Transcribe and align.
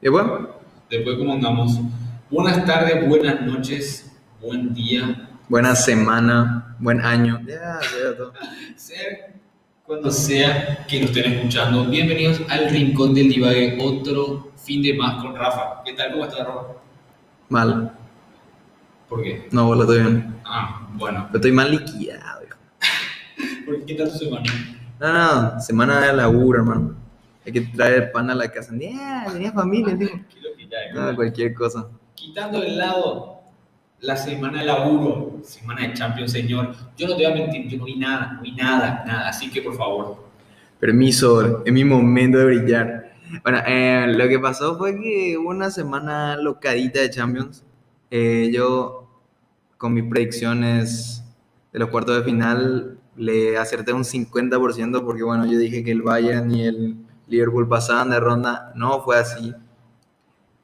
¿Y 0.00 0.08
bueno? 0.08 0.48
Después, 0.88 1.16
¿cómo 1.18 1.32
andamos? 1.32 1.80
Buenas 2.30 2.64
tardes, 2.64 3.08
buenas 3.08 3.40
noches, 3.42 4.16
buen 4.40 4.72
día. 4.72 5.28
Buena 5.48 5.74
semana, 5.74 6.76
buen 6.78 7.00
año. 7.00 7.40
Ya. 7.46 7.80
Sea 8.76 9.38
cuando 9.88 10.10
sea 10.10 10.86
que 10.86 11.00
nos 11.00 11.16
estén 11.16 11.32
escuchando, 11.32 11.86
bienvenidos 11.86 12.42
al 12.50 12.68
Rincón 12.68 13.14
del 13.14 13.30
Divague, 13.30 13.78
otro 13.80 14.52
fin 14.54 14.82
de 14.82 14.92
más 14.92 15.22
con 15.22 15.34
Rafa. 15.34 15.82
¿Qué 15.82 15.94
tal? 15.94 16.12
¿Cómo 16.12 16.24
estás, 16.26 16.46
Rafa? 16.46 16.74
Mal. 17.48 17.92
¿Por 19.08 19.22
qué? 19.22 19.48
No, 19.50 19.74
lo 19.74 19.80
estoy 19.84 20.02
bien. 20.02 20.40
Ah, 20.44 20.86
bueno. 20.92 21.24
Pero 21.28 21.38
estoy 21.38 21.52
mal 21.52 21.70
liquidado, 21.70 22.42
hijo. 22.44 22.58
¿Por 23.64 23.84
qué 23.86 23.94
tal 23.94 24.12
tu 24.12 24.18
semana? 24.18 24.44
No, 25.00 25.12
no, 25.14 25.60
semana 25.60 26.00
de 26.00 26.12
laburo, 26.12 26.58
hermano. 26.58 27.07
Hay 27.48 27.52
que 27.52 27.62
traer 27.62 28.12
pan 28.12 28.28
a 28.28 28.34
la 28.34 28.50
casa. 28.50 28.72
Tenía 28.78 29.52
familia, 29.54 29.96
tío. 29.96 30.08
¿Qué 30.08 30.40
lo 30.42 30.54
que 30.54 30.68
ya 30.68 30.84
es? 30.84 30.94
No, 30.94 31.16
cualquier 31.16 31.54
cosa. 31.54 31.88
Quitando 32.14 32.60
de 32.60 32.72
lado 32.72 33.40
la 34.00 34.18
semana 34.18 34.60
de 34.60 34.66
laburo, 34.66 35.38
semana 35.42 35.88
de 35.88 35.94
Champions, 35.94 36.30
señor, 36.30 36.76
yo 36.98 37.08
no 37.08 37.16
te 37.16 37.26
voy 37.26 37.32
a 37.32 37.34
mentir, 37.34 37.66
yo 37.66 37.78
no 37.78 37.86
vi 37.86 37.96
nada, 37.96 38.34
no 38.34 38.42
vi 38.42 38.52
nada, 38.52 39.02
nada. 39.06 39.30
Así 39.30 39.50
que, 39.50 39.62
por 39.62 39.74
favor, 39.78 40.28
Permiso, 40.78 41.64
es 41.64 41.72
mi 41.72 41.84
momento 41.84 42.36
de 42.36 42.44
brillar. 42.44 43.14
Bueno, 43.42 43.62
eh, 43.66 44.12
lo 44.14 44.28
que 44.28 44.38
pasó 44.38 44.76
fue 44.76 45.00
que 45.00 45.38
hubo 45.38 45.48
una 45.48 45.70
semana 45.70 46.36
locadita 46.36 47.00
de 47.00 47.08
Champions. 47.08 47.64
Eh, 48.10 48.50
yo, 48.52 49.08
con 49.78 49.94
mis 49.94 50.04
predicciones 50.04 51.24
de 51.72 51.78
los 51.78 51.88
cuartos 51.88 52.18
de 52.18 52.24
final, 52.24 52.98
le 53.16 53.56
acerté 53.56 53.94
un 53.94 54.04
50% 54.04 55.02
porque, 55.02 55.22
bueno, 55.22 55.46
yo 55.46 55.58
dije 55.58 55.82
que 55.82 55.92
el 55.92 56.02
Bayern 56.02 56.50
y 56.54 56.66
el 56.66 57.07
Liverpool 57.28 57.68
pasaban 57.68 58.10
de 58.10 58.20
ronda. 58.20 58.72
No 58.74 59.00
fue 59.02 59.18
así. 59.18 59.54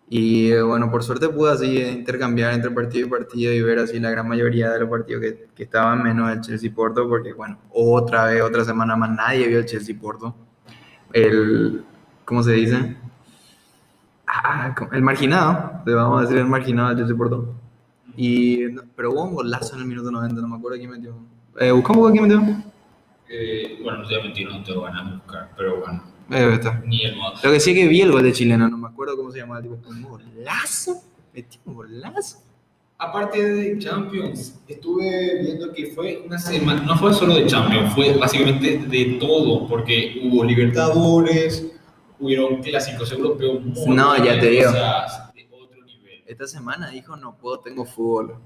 Y 0.09 0.53
bueno, 0.61 0.91
por 0.91 1.03
suerte 1.03 1.29
pude 1.29 1.53
así 1.53 1.79
eh, 1.79 1.91
intercambiar 1.93 2.53
entre 2.53 2.71
partido 2.71 3.07
y 3.07 3.11
partido 3.11 3.53
y 3.53 3.63
ver 3.63 3.79
así 3.79 3.99
la 3.99 4.11
gran 4.11 4.29
mayoría 4.29 4.71
de 4.71 4.81
los 4.81 4.89
partidos 4.89 5.23
que, 5.23 5.63
estaban 5.63 6.03
menos 6.03 6.31
el 6.31 6.41
Chelsea-Porto, 6.41 7.09
porque 7.09 7.33
bueno, 7.33 7.59
otra 7.71 8.27
vez, 8.27 8.43
otra 8.43 8.65
semana 8.65 8.97
más, 8.97 9.11
nadie 9.11 9.49
vio 9.49 9.59
el 9.59 9.67
Chelsea-Porto. 9.67 10.35
El, 11.13 11.85
¿cómo 12.25 12.43
se 12.43 12.53
dice? 12.53 12.97
Ah, 14.27 14.75
el 14.93 15.03
marginado, 15.03 15.83
le 15.87 15.95
vamos 15.95 16.19
a 16.19 16.23
decir 16.23 16.39
el 16.39 16.47
marginado 16.47 16.91
del 16.91 16.99
Chelsea-Porto. 16.99 17.55
Y, 18.17 18.69
pero 18.95 19.11
hubo 19.11 19.25
un 19.25 19.35
golazo 19.35 19.75
en 19.75 19.81
el 19.81 19.87
minuto 19.89 20.11
90, 20.11 20.41
no 20.41 20.49
me 20.49 20.57
acuerdo 20.57 20.79
quién 20.79 20.91
metió. 20.91 21.17
Eh, 21.59 21.73
¿Buscamos 21.73 22.13
quién 22.13 22.25
metió? 22.25 22.43
eh, 23.29 23.81
bueno, 23.83 23.99
no 23.99 24.09
te 24.09 24.15
voy 24.15 24.21
a 24.21 24.25
mentir, 24.25 24.49
no 24.49 24.63
te 24.63 24.73
van 24.77 24.97
a 24.97 25.15
buscar, 25.15 25.51
pero 25.57 25.81
bueno, 25.81 26.03
Ni 26.87 27.05
el 27.05 27.17
modo. 27.17 27.35
Lo 27.43 27.51
que 27.53 27.61
sí 27.61 27.71
es 27.71 27.77
que 27.77 27.89
vi 27.89 28.01
el 28.01 28.13
gol 28.13 28.23
de 28.23 28.33
chileno, 28.33 28.69
no 28.69 28.79
me 28.79 28.89
acuerdo 28.89 29.17
cómo 29.17 29.31
se 29.31 29.39
llamaba 29.39 29.61
tipo. 29.63 29.77
¿Un 29.89 30.03
golazo? 30.03 31.03
¿Metió 31.35 31.61
un 31.67 31.75
golazo? 31.75 32.39
Aparte 32.97 33.43
de 33.45 33.79
Champions, 33.79 34.61
estuve 34.69 35.43
viendo 35.43 35.73
que 35.73 35.87
fue 35.89 36.23
una 36.25 36.39
semana, 36.39 36.83
no 36.83 36.97
fue 36.97 37.13
solo 37.13 37.35
de 37.35 37.45
Champions, 37.47 37.93
fue 37.93 38.15
básicamente 38.17 38.79
de 38.79 39.17
todo, 39.21 39.67
porque 39.67 40.21
hubo 40.25 40.45
Libertadores, 40.45 41.67
hubieron 42.21 42.63
clásicos 42.63 43.11
europeos 43.13 43.61
muy 43.63 43.95
No, 43.97 44.17
ya 44.25 44.39
te 44.39 44.49
digo. 44.49 44.71
de 44.71 44.79
otro 45.51 45.85
nivel. 45.85 46.23
Esta 46.27 46.47
semana 46.47 46.89
dijo, 46.91 47.17
no 47.17 47.37
puedo, 47.37 47.59
tengo 47.61 47.85
fútbol. 47.85 48.37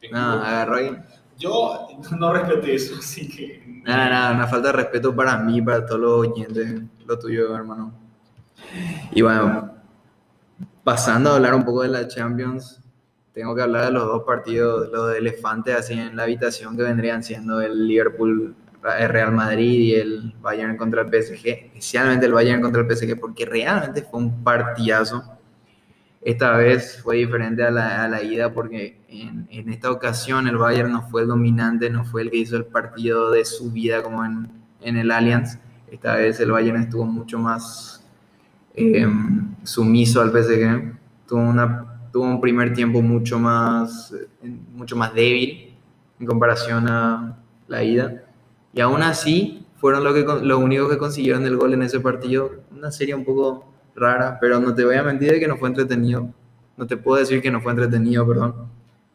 Tengo- 0.00 0.16
No, 0.16 0.32
agarró 0.32 0.76
ahí. 0.76 0.90
Yo 1.38 1.88
no 2.18 2.32
respeté 2.32 2.74
eso, 2.74 2.94
así 2.98 3.28
que... 3.28 3.82
Nada, 3.84 4.08
nada, 4.08 4.34
una 4.34 4.46
falta 4.46 4.68
de 4.68 4.72
respeto 4.72 5.14
para 5.14 5.36
mí, 5.38 5.60
para 5.60 5.84
todos 5.84 6.00
los 6.00 6.28
oyentes, 6.28 6.82
lo 7.06 7.18
tuyo, 7.18 7.54
hermano. 7.54 7.92
Y 9.12 9.20
bueno, 9.20 9.74
pasando 10.82 11.30
a 11.30 11.36
hablar 11.36 11.54
un 11.54 11.64
poco 11.64 11.82
de 11.82 11.88
la 11.88 12.08
Champions, 12.08 12.80
tengo 13.34 13.54
que 13.54 13.62
hablar 13.62 13.86
de 13.86 13.90
los 13.90 14.04
dos 14.04 14.22
partidos, 14.22 14.88
los 14.90 15.10
de 15.10 15.18
elefantes 15.18 15.76
así 15.76 15.94
en 15.94 16.16
la 16.16 16.22
habitación 16.22 16.76
que 16.76 16.84
vendrían 16.84 17.22
siendo 17.22 17.60
el 17.60 17.86
Liverpool, 17.88 18.54
el 18.98 19.08
Real 19.08 19.32
Madrid 19.32 19.80
y 19.80 19.94
el 19.94 20.34
Bayern 20.40 20.76
contra 20.76 21.02
el 21.02 21.08
PSG, 21.08 21.46
especialmente 21.48 22.26
el 22.26 22.32
Bayern 22.32 22.62
contra 22.62 22.82
el 22.82 22.96
PSG, 22.96 23.18
porque 23.18 23.44
realmente 23.44 24.02
fue 24.02 24.20
un 24.20 24.44
partidazo. 24.44 25.24
Esta 26.24 26.56
vez 26.56 27.02
fue 27.02 27.16
diferente 27.16 27.62
a 27.62 27.70
la, 27.70 28.02
a 28.02 28.08
la 28.08 28.22
ida 28.22 28.54
porque 28.54 28.98
en, 29.08 29.46
en 29.50 29.68
esta 29.68 29.90
ocasión 29.90 30.48
el 30.48 30.56
Bayern 30.56 30.90
no 30.90 31.02
fue 31.02 31.20
el 31.20 31.28
dominante, 31.28 31.90
no 31.90 32.06
fue 32.06 32.22
el 32.22 32.30
que 32.30 32.38
hizo 32.38 32.56
el 32.56 32.64
partido 32.64 33.30
de 33.30 33.44
su 33.44 33.70
vida 33.70 34.02
como 34.02 34.24
en, 34.24 34.48
en 34.80 34.96
el 34.96 35.10
Allianz. 35.10 35.58
Esta 35.90 36.14
vez 36.14 36.40
el 36.40 36.50
Bayern 36.50 36.80
estuvo 36.80 37.04
mucho 37.04 37.38
más 37.38 38.02
eh, 38.74 39.06
sumiso 39.64 40.22
al 40.22 40.30
PSG. 40.30 40.94
Tuvo, 41.28 41.40
una, 41.40 42.08
tuvo 42.10 42.24
un 42.24 42.40
primer 42.40 42.72
tiempo 42.72 43.02
mucho 43.02 43.38
más, 43.38 44.12
eh, 44.42 44.48
mucho 44.74 44.96
más 44.96 45.12
débil 45.12 45.74
en 46.18 46.26
comparación 46.26 46.88
a 46.88 47.36
la 47.68 47.84
ida. 47.84 48.24
Y 48.72 48.80
aún 48.80 49.02
así 49.02 49.66
fueron 49.76 50.02
lo 50.02 50.12
los 50.12 50.58
únicos 50.58 50.90
que 50.90 50.96
consiguieron 50.96 51.44
el 51.44 51.58
gol 51.58 51.74
en 51.74 51.82
ese 51.82 52.00
partido. 52.00 52.50
Una 52.74 52.90
serie 52.90 53.14
un 53.14 53.26
poco 53.26 53.73
rara, 53.96 54.38
pero 54.40 54.58
no 54.60 54.74
te 54.74 54.84
voy 54.84 54.96
a 54.96 55.02
mentir 55.02 55.32
de 55.32 55.40
que 55.40 55.48
no 55.48 55.56
fue 55.56 55.68
entretenido. 55.68 56.28
No 56.76 56.86
te 56.86 56.96
puedo 56.96 57.18
decir 57.18 57.40
que 57.40 57.50
no 57.50 57.60
fue 57.60 57.72
entretenido, 57.72 58.26
perdón. 58.26 58.54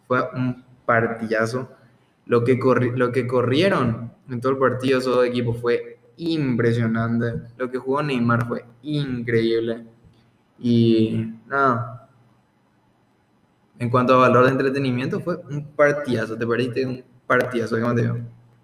Fue 0.08 0.22
un 0.34 0.64
partidazo. 0.86 1.70
Lo 2.26 2.44
que, 2.44 2.60
corri- 2.60 2.96
lo 2.96 3.12
que 3.12 3.28
corrieron 3.28 4.12
en 4.30 4.40
todo 4.40 4.52
el 4.54 4.58
partido 4.58 5.00
esos 5.00 5.16
dos 5.16 5.26
equipos 5.26 5.58
fue 5.60 5.98
impresionante. 6.18 7.34
Lo 7.58 7.70
que 7.72 7.78
jugó 7.78 8.02
Neymar 8.04 8.48
fue 8.48 8.64
increíble. 8.84 9.84
Y 10.60 11.26
nada. 11.48 12.08
En 13.80 13.90
cuanto 13.90 14.14
a 14.14 14.18
valor 14.18 14.46
de 14.46 14.52
entretenimiento, 14.52 15.20
fue 15.22 15.38
un 15.50 15.66
partidazo. 15.72 16.38
Te 16.38 16.46
perdiste 16.46 16.86
un 16.86 17.04
partidazo. 17.26 17.78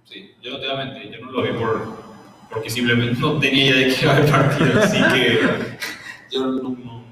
Sí, 0.04 0.32
yo 0.42 0.52
no 0.52 0.60
te 0.60 0.68
voy 0.68 0.76
a 0.76 0.86
mentir, 0.86 1.12
yo 1.12 1.26
no 1.26 1.32
lo 1.32 1.42
vi 1.42 1.50
por, 1.58 1.82
porque 2.52 2.70
simplemente 2.70 3.20
no 3.20 3.40
tenía 3.40 3.66
idea 3.66 3.88
de 3.88 3.96
que 3.96 4.02
iba 4.04 4.12
a 4.12 4.18
haber 4.18 4.30
partido, 4.32 4.80
así 4.82 4.98
que 5.14 5.40
yo 6.36 6.46
no, 6.46 6.52
no, 6.62 6.70
no. 6.70 7.06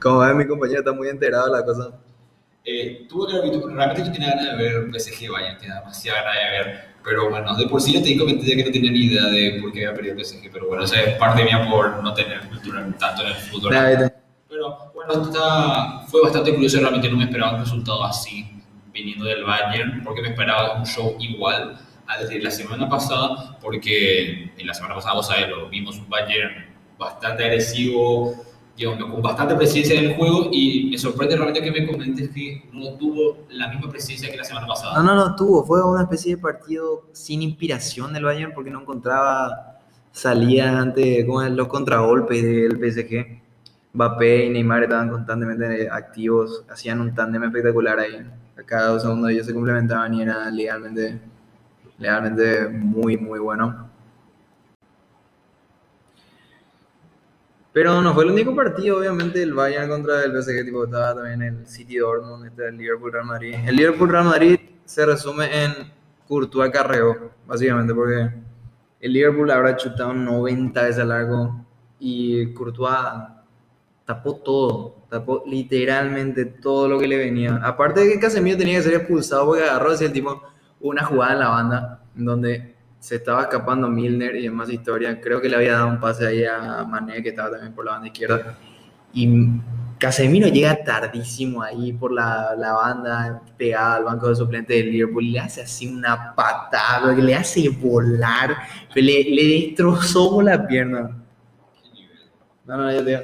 Como 0.00 0.18
ves, 0.20 0.34
mi 0.34 0.46
compañero 0.46 0.80
está 0.80 0.92
muy 0.92 1.08
enterado 1.08 1.46
de 1.46 1.58
la 1.58 1.64
cosa. 1.64 1.90
Eh, 2.64 3.06
tuve 3.08 3.32
que 3.32 3.48
visto, 3.48 3.66
realmente 3.66 4.04
yo 4.04 4.12
tenía 4.12 4.30
ganas 4.34 4.58
de 4.58 4.62
ver 4.62 5.00
PSG 5.00 5.30
Bayern, 5.30 5.58
tenía 5.58 5.76
demasiada 5.76 6.22
ganas 6.22 6.34
de 6.36 6.50
ver, 6.50 6.84
pero 7.02 7.30
bueno, 7.30 7.56
de 7.56 7.66
por 7.66 7.80
sí 7.80 7.94
ya 7.94 8.02
te 8.02 8.08
digo 8.08 8.26
que 8.26 8.34
no 8.34 8.40
tenía 8.42 8.90
ni 8.90 9.06
idea 9.06 9.24
de 9.24 9.58
por 9.62 9.72
qué 9.72 9.86
había 9.86 9.96
perdido 9.96 10.18
el 10.18 10.24
PSG, 10.24 10.50
pero 10.52 10.68
bueno, 10.68 10.84
esa 10.84 11.00
es 11.00 11.16
parte 11.16 11.44
mía 11.44 11.66
por 11.70 12.02
no 12.02 12.12
tener 12.12 12.40
cultura 12.42 12.86
tanto 12.98 13.22
en 13.22 13.28
el 13.28 13.34
fútbol. 13.34 13.72
¿viste? 13.72 14.12
Pero 14.50 14.92
bueno, 14.94 15.22
está, 15.22 16.00
fue 16.08 16.20
bastante 16.22 16.52
curioso, 16.52 16.78
realmente 16.78 17.08
no 17.08 17.16
me 17.16 17.24
esperaba 17.24 17.54
un 17.54 17.60
resultado 17.60 18.04
así 18.04 18.46
viniendo 18.92 19.24
del 19.24 19.44
Bayern, 19.44 20.02
porque 20.04 20.20
me 20.20 20.28
esperaba 20.28 20.74
un 20.74 20.84
show 20.84 21.16
igual 21.20 21.78
al 22.06 22.28
de 22.28 22.38
la 22.38 22.50
semana 22.50 22.86
pasada, 22.86 23.58
porque 23.62 24.50
en 24.58 24.66
la 24.66 24.74
semana 24.74 24.94
pasada, 24.94 25.14
vos 25.14 25.26
sabés, 25.26 25.48
lo 25.48 25.70
vimos 25.70 25.96
un 25.96 26.10
Bayern 26.10 26.67
bastante 26.98 27.44
agresivo, 27.44 28.34
digamos, 28.76 29.10
con 29.10 29.22
bastante 29.22 29.54
presencia 29.54 29.98
en 29.98 30.06
el 30.06 30.16
juego, 30.16 30.48
y 30.52 30.88
me 30.90 30.98
sorprende 30.98 31.36
realmente 31.36 31.62
que 31.62 31.70
me 31.70 31.86
comentes 31.86 32.28
que 32.30 32.68
no 32.72 32.90
tuvo 32.94 33.38
la 33.50 33.68
misma 33.68 33.90
presencia 33.90 34.30
que 34.30 34.36
la 34.36 34.44
semana 34.44 34.66
pasada. 34.66 35.02
No, 35.02 35.02
no, 35.02 35.14
no 35.14 35.36
tuvo. 35.36 35.64
Fue 35.64 35.82
una 35.82 36.02
especie 36.02 36.36
de 36.36 36.42
partido 36.42 37.06
sin 37.12 37.42
inspiración 37.42 38.12
del 38.12 38.24
Bayern 38.24 38.52
porque 38.54 38.70
no 38.70 38.80
encontraba 38.80 39.78
salida 40.12 40.80
ante 40.80 41.24
los 41.24 41.68
contragolpes 41.68 42.42
del 42.42 42.78
PSG. 42.78 43.40
Mbappé 43.94 44.46
y 44.46 44.50
Neymar 44.50 44.84
estaban 44.84 45.08
constantemente 45.08 45.88
activos, 45.90 46.64
hacían 46.68 47.00
un 47.00 47.14
tándem 47.14 47.44
espectacular 47.44 47.98
ahí. 47.98 48.26
A 48.58 48.62
cada 48.64 48.88
dos 48.88 49.02
segundos 49.02 49.30
ellos 49.30 49.46
se 49.46 49.54
complementaban 49.54 50.12
y 50.14 50.22
era 50.22 50.50
legalmente, 50.50 51.20
legalmente 51.98 52.68
muy, 52.68 53.16
muy 53.16 53.38
bueno. 53.38 53.87
Pero 57.78 58.02
no 58.02 58.12
fue 58.12 58.24
el 58.24 58.32
único 58.32 58.56
partido, 58.56 58.98
obviamente, 58.98 59.40
el 59.40 59.54
Bayern 59.54 59.88
contra 59.88 60.24
el 60.24 60.32
PSG, 60.32 60.64
tipo, 60.64 60.82
estaba 60.82 61.14
también 61.14 61.42
el 61.42 61.64
City 61.64 61.98
Dortmund, 61.98 62.46
este, 62.46 62.66
el 62.66 62.76
Liverpool 62.76 63.12
Real 63.12 63.24
Madrid. 63.24 63.54
El 63.64 63.76
Liverpool 63.76 64.08
Real 64.08 64.24
Madrid 64.24 64.58
se 64.84 65.06
resume 65.06 65.64
en 65.64 65.72
Courtois 66.26 66.72
Carreo, 66.72 67.30
básicamente, 67.46 67.94
porque 67.94 68.30
el 69.00 69.12
Liverpool 69.12 69.48
habrá 69.52 69.76
chutado 69.76 70.12
90 70.12 70.82
veces 70.82 70.98
al 70.98 71.10
largo 71.10 71.64
y 72.00 72.52
Courtois 72.52 72.90
tapó 74.04 74.34
todo, 74.34 74.96
tapó 75.08 75.44
literalmente 75.46 76.46
todo 76.46 76.88
lo 76.88 76.98
que 76.98 77.06
le 77.06 77.16
venía. 77.16 77.60
Aparte 77.62 78.00
de 78.00 78.12
que 78.12 78.18
Casemiro 78.18 78.58
tenía 78.58 78.78
que 78.78 78.82
ser 78.86 78.94
expulsado 78.94 79.46
porque 79.46 79.62
agarró 79.62 79.92
así 79.92 80.04
el 80.04 80.12
tipo 80.12 80.42
una 80.80 81.04
jugada 81.04 81.32
en 81.34 81.38
la 81.38 81.48
banda 81.48 82.02
donde 82.16 82.74
se 82.98 83.16
estaba 83.16 83.42
escapando 83.42 83.88
Milner 83.88 84.36
y 84.36 84.44
demás 84.44 84.70
historia. 84.70 85.20
Creo 85.20 85.40
que 85.40 85.48
le 85.48 85.56
había 85.56 85.74
dado 85.74 85.88
un 85.88 86.00
pase 86.00 86.26
ahí 86.26 86.44
a 86.44 86.84
Mané 86.84 87.22
que 87.22 87.30
estaba 87.30 87.50
también 87.50 87.72
por 87.72 87.84
la 87.84 87.92
banda 87.92 88.08
izquierda. 88.08 88.58
Y 89.12 89.28
Casemiro 89.98 90.48
llega 90.48 90.84
tardísimo 90.84 91.62
ahí 91.62 91.92
por 91.92 92.12
la, 92.12 92.54
la 92.56 92.72
banda, 92.72 93.42
pegada 93.56 93.96
al 93.96 94.04
banco 94.04 94.28
de 94.28 94.36
suplente 94.36 94.74
del 94.74 94.92
Liverpool, 94.92 95.24
y 95.24 95.30
le 95.30 95.40
hace 95.40 95.62
así 95.62 95.88
una 95.88 96.34
patada, 96.34 97.14
que 97.16 97.22
le 97.22 97.34
hace 97.34 97.68
volar, 97.68 98.56
le, 98.94 99.24
le 99.24 99.44
destrozó 99.44 100.40
la 100.40 100.66
pierna. 100.66 101.16
No, 102.64 102.76
no, 102.76 102.92
yo 102.92 103.04
te 103.04 103.10
digo, 103.10 103.22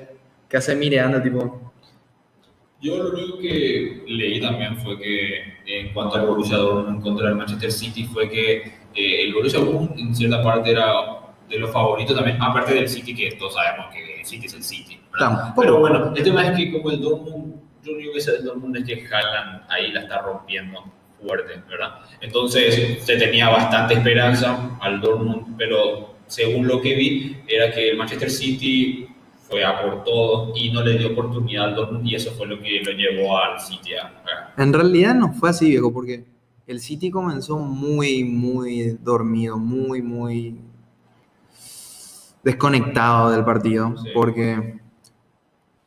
¿Qué 0.48 0.56
hace 0.58 0.76
mirando, 0.76 1.20
tipo? 1.22 1.72
Yo 2.80 3.02
lo 3.02 3.10
único 3.10 3.38
que 3.38 4.04
leí 4.06 4.40
también 4.40 4.76
fue 4.76 4.98
que 4.98 5.42
en 5.66 5.92
cuanto 5.92 6.16
al 6.16 6.26
Borussia 6.26 6.58
Dortmund 6.58 7.02
contra 7.02 7.28
el 7.30 7.34
Manchester 7.34 7.72
City 7.72 8.04
fue 8.04 8.28
que 8.28 8.72
eh, 8.94 9.22
el 9.24 9.34
Borussia 9.34 9.60
Dortmund 9.60 9.98
en 9.98 10.14
cierta 10.14 10.42
parte 10.42 10.70
era 10.70 10.92
de 11.48 11.58
los 11.58 11.70
favoritos 11.70 12.16
también, 12.16 12.40
aparte 12.40 12.74
del 12.74 12.88
City 12.88 13.14
que 13.14 13.32
todos 13.32 13.54
sabemos 13.54 13.86
que 13.92 14.20
el 14.20 14.24
City 14.26 14.46
es 14.46 14.54
el 14.54 14.62
City. 14.62 14.98
¿verdad? 15.12 15.52
Pero 15.56 15.78
bueno, 15.78 16.12
el 16.16 16.22
tema 16.22 16.46
es 16.48 16.56
que 16.56 16.72
como 16.72 16.90
el 16.90 17.00
Dortmund, 17.00 17.54
yo 17.84 17.92
único 17.92 18.12
que 18.14 18.20
sé 18.20 18.32
del 18.32 18.44
Dortmund 18.44 18.76
es 18.78 18.84
que 18.84 19.06
Haaland 19.06 19.62
ahí 19.70 19.92
la 19.92 20.00
está 20.00 20.22
rompiendo 20.22 20.82
fuerte, 21.22 21.54
¿verdad? 21.68 22.00
Entonces 22.20 22.98
se 23.04 23.16
tenía 23.16 23.48
bastante 23.50 23.94
esperanza 23.94 24.70
al 24.80 25.00
Dortmund, 25.00 25.54
pero 25.58 26.14
según 26.26 26.66
lo 26.66 26.80
que 26.80 26.94
vi 26.94 27.36
era 27.46 27.70
que 27.70 27.90
el 27.90 27.96
Manchester 27.98 28.30
City 28.30 29.06
fue 29.48 29.62
a 29.64 29.80
por 29.82 30.02
todo 30.04 30.52
y 30.56 30.70
no 30.70 30.82
le 30.82 30.98
dio 30.98 31.08
oportunidad 31.12 31.64
al 31.66 31.74
Dortmund 31.74 32.06
y 32.08 32.14
eso 32.14 32.30
fue 32.32 32.46
lo 32.46 32.58
que 32.60 32.80
lo 32.82 32.92
llevó 32.92 33.38
al 33.38 33.60
City 33.60 33.94
a 33.94 34.06
a- 34.06 34.62
En 34.62 34.72
realidad 34.72 35.14
no 35.14 35.32
fue 35.34 35.50
así, 35.50 35.68
viejo, 35.70 35.92
porque 35.92 36.24
el 36.66 36.80
City 36.80 37.10
comenzó 37.10 37.58
muy, 37.58 38.24
muy 38.24 38.98
dormido, 39.02 39.58
muy, 39.58 40.02
muy 40.02 40.58
desconectado 42.42 43.30
del 43.30 43.44
partido, 43.44 43.94
Sí. 43.96 44.08
porque, 44.14 44.80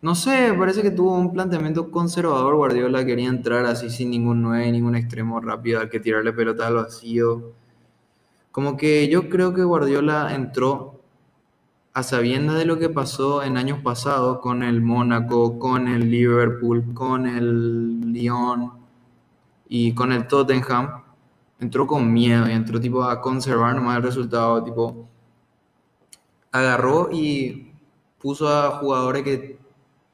no 0.01 0.15
sé, 0.15 0.53
parece 0.57 0.81
que 0.81 0.91
tuvo 0.91 1.18
un 1.18 1.33
planteamiento 1.33 1.91
conservador, 1.91 2.56
Guardiola 2.56 3.06
quería 3.06 3.29
entrar 3.29 3.65
así 3.65 3.89
sin 3.89 4.09
ningún 4.12 4.41
9, 4.41 4.71
ningún 4.71 4.95
extremo 4.95 5.39
rápido 5.39 5.79
al 5.79 5.89
que 5.89 6.00
tirarle 6.00 6.33
pelota 6.33 6.68
al 6.68 6.75
vacío. 6.75 7.53
Como 8.51 8.75
que 8.77 9.07
yo 9.07 9.29
creo 9.29 9.53
que 9.53 9.63
Guardiola 9.63 10.33
entró 10.33 11.01
a 11.94 12.03
sabiendas 12.03 12.57
de 12.57 12.65
lo 12.65 12.77
que 12.79 12.89
pasó 12.89 13.44
en 13.44 13.57
años 13.57 13.79
pasados 13.81 14.39
con 14.39 14.63
el 14.63 14.81
Mónaco, 14.81 15.57
con 15.59 15.88
el 15.88 16.09
Liverpool, 16.12 16.94
con 16.94 17.25
el 17.27 18.13
Lyon 18.13 18.76
y 19.69 19.93
con 19.93 20.11
el 20.11 20.27
Tottenham, 20.27 21.03
entró 21.59 21.87
con 21.87 22.11
miedo 22.11 22.47
y 22.47 22.53
entró 22.53 22.79
tipo 22.79 23.03
a 23.03 23.21
conservar 23.21 23.75
nomás 23.75 23.97
el 23.97 24.03
resultado, 24.03 24.63
tipo 24.63 25.07
agarró 26.51 27.09
y 27.11 27.73
puso 28.19 28.47
a 28.49 28.77
jugadores 28.79 29.23
que 29.23 29.59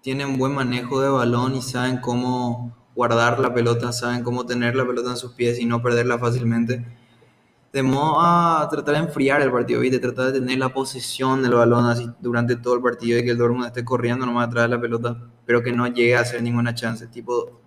tienen 0.01 0.37
buen 0.37 0.53
manejo 0.53 1.01
de 1.01 1.09
balón 1.09 1.55
y 1.55 1.61
saben 1.61 1.97
cómo 1.97 2.75
guardar 2.95 3.39
la 3.39 3.53
pelota, 3.53 3.91
saben 3.91 4.23
cómo 4.23 4.45
tener 4.45 4.75
la 4.75 4.85
pelota 4.85 5.11
en 5.11 5.17
sus 5.17 5.33
pies 5.33 5.59
y 5.59 5.65
no 5.65 5.81
perderla 5.81 6.19
fácilmente. 6.19 6.85
De 7.71 7.81
modo 7.81 8.21
a 8.21 8.67
tratar 8.69 8.95
de 8.95 9.01
enfriar 9.01 9.41
el 9.41 9.51
partido, 9.51 9.79
¿viste? 9.79 9.97
Tratar 9.97 10.31
de 10.31 10.39
tener 10.39 10.59
la 10.59 10.69
posesión 10.69 11.41
del 11.41 11.53
balón 11.53 11.85
así 11.85 12.07
durante 12.19 12.55
todo 12.55 12.75
el 12.75 12.81
partido 12.81 13.17
y 13.17 13.23
que 13.23 13.31
el 13.31 13.37
Dortmund 13.37 13.65
esté 13.65 13.83
corriendo 13.83 14.25
nomás 14.27 14.47
atrás 14.47 14.65
de 14.65 14.75
la 14.75 14.81
pelota, 14.81 15.17
pero 15.45 15.63
que 15.63 15.71
no 15.71 15.87
llegue 15.87 16.15
a 16.15 16.19
hacer 16.19 16.43
ninguna 16.43 16.75
chance. 16.75 17.07
Tipo, 17.07 17.62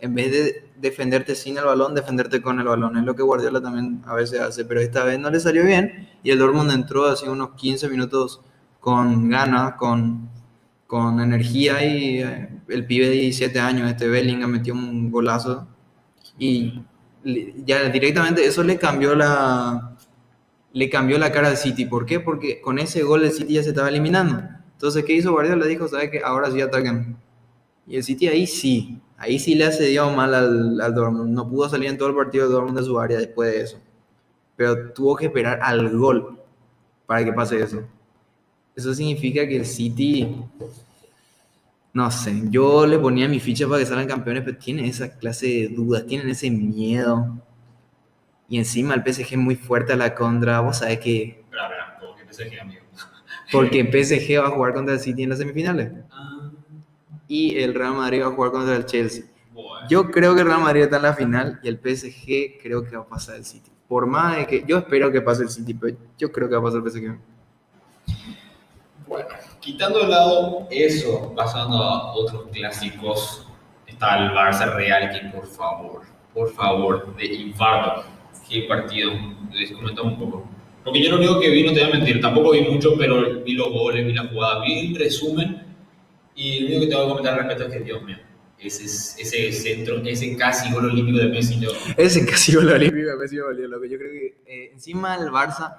en 0.00 0.14
vez 0.14 0.32
de 0.32 0.70
defenderte 0.76 1.34
sin 1.34 1.58
el 1.58 1.64
balón, 1.64 1.94
defenderte 1.94 2.40
con 2.40 2.58
el 2.58 2.66
balón. 2.66 2.96
Es 2.96 3.04
lo 3.04 3.14
que 3.14 3.22
Guardiola 3.22 3.60
también 3.60 4.02
a 4.06 4.14
veces 4.14 4.40
hace, 4.40 4.64
pero 4.64 4.80
esta 4.80 5.04
vez 5.04 5.18
no 5.18 5.30
le 5.30 5.40
salió 5.40 5.64
bien 5.64 6.08
y 6.22 6.30
el 6.30 6.38
Dortmund 6.38 6.70
entró 6.72 7.06
así 7.06 7.28
unos 7.28 7.50
15 7.54 7.88
minutos 7.88 8.40
con 8.80 9.28
ganas, 9.28 9.74
con, 9.74 10.30
con 10.86 11.20
energía 11.20 11.84
y 11.84 12.22
eh, 12.22 12.48
el 12.68 12.86
pibe 12.86 13.06
de 13.08 13.12
17 13.12 13.60
años, 13.60 13.90
este 13.90 14.08
Bellingham, 14.08 14.50
metió 14.50 14.74
un 14.74 15.10
golazo 15.10 15.68
y 16.38 16.82
ya 17.64 17.90
directamente 17.90 18.44
eso 18.46 18.62
le 18.62 18.78
cambió 18.78 19.14
la 19.14 19.96
le 20.72 20.88
cambió 20.88 21.18
la 21.18 21.32
cara 21.32 21.48
al 21.48 21.56
City. 21.56 21.84
¿Por 21.86 22.06
qué? 22.06 22.20
Porque 22.20 22.60
con 22.60 22.78
ese 22.78 23.02
gol 23.02 23.24
el 23.24 23.32
City 23.32 23.54
ya 23.54 23.62
se 23.62 23.70
estaba 23.70 23.88
eliminando. 23.88 24.40
Entonces, 24.72 25.04
¿qué 25.04 25.14
hizo 25.14 25.32
Guardiola? 25.32 25.66
Dijo, 25.66 25.88
¿sabes 25.88 26.10
qué? 26.10 26.22
Ahora 26.24 26.50
sí 26.50 26.60
ataquen. 26.60 27.16
Y 27.90 27.96
el 27.96 28.04
City 28.04 28.28
ahí 28.28 28.46
sí, 28.46 29.00
ahí 29.18 29.36
sí 29.40 29.56
le 29.56 29.64
accedió 29.64 30.08
mal 30.10 30.32
al, 30.32 30.80
al 30.80 30.94
Dortmund. 30.94 31.32
No 31.32 31.48
pudo 31.48 31.68
salir 31.68 31.90
en 31.90 31.98
todo 31.98 32.08
el 32.08 32.14
partido 32.14 32.46
de 32.46 32.54
Dortmund 32.54 32.78
de 32.78 32.84
su 32.84 33.00
área 33.00 33.18
después 33.18 33.50
de 33.50 33.62
eso. 33.62 33.80
Pero 34.54 34.92
tuvo 34.92 35.16
que 35.16 35.26
esperar 35.26 35.58
al 35.60 35.90
gol 35.98 36.38
para 37.04 37.24
que 37.24 37.32
pase 37.32 37.60
eso. 37.60 37.82
Eso 38.76 38.94
significa 38.94 39.44
que 39.48 39.56
el 39.56 39.66
City, 39.66 40.36
no 41.92 42.08
sé, 42.12 42.42
yo 42.48 42.86
le 42.86 42.96
ponía 42.96 43.28
mi 43.28 43.40
ficha 43.40 43.66
para 43.66 43.80
que 43.80 43.86
salgan 43.86 44.06
campeones, 44.06 44.44
pero 44.44 44.56
tienen 44.56 44.84
esa 44.84 45.18
clase 45.18 45.46
de 45.46 45.68
dudas, 45.68 46.06
tienen 46.06 46.28
ese 46.28 46.48
miedo. 46.48 47.40
Y 48.48 48.58
encima 48.58 48.94
el 48.94 49.02
PSG 49.02 49.32
es 49.32 49.36
muy 49.38 49.56
fuerte 49.56 49.94
a 49.94 49.96
la 49.96 50.14
contra. 50.14 50.60
Vos 50.60 50.78
sabés 50.78 51.00
que, 51.00 51.42
como 52.00 52.14
que 52.14 52.32
PSG, 52.32 52.60
amigo. 52.60 52.82
porque 53.50 53.84
PSG 53.84 54.40
va 54.40 54.46
a 54.46 54.50
jugar 54.50 54.74
contra 54.74 54.94
el 54.94 55.00
City 55.00 55.24
en 55.24 55.30
las 55.30 55.38
semifinales. 55.40 55.90
Ah, 56.12 56.19
Y 57.30 57.56
el 57.60 57.74
Real 57.74 57.94
Madrid 57.94 58.22
va 58.22 58.26
a 58.26 58.30
jugar 58.32 58.50
contra 58.50 58.74
el 58.74 58.86
Chelsea. 58.86 59.22
Yo 59.88 60.10
creo 60.10 60.34
que 60.34 60.40
el 60.40 60.48
Real 60.48 60.62
Madrid 60.62 60.82
está 60.82 60.96
en 60.96 61.02
la 61.02 61.14
final 61.14 61.60
y 61.62 61.68
el 61.68 61.76
PSG 61.76 62.60
creo 62.60 62.82
que 62.82 62.96
va 62.96 63.04
a 63.04 63.08
pasar 63.08 63.36
el 63.36 63.44
City. 63.44 63.70
Por 63.86 64.04
más 64.06 64.36
de 64.36 64.46
que 64.48 64.64
yo 64.66 64.78
espero 64.78 65.12
que 65.12 65.20
pase 65.20 65.44
el 65.44 65.48
City, 65.48 65.72
pero 65.74 65.96
yo 66.18 66.32
creo 66.32 66.48
que 66.48 66.56
va 66.56 66.60
a 66.60 66.64
pasar 66.64 66.82
el 66.84 66.90
PSG. 66.90 67.18
Bueno, 69.06 69.28
quitando 69.60 70.00
de 70.00 70.08
lado 70.08 70.66
eso, 70.72 71.32
pasando 71.36 71.76
a 71.76 72.14
otros 72.14 72.48
clásicos, 72.52 73.46
está 73.86 74.18
el 74.18 74.32
Barça 74.32 74.74
Real, 74.74 75.12
que 75.12 75.28
por 75.28 75.46
favor, 75.46 76.02
por 76.34 76.52
favor, 76.52 77.14
de 77.14 77.26
infarto. 77.26 78.06
Qué 78.48 78.62
partido, 78.62 79.12
les 79.52 79.70
comentamos 79.70 80.14
un 80.14 80.18
poco. 80.18 80.48
Porque 80.82 81.00
yo 81.00 81.10
lo 81.10 81.18
único 81.18 81.38
que 81.38 81.48
vi, 81.50 81.62
no 81.62 81.72
te 81.72 81.84
voy 81.84 81.90
a 81.90 81.94
mentir, 81.94 82.20
tampoco 82.20 82.50
vi 82.50 82.62
mucho, 82.62 82.96
pero 82.98 83.40
vi 83.44 83.52
los 83.52 83.70
goles, 83.70 84.04
vi 84.04 84.14
la 84.14 84.26
jugada, 84.26 84.64
vi 84.64 84.88
el 84.88 84.96
resumen. 84.96 85.69
Y 86.42 86.60
lo 86.60 86.66
único 86.68 86.80
que 86.80 86.86
te 86.88 86.94
voy 86.96 87.04
a 87.04 87.08
comentar 87.08 87.32
al 87.34 87.38
respecto 87.40 87.64
es 87.64 87.72
que, 87.78 87.84
Dios 87.84 88.02
mío, 88.02 88.16
ese, 88.58 88.84
ese 88.84 89.52
centro, 89.52 89.96
ese 90.04 90.36
casi 90.36 90.72
gol 90.72 90.86
olímpico 90.86 91.18
de 91.18 91.28
Messi, 91.28 91.58
yo, 91.60 91.70
Ese 91.96 92.24
casi 92.24 92.54
gol 92.54 92.68
olímpico 92.70 93.10
me 93.18 93.28
sido 93.28 93.46
volviendo 93.46 93.76
loco. 93.76 93.86
Yo 93.86 93.98
creo 93.98 94.10
que 94.10 94.26
eh, 94.46 94.70
encima 94.72 95.16
el 95.16 95.28
Barça 95.30 95.74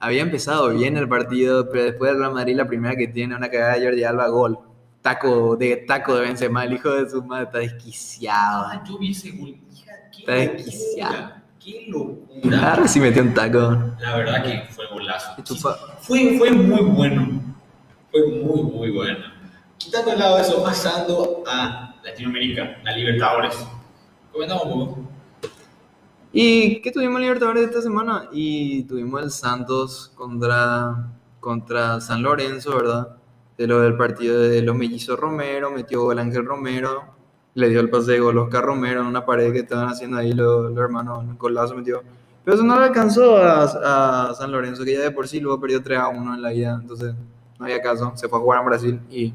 había 0.00 0.22
empezado 0.22 0.68
bien 0.70 0.96
el 0.96 1.08
partido, 1.08 1.68
pero 1.70 1.84
después 1.84 2.10
el 2.10 2.18
Real 2.18 2.32
Madrid 2.32 2.56
la 2.56 2.66
primera 2.66 2.96
que 2.96 3.06
tiene 3.08 3.36
una 3.36 3.48
cagada 3.50 3.74
de 3.78 3.84
Jordi 3.86 4.04
Alba, 4.04 4.28
gol. 4.28 4.58
Taco 5.02 5.56
de, 5.56 5.76
taco 5.78 6.14
de 6.16 6.22
Benzema, 6.22 6.64
el 6.64 6.72
hijo 6.74 6.90
de 6.90 7.08
su 7.08 7.22
madre 7.22 7.44
está 7.44 7.58
desquiciado. 7.58 8.66
Ah, 8.66 8.84
yo 8.86 8.98
vi 8.98 9.12
ese 9.12 9.30
gol, 9.30 9.56
hija, 9.72 9.92
qué 10.12 10.18
Está 10.20 10.32
desquiciado. 10.34 11.32
qué 11.64 11.86
locura. 11.88 12.70
Ahora 12.74 12.86
sí 12.88 13.00
metió 13.00 13.22
un 13.22 13.32
taco. 13.32 13.78
La 14.00 14.16
verdad 14.16 14.42
que 14.44 14.72
fue 14.74 14.86
golazo. 14.92 15.36
Chupa- 15.42 15.78
Fue, 16.00 16.36
fue 16.36 16.50
muy 16.50 16.82
bueno. 16.82 17.42
Fue 18.10 18.26
muy, 18.26 18.62
muy 18.62 18.90
bueno. 18.90 19.39
Quitando 19.80 20.10
al 20.10 20.18
lado 20.18 20.36
de 20.36 20.42
eso, 20.42 20.62
pasando 20.62 21.42
a 21.46 21.94
Latinoamérica, 22.04 22.76
la 22.84 22.94
Libertadores. 22.94 23.66
Comentamos 24.30 24.64
un 24.66 24.72
poco. 24.72 25.00
¿Y 26.32 26.82
qué 26.82 26.92
tuvimos 26.92 27.16
en 27.16 27.22
Libertadores 27.22 27.64
esta 27.64 27.80
semana? 27.80 28.28
Y 28.30 28.82
tuvimos 28.82 29.22
el 29.22 29.30
Santos 29.30 30.12
contra, 30.14 31.08
contra 31.40 31.98
San 32.02 32.22
Lorenzo, 32.22 32.76
¿verdad? 32.76 33.16
De 33.56 33.66
lo 33.66 33.80
del 33.80 33.96
partido 33.96 34.38
de 34.38 34.60
los 34.60 34.76
mellizos 34.76 35.18
Romero, 35.18 35.70
metió 35.70 36.02
gol 36.02 36.18
Ángel 36.18 36.44
Romero, 36.44 37.14
le 37.54 37.70
dio 37.70 37.80
el 37.80 37.88
pase 37.88 38.12
de 38.12 38.20
gol 38.20 38.36
Oscar 38.36 38.62
Romero 38.62 39.00
en 39.00 39.06
una 39.06 39.24
pared 39.24 39.50
que 39.50 39.60
estaban 39.60 39.88
haciendo 39.88 40.18
ahí 40.18 40.34
los, 40.34 40.70
los 40.70 40.78
hermanos, 40.78 41.24
golazo 41.38 41.74
metió. 41.74 42.02
Pero 42.44 42.54
eso 42.54 42.64
no 42.64 42.78
le 42.78 42.84
alcanzó 42.84 43.38
a, 43.38 44.28
a 44.28 44.34
San 44.34 44.52
Lorenzo, 44.52 44.84
que 44.84 44.92
ya 44.92 45.00
de 45.00 45.10
por 45.10 45.26
sí 45.26 45.40
luego 45.40 45.58
perdió 45.58 45.82
3 45.82 45.98
a 45.98 46.08
1 46.08 46.34
en 46.34 46.42
la 46.42 46.52
ida, 46.52 46.78
entonces 46.78 47.14
no 47.58 47.64
había 47.64 47.80
caso. 47.80 48.12
Se 48.14 48.28
fue 48.28 48.38
a 48.38 48.42
jugar 48.42 48.60
en 48.60 48.66
Brasil 48.66 49.00
y 49.10 49.32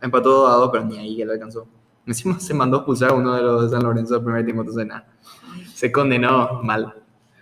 empató 0.00 0.30
2 0.30 0.50
a 0.50 0.54
2, 0.54 0.70
pero 0.72 0.84
ni 0.84 0.98
ahí 0.98 1.16
que 1.16 1.26
le 1.26 1.32
alcanzó. 1.32 1.66
Encima 2.06 2.40
se 2.40 2.54
mandó 2.54 2.78
a 2.78 2.80
expulsar 2.80 3.10
a 3.10 3.14
uno 3.14 3.34
de 3.34 3.42
los 3.42 3.62
de 3.64 3.76
San 3.76 3.84
Lorenzo 3.84 4.14
al 4.16 4.24
primer 4.24 4.44
tiempo, 4.44 4.62
entonces 4.62 4.86
nada 4.86 5.06
se 5.78 5.92
condenó 5.92 6.60
mal. 6.64 6.92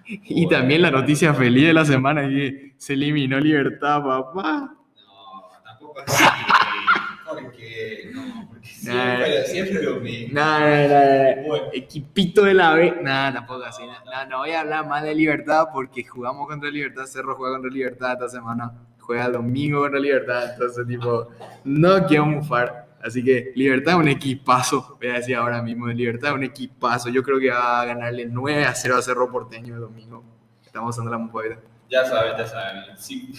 Y 0.04 0.46
también 0.48 0.82
la 0.82 0.90
noticia 0.90 1.32
feliz 1.34 1.66
de 1.66 1.72
la 1.72 1.86
semana 1.86 2.24
es 2.24 2.28
que 2.28 2.74
se 2.76 2.92
eliminó 2.92 3.40
Libertad, 3.40 4.02
papá. 4.02 4.76
No, 4.94 5.62
tampoco 5.64 6.00
así. 6.06 6.24
Porque, 7.28 8.10
no, 8.14 8.46
porque 8.48 8.68
siempre, 8.68 9.46
siempre 9.46 9.82
lo 9.82 9.96
mismo. 9.96 10.28
No, 10.32 10.60
no, 10.60 11.48
no. 11.48 11.72
Equipito 11.72 12.44
de 12.44 12.54
la 12.54 12.74
B. 12.74 12.98
Nada, 13.02 13.32
tampoco 13.32 13.64
así. 13.64 13.82
No, 13.84 14.26
no 14.28 14.38
voy 14.38 14.50
a 14.50 14.60
hablar 14.60 14.86
más 14.86 15.02
de 15.02 15.14
Libertad 15.14 15.68
porque 15.72 16.04
jugamos 16.04 16.46
contra 16.46 16.70
Libertad. 16.70 17.06
Cerro 17.06 17.34
juega 17.34 17.54
contra 17.54 17.72
Libertad 17.72 18.12
esta 18.12 18.28
semana. 18.28 18.70
Juega 19.06 19.30
domingo 19.30 19.80
contra 19.80 20.00
Libertad. 20.00 20.52
Entonces, 20.52 20.86
tipo, 20.86 21.28
no 21.64 22.06
quiero 22.06 22.26
mufar. 22.26 22.86
Así 23.00 23.22
que 23.22 23.52
Libertad 23.54 23.94
es 23.94 24.00
un 24.00 24.08
equipazo. 24.08 24.96
Voy 25.00 25.10
a 25.10 25.14
decir 25.14 25.36
ahora 25.36 25.62
mismo: 25.62 25.86
Libertad 25.86 26.30
es 26.30 26.36
un 26.36 26.42
equipazo. 26.42 27.08
Yo 27.08 27.22
creo 27.22 27.38
que 27.38 27.50
va 27.50 27.82
a 27.82 27.84
ganarle 27.84 28.26
9 28.26 28.64
a 28.64 28.74
0 28.74 28.96
a 28.96 29.02
Cerro 29.02 29.30
Porteño 29.30 29.74
el 29.74 29.80
domingo. 29.80 30.24
Estamos 30.64 30.94
usando 30.94 31.10
la 31.10 31.18
mufa 31.18 31.40
Ya 31.88 32.04
saben, 32.04 32.36
ya 32.36 32.46
saben. 32.46 32.98
Si 32.98 33.32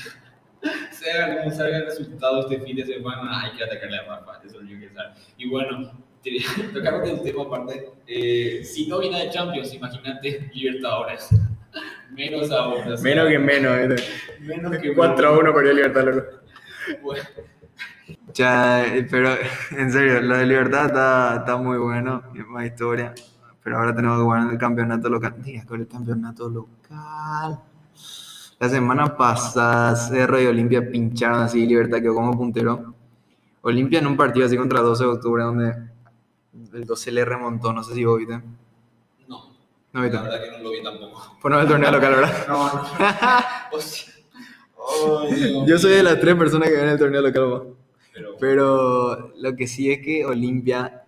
sea 0.91 1.37
como 1.37 1.51
salga 1.51 1.77
el 1.77 1.85
resultado 1.85 2.41
este 2.41 2.59
fin 2.61 2.77
de 2.77 2.85
semana, 2.85 3.41
hay 3.43 3.57
que 3.57 3.63
atacarle 3.63 3.97
a 3.97 4.03
Rafa. 4.03 4.39
Eso 4.45 4.61
es 4.61 4.69
lo 4.69 4.79
que 4.79 4.89
saben. 4.89 5.11
Y 5.37 5.49
bueno, 5.49 5.91
tocando 6.73 7.03
el 7.03 7.21
tema 7.21 7.43
aparte, 7.43 7.91
eh, 8.07 8.63
si 8.63 8.87
no 8.87 8.99
viene 8.99 9.25
de 9.25 9.29
Champions, 9.31 9.73
imagínate 9.73 10.49
Libertadores. 10.53 11.29
Menos 12.11 12.51
aún. 12.51 12.81
o 12.91 12.97
sea, 12.97 13.03
Menos 13.03 13.27
que 13.27 13.39
menos. 13.39 13.77
¿eh? 13.77 13.95
menos 14.41 14.77
que 14.77 14.95
4 14.95 15.27
a 15.27 15.37
1 15.39 15.53
perdió 15.53 15.73
Libertad, 15.73 16.03
loco. 16.05 16.27
Bueno, 17.03 17.23
Ya, 18.33 18.85
eh, 18.85 19.07
pero 19.09 19.29
en 19.71 19.91
serio, 19.91 20.21
lo 20.21 20.37
de 20.37 20.45
Libertad 20.45 20.85
está, 20.87 21.35
está 21.39 21.57
muy 21.57 21.77
bueno, 21.77 22.23
es 22.35 22.47
más 22.47 22.65
historia. 22.65 23.13
Pero 23.63 23.77
ahora 23.79 23.93
tenemos 23.93 24.17
que 24.17 24.23
jugar 24.23 24.41
en 24.43 24.49
el 24.51 24.57
campeonato 24.57 25.09
local. 25.09 25.35
Diga, 25.39 25.65
con 25.65 25.81
el 25.81 25.87
campeonato 25.87 26.49
local. 26.49 27.59
La 28.59 28.69
semana 28.69 29.15
pasada 29.15 29.95
Cerro 29.95 30.41
y 30.41 30.45
Olimpia 30.47 30.89
pincharon 30.89 31.41
así, 31.41 31.65
Libertad 31.67 31.99
quedó 31.99 32.15
como 32.15 32.35
puntero. 32.35 32.95
Olimpia 33.61 33.99
en 33.99 34.07
un 34.07 34.17
partido 34.17 34.45
así 34.45 34.55
contra 34.57 34.79
12 34.79 35.03
de 35.03 35.09
octubre 35.09 35.43
donde 35.43 35.73
el 36.73 36.85
12 36.85 37.11
le 37.11 37.25
remontó, 37.25 37.73
no 37.73 37.83
sé 37.83 37.93
si 37.93 38.05
vos 38.05 38.17
viste. 38.17 38.41
No, 39.97 40.03
No 40.03 40.09
viste. 40.09 40.17
la 40.17 40.23
verdad 40.23 40.43
que 40.43 40.51
no 40.57 40.63
lo 40.63 40.69
vi 40.71 40.83
tampoco. 40.83 41.37
Fue 41.39 41.51
no 41.51 41.59
el 41.59 41.67
torneo 41.67 41.91
local, 41.91 42.15
¿verdad? 42.15 42.33
No, 42.47 42.67
no. 42.67 42.81
O 43.71 43.79
sea, 43.81 45.65
Yo 45.65 45.77
soy 45.77 45.91
de 45.91 46.03
las 46.03 46.19
tres 46.19 46.35
personas 46.35 46.69
que 46.69 46.75
ven 46.75 46.89
el 46.89 46.99
torneo 46.99 47.21
local. 47.21 47.73
Pero, 48.13 48.29
Pero 48.39 49.33
lo 49.37 49.55
que 49.55 49.67
sí 49.67 49.91
es 49.91 49.99
que 49.99 50.25
Olimpia 50.25 51.03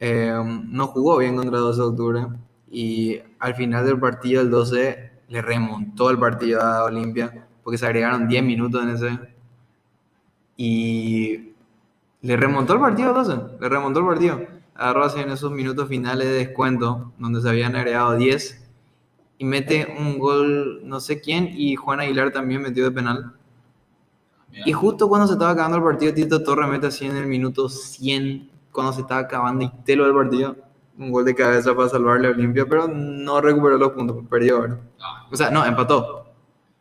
eh, 0.00 0.32
no 0.68 0.86
jugó 0.88 1.18
bien 1.18 1.36
contra 1.36 1.58
12 1.58 1.80
de 1.80 1.86
octubre 1.86 2.26
y 2.70 3.20
al 3.38 3.54
final 3.54 3.86
del 3.86 3.98
partido, 3.98 4.42
el 4.42 4.50
12, 4.50 5.10
le 5.28 5.42
remontó 5.42 6.10
el 6.10 6.18
partido 6.18 6.60
a 6.60 6.84
Olimpia 6.84 7.46
porque 7.62 7.78
se 7.78 7.86
agregaron 7.86 8.26
10 8.28 8.42
minutos 8.42 8.82
en 8.82 8.88
ese. 8.90 9.18
Y 10.56 11.52
le 12.22 12.36
remontó 12.36 12.74
el 12.74 12.80
partido 12.80 13.10
a 13.10 13.22
12, 13.22 13.58
le 13.60 13.68
remontó 13.68 14.00
el 14.00 14.06
partido. 14.06 14.40
Así 14.78 15.18
en 15.18 15.30
esos 15.30 15.50
minutos 15.50 15.88
finales 15.88 16.28
de 16.28 16.34
descuento 16.34 17.12
donde 17.18 17.40
se 17.42 17.48
habían 17.48 17.74
agregado 17.74 18.16
10 18.16 18.70
y 19.38 19.44
mete 19.44 19.96
un 19.98 20.20
gol 20.20 20.80
no 20.84 21.00
sé 21.00 21.20
quién 21.20 21.50
y 21.52 21.74
Juan 21.74 21.98
Aguilar 21.98 22.30
también 22.30 22.62
metió 22.62 22.84
de 22.84 22.92
penal. 22.92 23.32
Y 24.64 24.72
justo 24.72 25.08
cuando 25.08 25.26
se 25.26 25.32
estaba 25.34 25.50
acabando 25.50 25.78
el 25.78 25.82
partido, 25.82 26.14
Tito 26.14 26.42
Torres 26.42 26.68
mete 26.68 26.86
así 26.86 27.06
en 27.06 27.16
el 27.16 27.26
minuto 27.26 27.68
100, 27.68 28.50
cuando 28.72 28.92
se 28.92 29.00
estaba 29.00 29.20
acabando 29.20 29.64
y 29.64 29.70
telo 29.84 30.04
del 30.04 30.14
partido, 30.14 30.56
un 30.96 31.10
gol 31.10 31.24
de 31.24 31.34
cabeza 31.34 31.74
para 31.74 31.88
salvarle 31.88 32.28
a 32.28 32.30
Olimpia, 32.30 32.64
pero 32.68 32.88
no 32.88 33.40
recuperó 33.40 33.78
los 33.78 33.92
puntos, 33.92 34.24
perdió, 34.30 34.62
¿verdad? 34.62 34.80
ah, 35.00 35.26
O 35.30 35.36
sea, 35.36 35.50
no, 35.50 35.64
empató, 35.66 36.26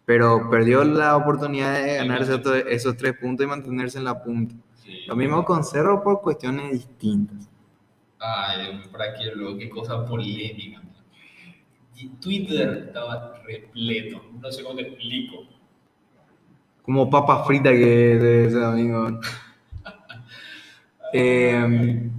pero 0.05 0.49
perdió 0.49 0.83
la 0.83 1.17
oportunidad 1.17 1.73
de 1.73 1.95
ganarse 1.95 2.41
esos 2.69 2.95
tres 2.95 3.17
puntos 3.19 3.43
y 3.43 3.49
mantenerse 3.49 3.97
en 3.97 4.05
la 4.05 4.23
punta. 4.23 4.55
Lo 5.07 5.15
mismo 5.15 5.43
con 5.43 5.63
Cerro 5.63 6.03
por 6.03 6.21
cuestiones 6.21 6.71
distintas. 6.71 7.49
Ay, 8.19 8.61
Dios 8.61 8.75
mío, 8.75 8.91
para 8.91 9.13
qué 9.13 9.69
cosa 9.69 10.05
polémica. 10.05 10.81
Y 11.95 12.09
Twitter 12.09 12.85
estaba 12.87 13.41
repleto. 13.45 14.21
No 14.39 14.51
sé 14.51 14.63
cómo 14.63 14.75
te 14.75 14.83
explico. 14.83 15.47
Como 16.83 17.09
papa 17.09 17.43
frita 17.43 17.71
que 17.71 17.77
de 17.77 18.45
ese 18.47 18.59
domingo. 18.59 19.19
Eh, 21.13 22.09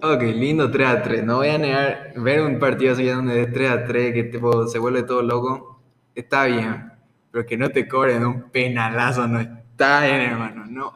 ok, 0.00 0.22
lindo 0.22 0.70
3 0.70 0.88
a 0.88 1.02
3. 1.02 1.24
No 1.24 1.36
voy 1.36 1.48
a 1.48 1.58
negar, 1.58 2.14
ver 2.16 2.40
un 2.40 2.58
partido 2.58 2.94
así 2.94 3.06
donde 3.06 3.42
es 3.42 3.52
3 3.52 3.70
a 3.70 3.84
3, 3.84 4.14
que 4.14 4.24
tipo, 4.24 4.66
se 4.66 4.78
vuelve 4.78 5.02
todo 5.02 5.22
loco, 5.22 5.82
está 6.14 6.46
bien. 6.46 6.90
Pero 7.30 7.44
que 7.44 7.58
no 7.58 7.68
te 7.68 7.86
cobren 7.86 8.24
un 8.24 8.50
penalazo, 8.50 9.28
no 9.28 9.40
está 9.40 10.06
bien, 10.06 10.22
hermano. 10.22 10.64
No 10.64 10.94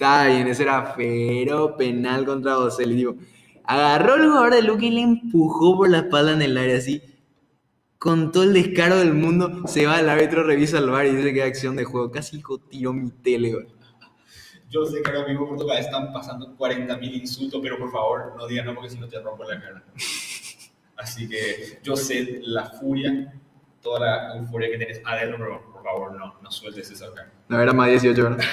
está 0.00 0.26
bien. 0.26 0.48
Ese 0.48 0.62
era 0.62 0.94
fero 0.94 1.76
penal 1.76 2.24
contra 2.24 2.56
Boselli. 2.56 2.96
Tipo, 2.96 3.16
agarró 3.64 4.14
el 4.16 4.26
jugador 4.28 4.54
de 4.54 4.62
Luque 4.62 4.86
y 4.86 4.90
le 4.90 5.02
empujó 5.02 5.76
por 5.76 5.90
la 5.90 5.98
espalda 5.98 6.32
en 6.32 6.42
el 6.42 6.56
área 6.56 6.78
así. 6.78 7.02
Con 7.98 8.32
todo 8.32 8.44
el 8.44 8.54
descaro 8.54 8.96
del 8.96 9.12
mundo, 9.12 9.66
se 9.68 9.86
va 9.86 10.00
el 10.00 10.08
árbitro, 10.08 10.42
revisa 10.42 10.78
el 10.78 10.88
bar 10.88 11.04
y 11.04 11.14
dice 11.14 11.34
que 11.34 11.42
acción 11.42 11.76
de 11.76 11.84
juego. 11.84 12.10
Casi 12.10 12.38
hijo 12.38 12.58
tiró 12.58 12.94
mi 12.94 13.10
tele, 13.10 13.52
güey. 13.52 13.66
Yo 14.70 14.86
sé 14.86 15.02
que 15.02 15.10
ahora 15.10 15.28
mismo 15.28 15.42
en 15.42 15.48
Portugal 15.50 15.78
están 15.78 16.12
pasando 16.12 16.56
40.000 16.56 17.20
insultos, 17.20 17.60
pero 17.62 17.76
por 17.76 17.90
favor 17.90 18.34
no 18.38 18.46
digan 18.46 18.66
no 18.66 18.74
porque 18.74 18.88
si 18.88 18.98
no 18.98 19.06
te 19.06 19.20
rompo 19.20 19.44
la 19.44 19.60
cara. 19.60 19.84
Así 20.96 21.28
que 21.28 21.80
yo 21.82 21.94
sé 21.96 22.40
la 22.44 22.70
furia, 22.70 23.34
toda 23.82 24.00
la 24.00 24.36
euforia 24.36 24.70
que 24.70 24.78
tenés 24.78 25.02
adentro, 25.04 25.38
pero 25.38 25.72
por 25.72 25.82
favor 25.82 26.14
no, 26.14 26.40
no 26.40 26.50
sueltes 26.50 26.90
esa 26.90 27.12
cara. 27.12 27.32
No, 27.48 27.60
era 27.60 27.72
más 27.72 27.90
18 27.90 28.26
horas. 28.26 28.46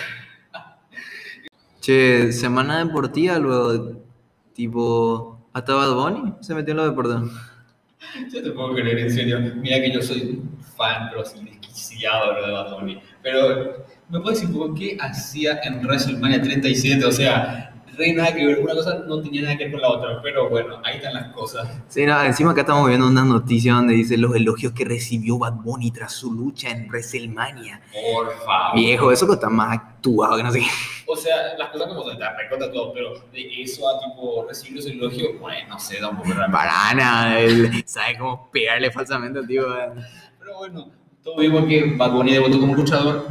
Che, 1.87 2.33
semana 2.33 2.79
deportiva 2.79 3.37
luego, 3.37 4.03
tipo, 4.53 5.47
hasta 5.53 5.73
Bad 5.73 5.93
Bunny 5.93 6.33
se 6.41 6.53
metió 6.53 6.71
en 6.71 6.77
lo 6.79 6.89
deportivo. 6.89 7.29
Yo 8.29 8.43
te 8.43 8.51
puedo 8.51 8.75
creer, 8.75 8.99
en 8.99 9.09
serio. 9.09 9.39
Mira 9.55 9.79
que 9.79 9.93
yo 9.93 10.01
soy 10.01 10.41
fan, 10.75 11.07
pero 11.07 11.21
así 11.21 11.41
desquiciado 11.45 12.45
de 12.45 12.51
Bad 12.51 12.77
Bunny. 12.77 13.01
Pero, 13.23 13.85
¿me 14.09 14.19
puedes 14.19 14.41
decir 14.41 14.53
qué 14.77 14.97
hacía 14.99 15.61
en 15.63 15.79
WrestleMania 15.79 16.41
37? 16.41 17.05
O 17.05 17.11
sea, 17.13 17.73
re 17.97 18.13
nada 18.13 18.33
que 18.33 18.45
ver. 18.45 18.59
Una 18.59 18.73
cosa 18.73 19.03
no 19.05 19.21
tenía 19.21 19.41
nada 19.41 19.57
que 19.57 19.65
ver 19.65 19.73
con 19.73 19.81
la 19.81 19.89
otra. 19.89 20.21
Pero 20.21 20.49
bueno, 20.49 20.79
ahí 20.83 20.97
están 20.97 21.13
las 21.13 21.33
cosas. 21.33 21.67
Sí, 21.87 22.05
no, 22.05 22.21
encima 22.23 22.51
acá 22.51 22.61
estamos 22.61 22.87
viendo 22.87 23.07
una 23.07 23.23
noticia 23.23 23.73
donde 23.73 23.95
dice 23.95 24.17
los 24.17 24.35
elogios 24.35 24.73
que 24.73 24.85
recibió 24.85 25.37
Bad 25.37 25.53
Bunny 25.53 25.91
tras 25.91 26.13
su 26.13 26.31
lucha 26.31 26.69
en 26.69 26.87
WrestleMania. 26.87 27.81
Por 27.91 28.33
favor. 28.37 28.75
Viejo, 28.75 29.11
eso 29.11 29.31
está 29.31 29.49
más 29.49 29.77
actuado 29.77 30.37
que 30.37 30.43
no 30.43 30.51
sé 30.51 30.59
qué. 30.59 30.67
O 31.07 31.15
sea, 31.15 31.35
las 31.57 31.69
cosas 31.69 31.87
como 31.87 32.03
son, 32.03 32.17
te 32.17 32.25
recontra 32.37 32.71
todo. 32.71 32.93
Pero 32.93 33.13
de 33.31 33.61
eso 33.61 33.89
a 33.89 33.99
tipo 33.99 34.45
recibir 34.47 34.75
los 34.77 34.85
elogios, 34.85 35.39
bueno, 35.39 35.69
no 35.69 35.79
sé, 35.79 35.97
tampoco 35.97 36.29
realmente. 36.29 36.51
Parana, 36.51 37.39
él 37.39 37.83
sabe 37.85 38.17
cómo 38.17 38.49
pegarle 38.51 38.91
falsamente 38.91 39.39
al 39.39 39.47
tío. 39.47 39.65
Pero 40.39 40.57
bueno, 40.57 40.91
todos 41.23 41.37
vimos 41.39 41.65
que 41.65 41.95
Bad 41.95 42.11
Bunny 42.11 42.33
debutó 42.33 42.59
como 42.59 42.75
luchador 42.75 43.27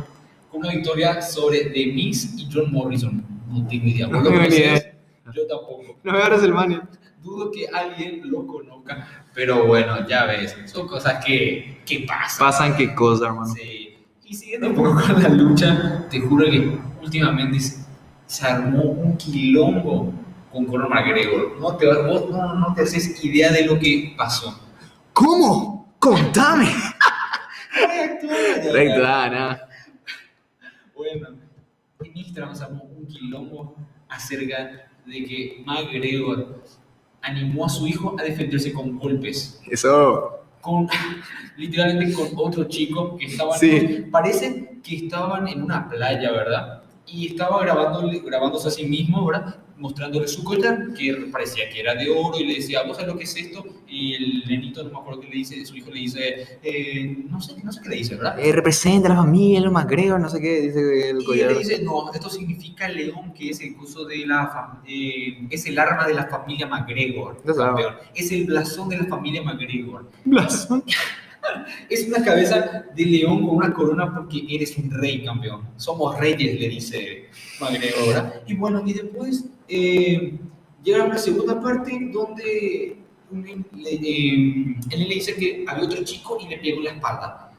con 0.50 0.61
una 0.61 0.70
victoria 0.70 1.23
sobre 1.23 1.66
The 1.66 1.87
Miz 1.87 2.35
y 2.37 2.49
John 2.52 2.73
Morrison. 2.73 3.36
No 3.46 3.66
tengo 3.66 3.86
idea. 3.86 4.06
¿Vos 4.06 4.12
No 4.12 4.18
lo 4.20 4.24
tengo 4.24 4.42
ni 4.42 4.48
conocés? 4.48 4.60
idea. 4.60 4.92
Yo 5.34 5.46
tampoco. 5.46 5.82
No 6.02 6.12
veo 6.12 6.24
WrestleMania. 6.26 6.88
Dudo 7.22 7.50
que 7.50 7.66
alguien 7.68 8.30
lo 8.30 8.46
conozca. 8.46 9.24
Pero 9.34 9.66
bueno, 9.66 10.06
ya 10.06 10.26
ves, 10.26 10.56
son 10.66 10.86
cosas 10.86 11.24
que, 11.24 11.80
que 11.84 12.00
pasan. 12.06 12.46
Pasan 12.46 12.76
qué 12.76 12.94
cosa, 12.94 13.26
hermano. 13.26 13.52
Sí. 13.52 13.96
Y 14.24 14.34
siguiendo 14.34 14.68
un 14.68 14.74
poco 14.74 14.94
con 15.00 15.22
la 15.22 15.28
lucha, 15.28 16.06
te 16.10 16.20
juro 16.20 16.46
que 16.50 16.78
últimamente 17.02 17.58
se, 18.26 18.46
armó 18.46 18.82
un 18.82 19.16
quilombo 19.16 20.12
con 20.52 20.66
Conor 20.66 20.88
McGregor. 20.88 21.58
No 21.60 21.76
te, 21.76 21.86
vos 21.86 22.30
no, 22.30 22.54
no 22.54 22.74
te 22.74 22.82
haces 22.82 23.24
idea 23.24 23.50
de 23.52 23.66
lo 23.66 23.78
que 23.78 24.14
pasó. 24.16 24.58
¿Cómo? 25.12 25.94
Contame. 25.98 26.68
Nada. 28.98 29.68
Bueno, 30.94 31.28
armó 32.43 32.85
un 32.85 33.07
quilombo 33.07 33.76
acerca 34.09 34.88
de 35.07 35.25
que 35.25 35.62
McGregor 35.64 36.62
animó 37.23 37.66
a 37.66 37.69
su 37.69 37.87
hijo 37.87 38.16
a 38.19 38.23
defenderse 38.23 38.73
con 38.73 38.99
golpes. 38.99 39.61
Eso. 39.71 40.40
Con, 40.61 40.88
literalmente 41.57 42.14
con 42.14 42.28
otro 42.37 42.64
chico 42.64 43.16
que 43.16 43.26
estaban. 43.26 43.59
Sí. 43.59 44.07
Parece 44.11 44.81
que 44.83 44.97
estaban 44.97 45.49
en 45.49 45.62
una 45.62 45.88
playa, 45.88 46.31
¿verdad? 46.33 46.83
Y 47.07 47.28
estaba 47.28 47.64
grabándose 47.64 48.69
a 48.69 48.71
sí 48.71 48.85
mismo, 48.85 49.25
¿verdad? 49.26 49.57
Mostrándole 49.78 50.26
su 50.26 50.42
collar, 50.42 50.95
que 50.97 51.12
parecía 51.30 51.68
que 51.68 51.80
era 51.80 51.95
de 51.95 52.11
oro, 52.11 52.38
y 52.40 52.47
le 52.47 52.54
decía, 52.54 52.83
¿vos 52.85 52.97
sabés 52.97 53.12
lo 53.12 53.18
que 53.18 53.25
es 53.25 53.37
esto? 53.37 53.64
Y 53.87 54.14
el 54.14 54.45
nenito, 54.49 54.83
no 54.85 54.90
me 54.90 54.99
acuerdo 54.99 55.21
qué 55.21 55.28
le 55.28 55.37
dice, 55.37 55.66
su 55.66 55.76
hijo 55.76 55.90
le 55.90 56.00
dice, 56.00 56.59
eh, 56.62 57.16
no, 57.28 57.40
sé, 57.40 57.54
no 57.62 57.71
sé 57.71 57.80
qué 57.83 57.88
le 57.90 57.97
dice, 57.97 58.14
¿verdad? 58.14 58.38
Eh, 58.38 58.52
representa 58.52 59.09
a 59.09 59.11
la 59.14 59.16
familia, 59.16 59.61
los 59.61 59.73
McGregor, 59.73 60.18
no 60.18 60.28
sé 60.28 60.40
qué, 60.40 60.62
dice 60.62 61.11
el 61.11 61.21
Y 61.21 61.25
collar. 61.25 61.52
le 61.52 61.59
dice, 61.59 61.83
no, 61.83 62.12
esto 62.12 62.30
significa 62.30 62.88
león, 62.88 63.33
que 63.35 63.50
es 63.50 63.61
el 63.61 63.76
coso 63.76 64.04
de 64.06 64.26
la 64.26 64.80
eh, 64.87 65.47
es 65.50 65.66
el 65.66 65.78
arma 65.78 66.06
de 66.06 66.14
la 66.14 66.26
familia 66.26 66.68
campeón. 66.68 67.37
Es 68.14 68.33
el 68.33 68.47
blasón 68.47 68.88
de 68.88 68.99
la 68.99 69.06
familia 69.06 69.42
McGregor. 69.42 70.11
Blasón. 70.25 70.85
Es 71.88 72.06
una 72.08 72.24
cabeza 72.24 72.84
de 72.94 73.04
león 73.04 73.46
con 73.46 73.56
una 73.56 73.72
corona 73.72 74.12
porque 74.14 74.44
eres 74.48 74.76
un 74.78 74.90
rey, 74.90 75.24
campeón. 75.24 75.62
Somos 75.76 76.18
reyes, 76.18 76.60
le 76.60 76.68
dice 76.68 77.28
McGregor. 77.60 78.42
Y 78.46 78.54
bueno, 78.54 78.82
y 78.86 78.92
después 78.92 79.46
eh, 79.68 80.38
llega 80.82 81.04
una 81.04 81.18
segunda 81.18 81.60
parte 81.60 82.10
donde 82.12 82.98
le, 83.32 83.90
eh, 83.92 84.76
él 84.90 85.08
le 85.08 85.14
dice 85.14 85.34
que 85.34 85.64
había 85.66 85.84
otro 85.84 86.02
chico 86.04 86.38
y 86.40 86.48
le 86.48 86.58
pegó 86.58 86.80
la 86.82 86.92
espalda. 86.92 87.52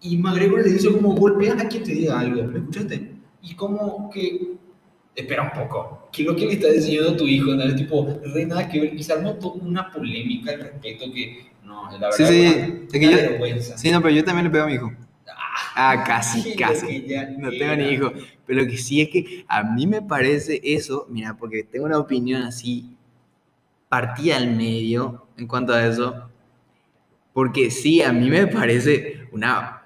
Y 0.00 0.16
McGregor 0.16 0.62
le 0.64 0.72
dice 0.72 0.90
como, 0.90 1.14
golpea 1.14 1.54
a 1.54 1.68
quien 1.68 1.84
te 1.84 1.92
diga 1.92 2.18
algo, 2.18 2.42
¿me 2.44 2.58
escuchaste? 2.58 3.12
Y 3.42 3.54
como 3.54 4.10
que, 4.10 4.54
espera 5.14 5.42
un 5.42 5.62
poco, 5.62 6.08
¿qué 6.12 6.22
es 6.22 6.28
lo 6.28 6.34
que 6.34 6.46
le 6.46 6.52
está 6.54 6.68
diciendo 6.68 7.10
a 7.10 7.16
tu 7.16 7.26
hijo? 7.26 7.52
¿no? 7.52 7.74
Tipo, 7.74 8.20
re 8.34 8.46
nada 8.46 8.68
que 8.68 8.80
ver. 8.80 8.94
Y 8.94 9.02
se 9.02 9.12
armó 9.12 9.34
toda 9.34 9.62
una 9.62 9.90
polémica 9.92 10.52
al 10.52 10.60
respecto 10.60 11.12
que, 11.12 11.51
no, 11.72 11.98
la 11.98 12.08
verdad, 12.10 12.12
Sí, 12.16 12.26
sí, 12.26 12.86
es 12.92 12.92
que 12.92 13.00
yo- 13.10 13.16
vergüenza. 13.16 13.78
Sí, 13.78 13.90
no, 13.90 14.00
pero 14.02 14.14
yo 14.14 14.24
también 14.24 14.44
le 14.44 14.50
pego 14.50 14.64
a 14.64 14.66
mi 14.66 14.74
hijo. 14.74 14.92
Ah, 15.74 16.04
casi, 16.06 16.50
Lo 16.50 16.56
casi. 16.66 17.06
ya 17.06 17.24
No 17.30 17.48
tengo 17.50 17.74
ni 17.76 17.88
hijo. 17.90 18.12
Pero 18.46 18.62
lo 18.62 18.66
que 18.66 18.76
sí 18.76 19.00
es 19.00 19.08
que 19.08 19.44
a 19.48 19.62
mí 19.62 19.86
me 19.86 20.02
parece 20.02 20.60
eso, 20.62 21.06
mira, 21.08 21.34
porque 21.36 21.62
tengo 21.64 21.86
una 21.86 21.98
opinión 21.98 22.42
así 22.42 22.94
partida 23.88 24.36
al 24.36 24.50
medio 24.54 25.26
en 25.36 25.46
cuanto 25.46 25.72
a 25.72 25.86
eso. 25.86 26.28
Porque 27.32 27.70
sí, 27.70 28.02
a 28.02 28.12
mí 28.12 28.28
me 28.28 28.46
parece 28.46 29.28
una 29.32 29.82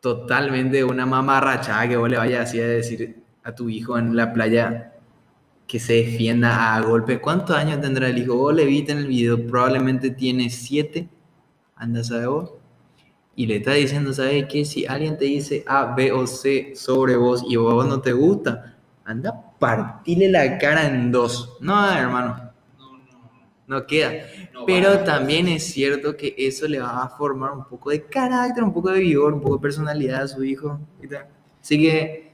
totalmente 0.00 0.84
una 0.84 1.04
mamarrachada 1.06 1.88
que 1.88 1.96
vos 1.96 2.08
le 2.08 2.16
vayas 2.16 2.48
así 2.48 2.60
a 2.60 2.66
decir 2.66 3.16
a 3.42 3.52
tu 3.54 3.68
hijo 3.68 3.98
en 3.98 4.14
la 4.16 4.32
playa 4.32 4.92
que 5.66 5.80
se 5.80 5.94
defienda 5.94 6.74
a 6.74 6.80
golpe. 6.80 7.20
¿Cuántos 7.20 7.56
años 7.56 7.80
tendrá 7.80 8.08
el 8.08 8.18
hijo? 8.18 8.36
Vos 8.36 8.54
le 8.54 8.64
viste 8.64 8.92
en 8.92 8.98
el 8.98 9.06
video, 9.08 9.46
probablemente 9.46 10.10
tiene 10.10 10.48
siete, 10.50 11.08
anda, 11.74 12.04
¿sabes 12.04 12.26
vos? 12.28 12.52
Y 13.34 13.46
le 13.46 13.56
está 13.56 13.72
diciendo, 13.72 14.12
¿sabes 14.12 14.46
qué? 14.48 14.64
Si 14.64 14.86
alguien 14.86 15.18
te 15.18 15.26
dice 15.26 15.64
A, 15.66 15.94
B 15.94 16.12
o 16.12 16.26
C 16.26 16.72
sobre 16.74 17.16
vos 17.16 17.44
y 17.46 17.56
vos 17.56 17.86
no 17.86 18.00
te 18.00 18.12
gusta, 18.12 18.76
anda 19.04 19.30
a 19.30 19.58
partirle 19.58 20.30
la 20.30 20.56
cara 20.58 20.86
en 20.86 21.12
dos. 21.12 21.56
No, 21.60 21.90
hermano, 21.92 22.52
No, 22.78 22.92
no, 22.98 23.78
no 23.80 23.86
queda. 23.86 24.12
no 24.54 24.64
Pero 24.64 25.00
también 25.00 25.48
es 25.48 25.64
cierto 25.64 26.16
que 26.16 26.34
eso 26.38 26.66
le 26.66 26.78
va 26.78 27.02
a 27.02 27.08
formar 27.08 27.52
un 27.52 27.64
poco 27.64 27.90
de 27.90 28.04
carácter, 28.04 28.64
un 28.64 28.72
poco 28.72 28.90
de 28.90 29.00
vigor, 29.00 29.34
un 29.34 29.40
poco 29.40 29.56
de 29.56 29.62
personalidad 29.62 30.22
a 30.22 30.28
su 30.28 30.42
hijo. 30.42 30.78
Así 31.60 31.78
que 31.78 32.25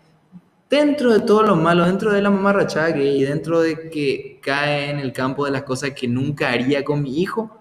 dentro 0.73 1.13
de 1.13 1.21
todo 1.21 1.43
lo 1.43 1.55
malo, 1.55 1.85
dentro 1.85 2.11
de 2.13 2.23
la 2.23 2.31
mamarrachada 2.31 2.95
que 2.95 3.05
y 3.05 3.25
dentro 3.25 3.61
de 3.61 3.91
que 3.91 4.39
cae 4.43 4.89
en 4.91 4.99
el 4.99 5.13
campo 5.13 5.45
de 5.45 5.51
las 5.51 5.65
cosas 5.65 5.91
que 5.91 6.09
nunca 6.09 6.49
haría 6.51 6.83
con 6.83 7.03
mi 7.03 7.21
hijo, 7.21 7.61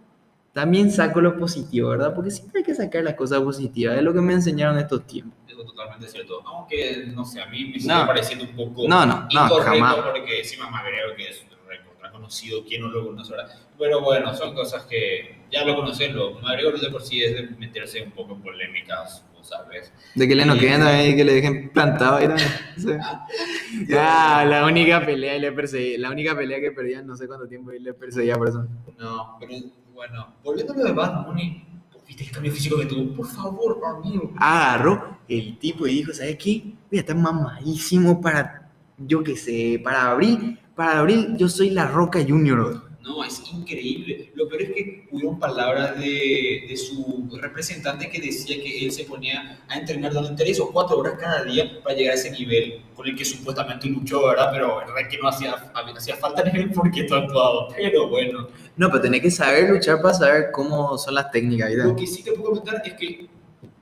también 0.54 0.90
saco 0.90 1.20
lo 1.20 1.38
positivo, 1.38 1.90
¿verdad? 1.90 2.14
Porque 2.16 2.32
siempre 2.32 2.60
hay 2.60 2.64
que 2.66 2.74
sacar 2.74 3.04
las 3.04 3.16
cosas 3.16 3.42
positivas, 3.42 3.98
es 3.98 4.04
lo 4.04 4.14
que 4.14 4.22
me 4.22 4.32
enseñaron 4.32 4.78
estos 4.80 5.06
tiempos. 5.06 5.38
Eso 5.46 5.60
es 5.60 5.68
totalmente 5.68 6.08
cierto. 6.08 6.42
Aunque, 6.46 7.04
no 7.14 7.26
sé, 7.26 7.42
a 7.42 7.48
mí 7.48 7.66
me 7.66 7.80
sigue 7.82 7.94
No. 7.94 8.08
pareciendo 8.08 8.46
un 8.46 8.56
poco 8.56 8.88
No, 8.88 9.06
no, 9.06 9.28
no, 9.34 9.46
incorrecto 9.46 9.62
jamás. 9.64 9.96
porque 9.96 10.40
encima 10.40 10.70
McGregor, 10.70 11.16
que 11.18 11.28
es 11.30 11.46
conocido, 12.14 12.64
¿quién 12.66 12.82
no 12.82 12.90
lo 12.90 13.08
conoce 13.08 13.34
ahora? 13.34 13.50
Pero 13.78 14.02
bueno, 14.02 14.34
son 14.36 14.54
cosas 14.54 14.84
que 14.84 15.38
ya 15.52 15.66
lo 15.66 15.76
conocen. 15.76 16.16
Lo 16.16 16.34
McGregor 16.40 16.80
de 16.80 16.90
por 16.90 17.02
sí 17.02 17.24
es 17.24 17.34
de 17.36 17.44
meterse 17.58 18.02
un 18.04 18.12
poco 18.12 18.36
en 18.36 18.42
polémicas, 18.42 19.26
De 20.16 20.28
que 20.28 20.36
le 20.36 20.46
no 20.46 20.58
queden 20.58 21.12
y 21.12 21.16
que 21.16 21.24
le 21.24 21.34
dejen 21.34 21.70
plantado 21.70 22.18
ahí 22.18 22.28
también. 22.28 23.02
Ah, 23.98 24.46
la 24.48 24.66
única 24.66 25.06
pelea 25.06 25.38
y 25.38 25.40
le 25.40 25.52
perseguí, 25.52 25.98
la 25.98 26.10
única 26.12 26.36
pelea 26.36 26.60
que 26.60 26.72
perdía 26.72 27.02
no 27.02 27.16
sé 27.16 27.28
cuánto 27.28 27.48
tiempo 27.48 27.72
y 27.72 27.80
le 27.80 27.94
perseguía 27.94 28.36
por 28.36 28.50
eso. 28.50 28.68
No, 28.98 29.38
pero 29.40 29.54
bueno, 29.94 30.34
volviendo 30.44 30.74
a 30.74 30.78
lo 30.78 30.84
de 30.84 30.92
Bad 30.92 31.26
Bunny, 31.26 31.66
¿viste 32.08 32.24
el 32.24 32.32
cambio 32.32 32.52
físico 32.52 32.78
que 32.78 32.86
tuvo? 32.86 33.16
Por 33.16 33.28
favor, 33.28 33.80
amigo. 33.86 34.34
Agarró 34.38 35.18
el 35.28 35.58
tipo 35.58 35.88
y 35.88 35.96
dijo, 35.96 36.14
¿sabes 36.14 36.38
qué? 36.38 36.74
Voy 36.90 36.98
a 36.98 37.02
estar 37.02 37.16
mamadísimo 37.16 38.20
para, 38.20 38.70
yo 38.98 39.24
qué 39.24 39.36
sé, 39.36 39.80
para 39.84 40.12
abril, 40.12 40.60
para 40.76 41.00
abril 41.00 41.36
yo 41.38 41.48
soy 41.48 41.70
la 41.70 41.88
Roca 41.88 42.20
Junior. 42.28 42.91
No, 43.04 43.24
es 43.24 43.42
increíble. 43.52 44.32
Lo 44.36 44.48
peor 44.48 44.62
es 44.62 44.72
que 44.74 45.08
hubieron 45.12 45.40
palabras 45.40 45.98
de, 45.98 46.66
de 46.70 46.78
su 46.78 47.28
representante 47.42 48.10
que 48.10 48.22
decía 48.22 48.62
que 48.62 48.86
él 48.86 48.92
se 48.92 49.06
ponía 49.06 49.60
a 49.68 49.78
entrenar 49.80 50.14
durante 50.14 50.44
tres 50.44 50.60
o 50.60 50.72
cuatro 50.72 51.00
horas 51.00 51.16
cada 51.20 51.44
día 51.44 51.82
para 51.84 51.96
llegar 51.96 52.12
a 52.12 52.16
ese 52.16 52.32
nivel 52.32 52.82
con 52.96 53.08
el 53.08 53.16
que 53.16 53.26
supuestamente 53.26 53.88
luchó, 53.88 54.28
¿verdad? 54.28 54.50
Pero 54.52 54.98
es 54.98 55.08
que 55.08 55.18
no 55.18 55.28
hacía, 55.30 55.54
hacía 55.96 56.16
falta 56.16 56.44
nivel 56.44 56.72
porque 56.72 57.04
todo 57.04 57.20
actuado. 57.20 57.68
Pero 57.76 58.08
bueno, 58.08 58.48
No, 58.78 58.90
pero 58.90 59.02
tenés 59.02 59.22
que 59.22 59.32
saber 59.32 59.70
luchar 59.70 60.02
para 60.02 60.14
saber 60.14 60.52
cómo 60.52 60.98
son 60.98 61.16
las 61.16 61.32
técnicas. 61.32 61.70
¿viste? 61.70 61.84
lo 61.84 61.96
que 61.96 62.06
sí 62.06 62.24
te 62.24 62.34
puedo 62.34 62.52
comentar 62.52 62.82
es 62.86 62.94
que 62.94 63.28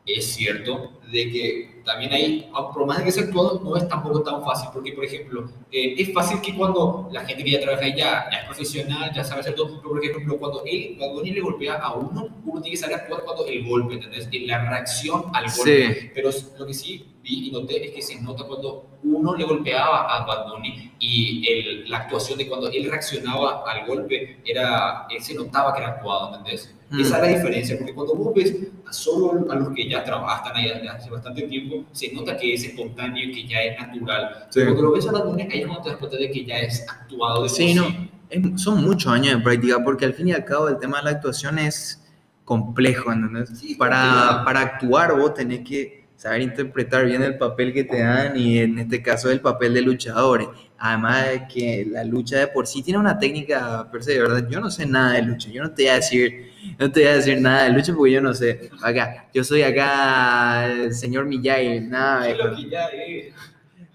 es 0.05 0.25
cierto 0.25 0.98
de 1.11 1.31
que 1.31 1.81
también 1.83 2.13
hay, 2.13 2.49
por 2.73 2.85
más 2.85 2.99
de 2.99 3.05
que 3.05 3.11
sea 3.11 3.23
actuado, 3.23 3.61
no 3.63 3.75
es 3.75 3.87
tampoco 3.87 4.21
tan 4.21 4.43
fácil, 4.43 4.69
porque 4.71 4.93
por 4.93 5.05
ejemplo, 5.05 5.49
eh, 5.71 5.95
es 5.97 6.13
fácil 6.13 6.39
que 6.41 6.55
cuando 6.55 7.09
la 7.11 7.25
gente 7.25 7.43
que 7.43 7.51
ya 7.51 7.61
trabaja 7.61 7.85
ahí 7.85 7.95
ya, 7.95 8.29
ya 8.31 8.39
es 8.39 8.45
profesional, 8.45 9.11
ya 9.13 9.23
sabe 9.23 9.41
hacer 9.41 9.55
todo, 9.55 9.77
pero 9.81 9.89
por 9.89 10.05
ejemplo, 10.05 10.37
cuando 10.37 10.63
él, 10.65 10.95
cuando 10.97 11.23
él 11.23 11.33
le 11.33 11.41
golpea 11.41 11.75
a 11.75 11.93
uno, 11.93 12.27
uno 12.45 12.61
tiene 12.61 12.75
que 12.75 12.77
saber 12.77 12.95
actuar 12.97 13.23
cuando 13.23 13.45
el 13.47 13.67
golpe, 13.67 13.95
¿entendés? 13.95 14.29
En 14.31 14.47
la 14.47 14.69
reacción 14.69 15.23
al 15.33 15.45
golpe. 15.45 15.93
Sí. 15.93 16.09
Pero 16.13 16.29
lo 16.59 16.67
que 16.67 16.73
sí 16.73 17.05
vi 17.23 17.47
y 17.47 17.51
noté 17.51 17.85
es 17.87 17.91
que 17.91 18.01
se 18.01 18.21
nota 18.21 18.43
cuando 18.45 18.85
uno 19.03 19.35
le 19.35 19.45
golpeaba 19.45 20.15
a 20.15 20.25
Bad 20.25 20.51
Bunny 20.51 20.91
y 20.99 21.47
el, 21.51 21.89
la 21.89 21.97
actuación 21.99 22.37
de 22.37 22.47
cuando 22.47 22.69
él 22.69 22.89
reaccionaba 22.89 23.63
al 23.65 23.87
golpe, 23.87 24.39
era, 24.45 25.07
él 25.09 25.21
se 25.21 25.33
notaba 25.33 25.73
que 25.73 25.81
era 25.81 25.89
actuado, 25.89 26.35
¿entendés? 26.35 26.75
Mm. 26.91 26.99
Esa 27.01 27.15
es 27.17 27.21
la 27.21 27.37
diferencia, 27.37 27.77
porque 27.77 27.93
cuando 27.93 28.15
vos 28.15 28.33
ves 28.33 28.55
a 28.87 28.91
solo 28.93 29.51
a 29.51 29.55
los 29.55 29.69
que 29.75 29.87
ya 29.87 30.03
trabajan 30.03 30.55
ahí 30.55 30.69
hace 30.87 31.09
bastante 31.09 31.43
tiempo, 31.43 31.83
se 31.91 32.11
nota 32.13 32.35
que 32.35 32.53
es 32.55 32.63
espontáneo 32.63 33.23
y 33.25 33.31
que 33.31 33.47
ya 33.47 33.61
es 33.61 33.77
natural. 33.79 34.47
Sí. 34.49 34.61
Cuando 34.63 34.81
lo 34.81 34.91
ves 34.93 35.07
a 35.07 35.11
Bad 35.11 35.25
Bunny, 35.25 35.43
ahí 35.43 35.59
es 35.61 35.65
cuando 35.67 35.83
te 35.83 35.89
das 35.89 35.97
cuenta 35.99 36.17
de 36.17 36.31
que 36.31 36.45
ya 36.45 36.59
es 36.59 36.85
actuado 36.89 37.43
de 37.43 37.49
Sí, 37.49 37.73
no. 37.75 37.85
Es- 38.29 38.61
son 38.61 38.83
muchos 38.83 39.11
años 39.11 39.35
de 39.35 39.41
práctica 39.41 39.83
porque 39.83 40.05
al 40.05 40.13
fin 40.13 40.29
y 40.29 40.33
al 40.33 40.45
cabo 40.45 40.67
el 40.67 40.77
tema 40.79 40.97
de 40.99 41.03
la 41.05 41.09
actuación 41.11 41.59
es 41.59 42.03
complejo, 42.45 43.11
¿entendés? 43.11 43.49
Sí, 43.59 43.75
para, 43.75 44.41
para 44.43 44.61
actuar 44.61 45.15
vos 45.15 45.33
tenés 45.35 45.59
que 45.67 45.98
saber 46.19 46.41
interpretar 46.41 47.05
bien 47.05 47.23
el 47.23 47.37
papel 47.37 47.71
que 47.71 47.85
te 47.85 48.01
dan 48.01 48.35
y 48.35 48.59
en 48.59 48.77
este 48.77 49.01
caso 49.01 49.31
el 49.31 49.39
papel 49.39 49.73
de 49.73 49.81
luchadores. 49.81 50.49
Además 50.77 51.29
de 51.29 51.47
que 51.47 51.87
la 51.89 52.03
lucha 52.03 52.37
de 52.39 52.47
por 52.47 52.67
sí 52.67 52.83
tiene 52.83 52.99
una 52.99 53.17
técnica 53.17 53.89
per 53.89 54.03
se, 54.03 54.19
verdad. 54.19 54.45
Yo 54.49 54.59
no 54.59 54.69
sé 54.69 54.85
nada 54.85 55.13
de 55.13 55.21
lucha, 55.21 55.49
yo 55.49 55.63
no 55.63 55.71
te 55.71 55.83
voy 55.83 55.91
a 55.91 55.95
decir, 55.95 56.51
no 56.77 56.91
te 56.91 56.99
voy 56.99 57.09
a 57.09 57.15
decir 57.15 57.39
nada 57.39 57.63
de 57.63 57.69
lucha 57.69 57.93
porque 57.95 58.11
yo 58.11 58.19
no 58.19 58.33
sé. 58.33 58.69
Acá, 58.83 59.29
yo 59.33 59.45
soy 59.45 59.61
acá 59.61 60.69
el 60.69 60.93
señor 60.93 61.25
Miyagi, 61.25 61.79
nada 61.79 62.25
de 62.25 63.33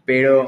pero 0.07 0.47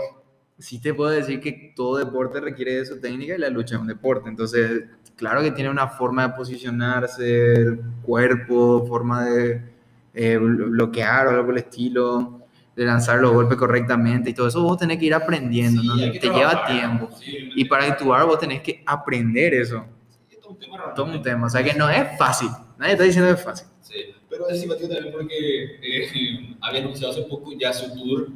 sí 0.58 0.80
te 0.80 0.94
puedo 0.94 1.10
decir 1.10 1.40
que 1.40 1.74
todo 1.76 1.98
deporte 1.98 2.40
requiere 2.40 2.76
de 2.76 2.86
su 2.86 3.00
técnica 3.00 3.34
y 3.34 3.38
la 3.38 3.50
lucha 3.50 3.74
es 3.74 3.82
un 3.82 3.86
deporte. 3.86 4.30
Entonces, 4.30 4.84
claro 5.14 5.42
que 5.42 5.50
tiene 5.50 5.68
una 5.68 5.88
forma 5.88 6.28
de 6.28 6.34
posicionarse, 6.34 7.52
el 7.52 7.80
cuerpo, 8.02 8.86
forma 8.86 9.26
de 9.26 9.75
eh, 10.16 10.38
blo- 10.40 10.70
bloquear 10.70 11.26
o 11.26 11.30
algo 11.30 11.44
por 11.44 11.54
el 11.54 11.58
estilo, 11.64 12.40
de 12.74 12.84
lanzar 12.84 13.18
los 13.20 13.32
golpes 13.32 13.56
correctamente 13.56 14.30
y 14.30 14.34
todo 14.34 14.48
eso. 14.48 14.62
Vos 14.62 14.76
tenés 14.78 14.98
que 14.98 15.04
ir 15.06 15.14
aprendiendo, 15.14 15.80
Sí, 15.82 15.88
¿no? 15.88 15.96
te 15.96 16.28
lleva 16.28 16.66
tiempo. 16.66 17.08
sí, 17.18 17.50
Y 17.54 17.64
para 17.66 17.84
actuar 17.86 18.26
vos 18.26 18.38
tenés 18.38 18.60
que 18.62 18.82
aprender 18.86 19.54
eso. 19.54 19.84
es 20.30 20.40
todo 20.40 20.50
un 20.52 20.58
tema. 20.58 20.94
Todo 20.94 21.06
un 21.06 21.22
tema. 21.22 21.46
O 21.46 21.50
sea 21.50 21.62
que 21.62 21.72
no 21.74 21.88
es 21.88 22.18
fácil. 22.18 22.48
Nadie 22.78 22.92
está 22.92 23.04
diciendo 23.04 23.28
que 23.32 23.38
es 23.38 23.44
fácil. 23.44 23.66
Sí, 23.82 23.94
pero 24.28 24.48
es 24.48 24.58
simpático 24.60 24.88
también 24.88 25.12
porque 25.14 25.64
eh, 25.82 26.56
había 26.60 26.80
anunciado 26.80 27.12
hace 27.12 27.22
poco 27.22 27.52
ya 27.58 27.72
su 27.72 27.94
tour, 27.94 28.28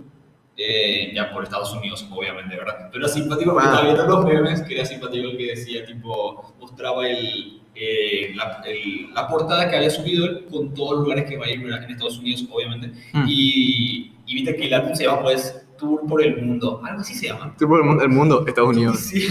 eh, 0.62 1.12
ya 1.14 1.32
por 1.32 1.42
Estados 1.44 1.72
Unidos, 1.72 2.06
obviamente, 2.10 2.54
¿verdad? 2.54 2.88
Pero 2.92 3.04
era 3.06 3.12
simpático 3.14 3.52
porque 3.52 3.66
estaba 3.66 3.84
viendo 3.84 4.06
los 4.06 4.24
memes, 4.26 4.60
que 4.62 4.74
era 4.74 4.84
simpático 4.84 5.28
el 5.28 5.36
que 5.38 5.46
decía, 5.46 5.86
tipo, 5.86 6.54
mostraba 6.60 7.08
el, 7.08 7.62
eh, 7.74 8.32
la, 8.34 8.62
el- 8.66 9.12
la 9.14 9.26
portada 9.26 9.70
que 9.70 9.76
había 9.76 9.88
subido 9.90 10.26
él 10.26 10.44
con 10.50 10.74
todos 10.74 10.96
los 10.98 11.02
lugares 11.04 11.24
que 11.30 11.38
va 11.38 11.46
a 11.46 11.50
ir 11.50 11.60
en 11.62 11.90
Estados 11.90 12.18
Unidos, 12.18 12.44
obviamente. 12.50 12.88
Mm. 13.14 13.24
Y, 13.26 14.12
y 14.26 14.34
viste 14.34 14.54
que 14.56 14.66
el 14.66 14.74
álbum 14.74 14.94
se 14.94 15.04
llama, 15.04 15.22
pues, 15.22 15.66
Tour 15.78 16.06
por 16.06 16.22
el 16.22 16.42
Mundo, 16.42 16.82
algo 16.84 17.00
así 17.00 17.14
se 17.14 17.28
llama. 17.28 17.56
el 17.58 18.08
mundo, 18.10 18.44
Estados 18.46 18.76
Sí, 19.00 19.26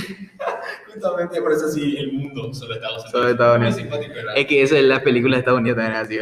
justamente 0.93 1.41
por 1.43 1.51
eso 1.51 1.67
sí, 1.69 1.95
el 1.95 2.11
mundo 2.13 2.51
sobre 2.55 2.75
Estados 2.77 3.03
Unidos. 3.13 3.31
Estados 3.31 3.57
Unidos. 3.77 4.09
¿verdad? 4.15 4.33
Es 4.35 4.45
que 4.47 4.61
eso 4.63 4.75
es 4.75 4.83
la 4.83 5.03
película 5.03 5.35
de 5.35 5.39
Estados 5.41 5.59
Unidos 5.59 5.77
también 5.77 5.95
así. 6.01 6.17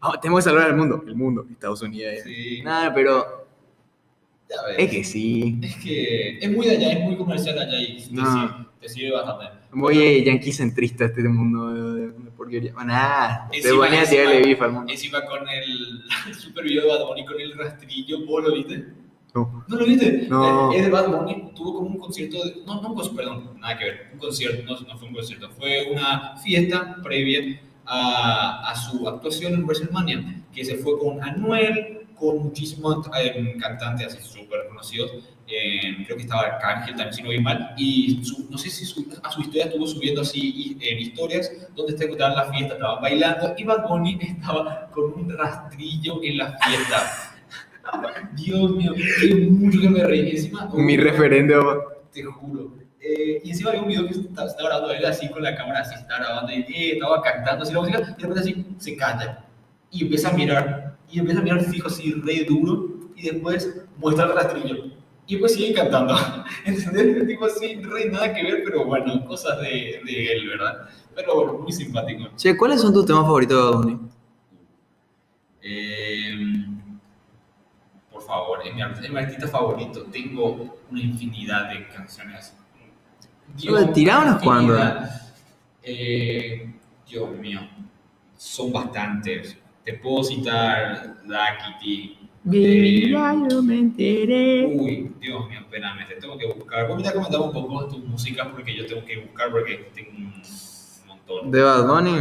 "Ah, 0.00 0.12
tenemos 0.22 0.44
que 0.44 0.50
salvar 0.50 0.66
al 0.66 0.76
mundo. 0.76 1.02
El 1.06 1.16
mundo, 1.16 1.44
Estados 1.50 1.82
Unidos. 1.82 2.14
Sí. 2.22 2.60
Nada, 2.62 2.94
pero 2.94 3.43
Ya 4.54 4.66
ves. 4.68 4.76
es 4.78 4.90
que 4.90 5.04
sí. 5.04 5.58
Es 5.62 5.76
que 5.76 6.38
es 6.38 6.50
muy 6.50 6.66
de 6.66 6.76
allá, 6.76 6.92
es 6.92 7.00
muy 7.00 7.16
comercial 7.16 7.58
allá 7.58 7.80
y 7.80 7.96
te, 7.96 8.12
No. 8.12 8.32
sirve, 8.32 8.64
te 8.80 8.88
sirve 8.88 9.12
bastante. 9.12 9.46
Muy 9.72 9.98
eh, 9.98 10.24
yankee 10.24 10.52
centrista 10.52 11.06
este 11.06 11.22
mundo 11.24 11.72
de, 11.72 12.00
de- 12.00 12.06
de 12.12 12.30
porquería. 12.30 12.72
Bueno, 12.74 12.92
nada, 12.92 13.48
te 13.50 13.58
Encima- 13.58 13.86
ponía 13.86 14.02
a 14.02 14.06
tirarle 14.06 14.42
bifa 14.42 14.64
al 14.66 14.72
mundo. 14.72 14.92
Encima 14.92 15.24
con 15.24 15.40
el, 15.48 16.02
super 16.38 16.64
video 16.64 16.82
de 16.82 16.88
Bad 16.88 17.06
Bunny 17.06 17.24
con 17.24 17.40
el 17.40 17.56
rastrillo, 17.58 18.24
¿vos 18.26 18.44
lo 18.44 18.54
viste? 18.54 18.84
No. 19.34 19.64
¿No 19.66 19.76
lo 19.76 19.84
viste? 19.84 20.26
No. 20.28 20.72
Eh, 20.72 20.76
Es 20.78 20.84
de 20.84 20.90
Bad 20.90 21.08
Bunny, 21.08 21.50
tuvo 21.56 21.74
como 21.74 21.88
un 21.88 21.98
concierto, 21.98 22.44
de, 22.44 22.62
no, 22.66 22.80
no 22.80 22.90
un 22.90 22.94
concierto, 22.94 23.16
perdón, 23.16 23.50
nada 23.60 23.76
que 23.76 23.84
ver, 23.84 24.10
un 24.12 24.18
concierto, 24.20 24.62
no, 24.62 24.80
no 24.80 24.96
fue 24.98 25.08
un 25.08 25.14
concierto, 25.14 25.50
fue 25.58 25.88
una 25.92 26.36
fiesta 26.36 26.98
previa 27.02 27.60
a, 27.84 28.70
a 28.70 28.74
su 28.76 29.08
actuación 29.08 29.54
en 29.54 29.64
WrestleMania, 29.64 30.42
que 30.54 30.64
se 30.64 30.76
fue 30.76 30.96
con 31.00 31.20
Anuel, 31.22 32.03
con 32.18 32.38
muchísimos 32.44 33.06
eh, 33.20 33.56
cantantes 33.60 34.06
así 34.14 34.22
súper 34.22 34.66
conocidos, 34.68 35.10
eh, 35.46 36.04
creo 36.04 36.16
que 36.16 36.22
estaba 36.22 36.42
Arcángel 36.42 36.94
también, 36.96 37.12
si 37.14 37.22
no 37.22 37.28
vi 37.30 37.40
mal, 37.40 37.74
y 37.76 38.24
su- 38.24 38.48
no 38.50 38.56
sé 38.56 38.70
si 38.70 38.84
su- 38.84 39.06
a 39.22 39.30
su 39.30 39.40
historia 39.42 39.64
estuvo 39.66 39.86
subiendo 39.86 40.22
así 40.22 40.76
en 40.80 40.98
historias 40.98 41.50
donde 41.74 41.96
se 41.98 42.04
encontraban 42.04 42.38
en 42.38 42.44
la 42.46 42.52
fiesta, 42.52 42.74
estaban 42.74 43.02
bailando, 43.02 43.54
y 43.56 43.64
Bad 43.64 43.88
Bunny 43.88 44.18
estaba 44.22 44.88
con 44.90 45.12
un 45.12 45.36
rastrillo 45.36 46.22
en 46.22 46.38
la 46.38 46.56
fiesta. 46.58 47.30
Dios 48.36 48.70
mío, 48.70 48.92
qué 49.20 49.34
mucho 49.34 49.80
que 49.80 49.88
me 49.90 50.04
reí. 50.04 50.30
Encima, 50.30 50.70
Mi 50.74 50.96
referente, 50.96 51.54
te 52.12 52.22
juro. 52.24 52.72
Eh, 53.00 53.42
y 53.44 53.50
encima 53.50 53.68
había 53.70 53.82
un 53.82 53.88
video 53.88 54.06
que 54.06 54.12
estaba, 54.14 54.48
estaba 54.48 54.68
grabando 54.70 54.94
él 54.94 55.04
así 55.04 55.28
con 55.28 55.42
la 55.42 55.54
cámara, 55.54 55.80
así 55.80 55.94
estaba 55.94 56.20
grabando 56.24 56.52
y 56.52 56.60
eh, 56.60 56.92
estaba 56.94 57.20
cantando 57.20 57.62
así 57.64 57.74
la 57.74 57.80
música, 57.80 57.98
y 58.00 58.02
de 58.02 58.12
repente 58.12 58.40
así 58.40 58.66
se 58.78 58.96
calla 58.96 59.44
y 59.90 60.02
empieza 60.04 60.30
a 60.30 60.32
mirar, 60.32 60.83
y 61.14 61.20
empieza 61.20 61.40
a 61.40 61.44
mirar 61.44 61.60
fijo 61.62 61.86
así, 61.86 62.12
re 62.12 62.44
duro, 62.44 62.88
y 63.14 63.30
después 63.30 63.82
muestra 63.98 64.24
el 64.24 64.32
rastrillo. 64.34 64.86
Y 65.28 65.34
después 65.34 65.54
sigue 65.54 65.72
cantando. 65.72 66.16
¿Entendés? 66.64 67.24
Tipo 67.28 67.44
así, 67.44 67.76
re 67.76 68.10
nada 68.10 68.34
que 68.34 68.42
ver, 68.42 68.62
pero 68.64 68.84
bueno, 68.84 69.24
cosas 69.24 69.60
de, 69.60 70.02
de 70.04 70.32
él, 70.32 70.48
¿verdad? 70.48 70.88
Pero 71.14 71.36
bueno, 71.36 71.52
muy 71.60 71.70
simpático. 71.70 72.30
Che, 72.36 72.56
¿cuáles 72.56 72.80
son 72.80 72.92
tus 72.92 73.06
temas 73.06 73.22
favoritos 73.22 73.70
de 73.70 73.76
Bunny? 73.76 74.00
Eh, 75.62 76.66
por 78.10 78.22
favor, 78.22 78.58
es 78.66 78.74
mi, 78.74 78.82
es 78.82 79.10
mi 79.10 79.18
artista 79.18 79.46
favorito. 79.46 80.02
Tengo 80.10 80.76
una 80.90 81.00
infinidad 81.00 81.70
de 81.70 81.86
canciones. 81.86 82.56
Pero 83.62 83.88
tirá 83.92 84.18
unas. 84.18 85.32
Eh, 85.84 86.74
Dios 87.08 87.30
mío, 87.38 87.60
son 88.36 88.72
bastantes. 88.72 89.56
Te 89.84 89.94
puedo 89.94 90.24
citar 90.24 91.16
Kitty. 91.78 92.18
Mira, 92.44 93.34
yo 93.48 93.62
me 93.62 93.78
enteré. 93.78 94.66
Uy, 94.66 95.12
Dios 95.20 95.48
mío, 95.48 95.60
espérame, 95.60 96.06
te 96.06 96.16
tengo 96.16 96.36
que 96.36 96.46
buscar. 96.46 96.86
Vos 96.88 96.96
me 97.02 97.02
un 97.46 97.52
poco 97.52 97.84
de 97.84 97.90
tu 97.90 97.98
música 98.00 98.50
porque 98.52 98.76
yo 98.76 98.86
tengo 98.86 99.04
que 99.04 99.16
buscar 99.18 99.50
porque 99.50 99.90
tengo 99.94 100.10
un 100.10 100.32
montón. 101.06 101.50
De 101.50 101.62
Bad 101.62 101.86
Bunny. 101.86 102.18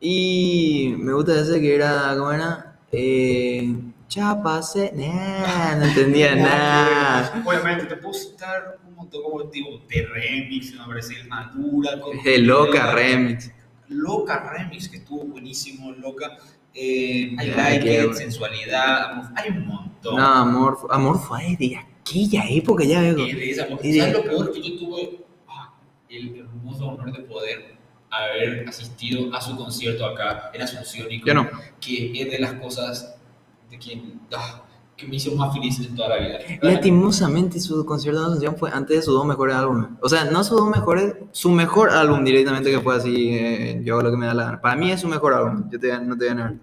Y 0.00 0.94
me 0.98 1.12
gusta 1.14 1.40
ese 1.40 1.60
que 1.60 1.74
era, 1.76 2.14
¿cómo 2.16 2.32
era? 2.32 2.76
Eh, 2.92 3.74
ya 4.08 4.42
pasé. 4.42 4.92
Nah, 4.94 5.76
no 5.76 5.84
entendía 5.86 6.34
nada. 6.36 7.42
Obviamente, 7.44 7.86
te 7.86 7.96
puedo 7.96 8.12
citar 8.14 8.78
un 8.88 8.94
montón 8.96 9.22
como 9.22 9.44
tipo 9.48 9.80
de 9.88 10.02
remix, 10.06 10.72
me 10.74 10.84
parece 10.86 11.14
el 11.20 11.28
Madura. 11.28 12.00
con- 12.00 12.20
De 12.24 12.38
Loca 12.38 12.92
Remix. 12.92 13.50
Loca 13.88 14.52
Remix, 14.52 14.88
que 14.88 14.96
estuvo 14.98 15.24
buenísimo, 15.24 15.92
Loca. 15.92 16.36
Eh, 16.74 17.34
hay 17.38 17.48
Ya, 17.50 17.56
like, 17.56 17.84
qué 17.84 17.94
it, 17.94 18.00
bueno. 18.00 18.14
sensualidad, 18.14 19.32
hay 19.36 19.50
un 19.50 19.66
montón. 19.66 20.16
No, 20.16 20.26
amor, 20.26 20.78
amor 20.90 21.18
fue 21.20 21.56
de 21.58 21.76
aquella 21.76 22.44
época 22.48 22.84
ya, 22.84 23.00
de- 23.00 23.54
¿Sabes 23.54 24.12
lo 24.12 24.22
peor? 24.24 24.52
Que 24.52 24.60
yo 24.62 24.78
tuve 24.78 25.24
ah, 25.48 25.72
el 26.08 26.36
hermoso 26.40 26.86
honor 26.88 27.12
de 27.12 27.20
poder 27.22 27.74
haber 28.10 28.68
asistido 28.68 29.32
a 29.34 29.40
su 29.40 29.56
concierto 29.56 30.04
acá 30.04 30.50
en 30.52 30.62
Asunción 30.62 31.10
y 31.10 31.22
Yo 31.24 31.34
no. 31.34 31.48
que 31.80 32.12
es 32.20 32.30
de 32.30 32.38
las 32.40 32.54
cosas 32.54 33.16
de 33.70 33.78
quien, 33.78 34.20
ah, 34.36 34.63
que 34.96 35.06
me 35.06 35.16
hizo 35.16 35.34
más 35.34 35.52
feliz 35.52 35.80
en 35.80 35.94
toda 35.94 36.10
la 36.10 36.16
vida. 36.18 36.38
Lastimosamente 36.62 37.58
su 37.60 37.84
concierto 37.84 38.20
de 38.20 38.26
Asunción 38.26 38.56
fue 38.56 38.70
antes 38.70 38.96
de 38.96 39.02
sus 39.02 39.14
dos 39.14 39.26
mejores 39.26 39.56
álbumes. 39.56 39.88
O 40.00 40.08
sea, 40.08 40.24
no 40.24 40.44
sus 40.44 40.58
dos 40.58 40.68
mejores, 40.68 41.14
su 41.32 41.50
mejor 41.50 41.90
álbum 41.90 42.24
directamente 42.24 42.70
que 42.70 42.80
fue 42.80 42.96
así, 42.96 43.30
eh, 43.30 43.80
yo 43.84 43.94
hago 43.94 44.04
lo 44.04 44.10
que 44.10 44.16
me 44.16 44.26
da 44.26 44.34
la 44.34 44.44
gana. 44.44 44.60
Para 44.60 44.76
mí 44.76 44.90
es 44.90 45.00
su 45.00 45.08
mejor 45.08 45.34
álbum, 45.34 45.68
yo 45.70 45.78
te, 45.78 45.98
no 46.00 46.16
te 46.16 46.24
voy 46.24 46.28
a 46.28 46.34
negar. 46.34 46.54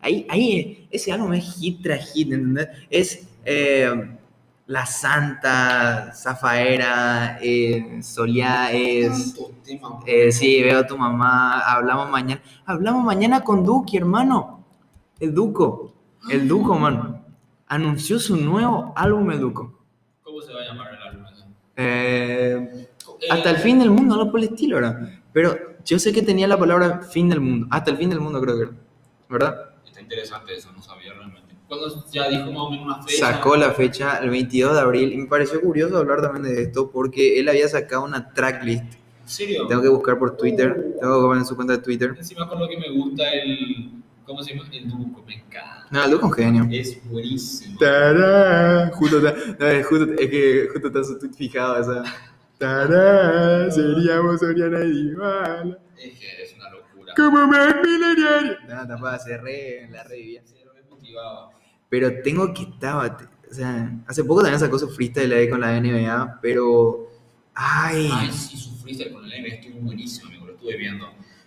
Ahí, 0.00 0.26
ahí, 0.30 0.86
ese 0.90 1.12
álbum 1.12 1.32
es 1.32 1.56
hit 1.56 1.82
tras 1.82 2.12
hit, 2.12 2.32
¿entendés? 2.32 2.68
Es 2.88 3.28
eh, 3.44 3.90
La 4.66 4.86
Santa, 4.86 6.12
Zafaera, 6.14 7.38
eh, 7.42 8.00
Soleá, 8.02 8.70
es... 8.70 9.34
Eh, 10.06 10.30
sí, 10.30 10.62
veo 10.62 10.80
a 10.80 10.86
tu 10.86 10.96
mamá, 10.96 11.60
hablamos 11.60 12.10
mañana. 12.10 12.40
Hablamos 12.64 13.04
mañana 13.04 13.40
con 13.40 13.64
Duki, 13.64 13.96
hermano. 13.96 14.64
El 15.18 15.34
Duco, 15.34 15.94
el 16.30 16.46
Duco, 16.46 16.78
man. 16.78 17.17
Anunció 17.68 18.18
su 18.18 18.36
nuevo 18.36 18.92
álbum, 18.96 19.30
el 19.30 19.40
Duco. 19.40 19.78
¿Cómo 20.22 20.40
se 20.40 20.52
va 20.52 20.62
a 20.62 20.64
llamar 20.64 20.94
el 20.94 21.02
álbum? 21.08 21.24
Eh, 21.76 22.88
Eh, 23.20 23.30
hasta 23.30 23.50
el 23.50 23.56
fin 23.58 23.78
del 23.78 23.90
mundo, 23.90 24.16
no 24.16 24.30
por 24.30 24.40
el 24.40 24.48
estilo, 24.48 24.76
¿verdad? 24.76 25.20
Pero 25.32 25.56
yo 25.84 25.98
sé 25.98 26.12
que 26.12 26.22
tenía 26.22 26.46
la 26.46 26.58
palabra 26.58 27.02
fin 27.02 27.28
del 27.28 27.40
mundo. 27.40 27.66
Hasta 27.70 27.90
el 27.90 27.96
fin 27.96 28.10
del 28.10 28.20
mundo, 28.20 28.40
creo 28.40 28.56
que 28.56 28.62
era. 28.62 28.72
¿Verdad? 29.28 29.70
Está 29.86 30.00
interesante 30.00 30.54
eso, 30.54 30.72
no 30.72 30.82
sabía 30.82 31.12
realmente. 31.14 31.54
Cuando 31.68 32.04
ya 32.10 32.28
dijo 32.28 32.46
más 32.50 32.62
o 32.62 32.70
menos 32.70 32.86
una 32.86 33.02
fecha. 33.02 33.32
Sacó 33.32 33.56
la 33.56 33.72
fecha 33.72 34.18
el 34.18 34.30
22 34.30 34.74
de 34.74 34.80
abril 34.80 35.12
y 35.12 35.16
me 35.18 35.26
pareció 35.26 35.60
curioso 35.60 35.98
hablar 35.98 36.22
también 36.22 36.44
de 36.44 36.62
esto 36.62 36.90
porque 36.90 37.38
él 37.38 37.48
había 37.48 37.68
sacado 37.68 38.04
una 38.04 38.32
tracklist. 38.32 38.84
¿En 38.94 39.28
serio? 39.28 39.66
Tengo 39.66 39.82
que 39.82 39.88
buscar 39.88 40.18
por 40.18 40.36
Twitter, 40.36 40.96
tengo 40.98 41.22
que 41.22 41.28
ver 41.28 41.38
en 41.38 41.44
su 41.44 41.54
cuenta 41.54 41.74
de 41.74 41.82
Twitter. 41.82 42.14
Encima 42.16 42.48
con 42.48 42.58
lo 42.58 42.68
que 42.68 42.78
me 42.78 42.90
gusta 42.90 43.30
el. 43.30 43.92
¿Cómo 44.28 44.42
se 44.42 44.54
llama? 44.54 44.68
El 44.70 44.90
Duco, 44.90 45.24
me 45.26 45.36
encanta. 45.36 45.86
No, 45.90 46.04
el 46.04 46.10
Duco 46.10 46.26
es 46.26 46.32
un 46.32 46.36
genio. 46.44 46.68
Es 46.70 47.10
buenísimo. 47.10 47.78
Tará, 47.78 48.90
justo, 48.92 49.16
está- 49.26 49.34
no, 49.58 49.66
es, 49.66 49.86
justo, 49.86 50.04
es 50.12 50.30
que 50.30 50.68
justo 50.70 50.86
está 50.88 51.02
su 51.04 51.18
tweet 51.18 51.32
fijado 51.32 51.80
esa. 51.80 52.04
Tará, 52.58 53.70
seríamos 53.70 54.42
Oriana 54.42 54.84
y. 54.84 55.12
Es 55.96 56.18
que 56.18 56.42
es 56.42 56.54
una 56.56 56.68
locura. 56.70 57.14
Como 57.16 57.46
más 57.46 57.74
millonario. 57.82 58.56
No, 58.68 58.86
tampoco 58.86 59.18
se 59.18 59.38
re, 59.38 59.88
la 59.90 60.04
revivía. 60.04 60.42
Cero 60.44 60.72
me 60.74 60.82
motivaba. 60.90 61.50
Pero 61.88 62.20
tengo 62.22 62.52
que 62.52 62.64
estar, 62.64 63.16
o 63.50 63.54
sea, 63.54 63.90
hace 64.06 64.24
poco 64.24 64.42
también 64.42 64.60
sacó 64.60 64.78
su 64.78 64.90
freestyle 64.90 65.32
ahí 65.32 65.48
con 65.48 65.62
la 65.62 65.80
NBA, 65.80 66.38
pero, 66.42 67.08
ay, 67.54 68.10
Ay, 68.12 68.30
sí, 68.30 68.58
sufriste 68.58 69.10
con 69.10 69.24
el 69.24 69.30
NBA, 69.30 69.54
estuvo 69.54 69.80
buenísimo, 69.80 70.28
amigo, 70.28 70.46
lo 70.48 70.52
estuve 70.52 70.76
viendo. 70.76 71.06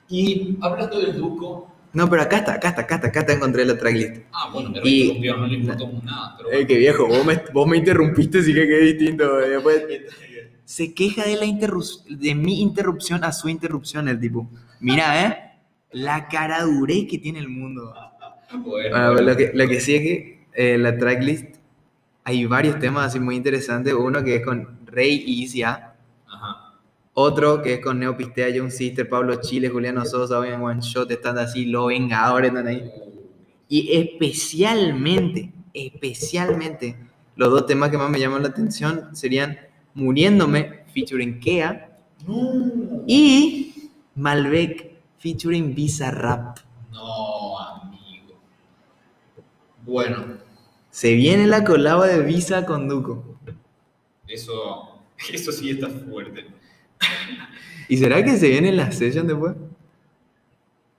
Y 0.10 0.58
hablando 0.62 1.00
del 1.00 1.16
Duco. 1.16 1.71
No, 1.94 2.10
pero 2.10 2.22
acá 2.22 2.38
está, 2.38 2.54
acá 2.54 2.70
está, 2.70 2.82
acá 2.82 2.96
está, 2.96 3.08
acá 3.08 3.20
está, 3.22 3.34
encontré 3.34 3.66
la 3.66 3.78
tracklist. 3.78 4.18
Ah, 4.32 4.50
bueno, 4.54 4.70
me 4.70 4.80
Y- 4.84 4.84
reinterrumpió, 5.04 5.38
no 5.38 5.48
le 5.48 5.56
importó 5.56 5.92
nada. 6.04 6.36
Pero 6.38 6.52
Eh, 6.52 6.66
qué 6.68 6.78
viejo, 6.78 7.08
vos 7.08 7.26
me, 7.26 7.42
vos 7.54 7.68
me 7.68 7.78
interrumpiste, 7.78 8.42
sí 8.44 8.54
que 8.54 8.68
qué 8.68 8.78
distinto. 8.80 9.40
eh, 9.42 9.50
Después, 9.50 9.84
se 10.66 10.94
queja 10.94 11.26
de, 11.26 11.36
la 11.36 11.46
de 12.10 12.36
mi 12.36 12.62
interrupción 12.62 13.24
a 13.26 13.32
su 13.34 13.50
interrupción 13.50 14.08
el 14.08 14.20
tipo. 14.20 14.50
Mira, 14.80 15.26
¿eh? 15.28 15.38
La 15.92 16.30
cara 16.30 16.64
dure 16.64 17.06
que 17.08 17.18
tiene 17.18 17.40
el 17.40 17.50
mundo. 17.50 17.94
Bueno, 18.54 18.96
Ah, 18.96 19.12
bueno. 19.12 19.28
lo, 19.30 19.36
que, 19.38 19.52
lo 19.54 19.68
que 19.68 19.80
sí 19.82 19.96
es 19.96 20.02
que 20.02 20.44
eh, 20.54 20.78
la 20.78 20.98
tracklist 20.98 21.56
hay 22.24 22.46
varios 22.46 22.80
temas 22.80 23.08
así 23.08 23.20
muy 23.20 23.36
interesantes. 23.36 23.94
Uno 23.94 24.24
que 24.24 24.36
es 24.38 24.46
con 24.46 24.80
Rey 24.86 25.24
y 25.26 25.44
Easy 25.44 25.64
A. 25.64 25.70
Ajá. 25.72 25.91
Otro 27.14 27.62
que 27.62 27.76
es 27.76 27.80
con 27.82 28.00
Neo 28.00 28.16
Pistea, 28.16 28.48
John 28.56 28.72
Sister, 28.72 29.08
Pablo 29.10 29.42
Chile, 29.42 29.70
Juliano 29.70 30.06
Sosa, 30.06 30.40
Owen 30.40 30.62
One 30.62 30.82
Shot, 30.82 31.12
están 31.12 31.38
así, 31.38 31.66
Los 31.66 31.88
Vengadores 31.88 32.50
están 32.50 32.68
ahí. 32.68 32.90
Y 33.68 33.92
especialmente, 33.98 35.52
especialmente, 35.74 36.98
los 37.36 37.50
dos 37.52 37.66
temas 37.66 37.90
que 37.90 37.98
más 37.98 38.10
me 38.10 38.20
llaman 38.20 38.44
la 38.44 38.50
atención 38.50 39.16
serían 39.16 39.58
Muriéndome, 39.94 40.86
featuring 40.94 41.40
Kea, 41.40 41.98
No. 42.26 43.04
y 43.08 43.90
Malbec, 44.16 44.94
featuring 45.20 45.74
Bizarrap. 45.76 46.60
No, 46.92 47.60
amigo. 47.60 48.36
Bueno, 49.86 50.38
Se 50.90 51.14
viene 51.14 51.48
la 51.48 51.64
colaba 51.64 52.08
de 52.08 52.22
Visa 52.24 52.66
con 52.66 52.88
Duco. 52.90 53.38
eso, 54.28 55.00
eso 55.34 55.52
sí 55.52 55.70
está 55.72 55.88
fuerte. 55.90 56.46
¿Y 57.88 57.98
será 57.98 58.24
que 58.24 58.38
se 58.38 58.50
viene 58.50 58.72
la 58.72 58.92
session 58.92 59.28
después? 59.28 59.54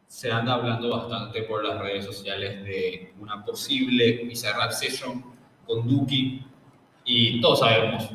Se 0.06 0.30
anda 0.30 0.54
hablando 0.54 0.90
bastante 0.90 1.42
por 1.42 1.64
las 1.64 1.80
redes 1.80 2.04
sociales 2.04 2.62
de 2.64 3.12
una 3.18 3.44
posible 3.44 4.24
Bizarrap 4.24 4.70
Session 4.70 5.24
con 5.66 5.88
Duki. 5.88 6.44
Y 7.04 7.40
todos 7.40 7.60
sabemos 7.60 8.10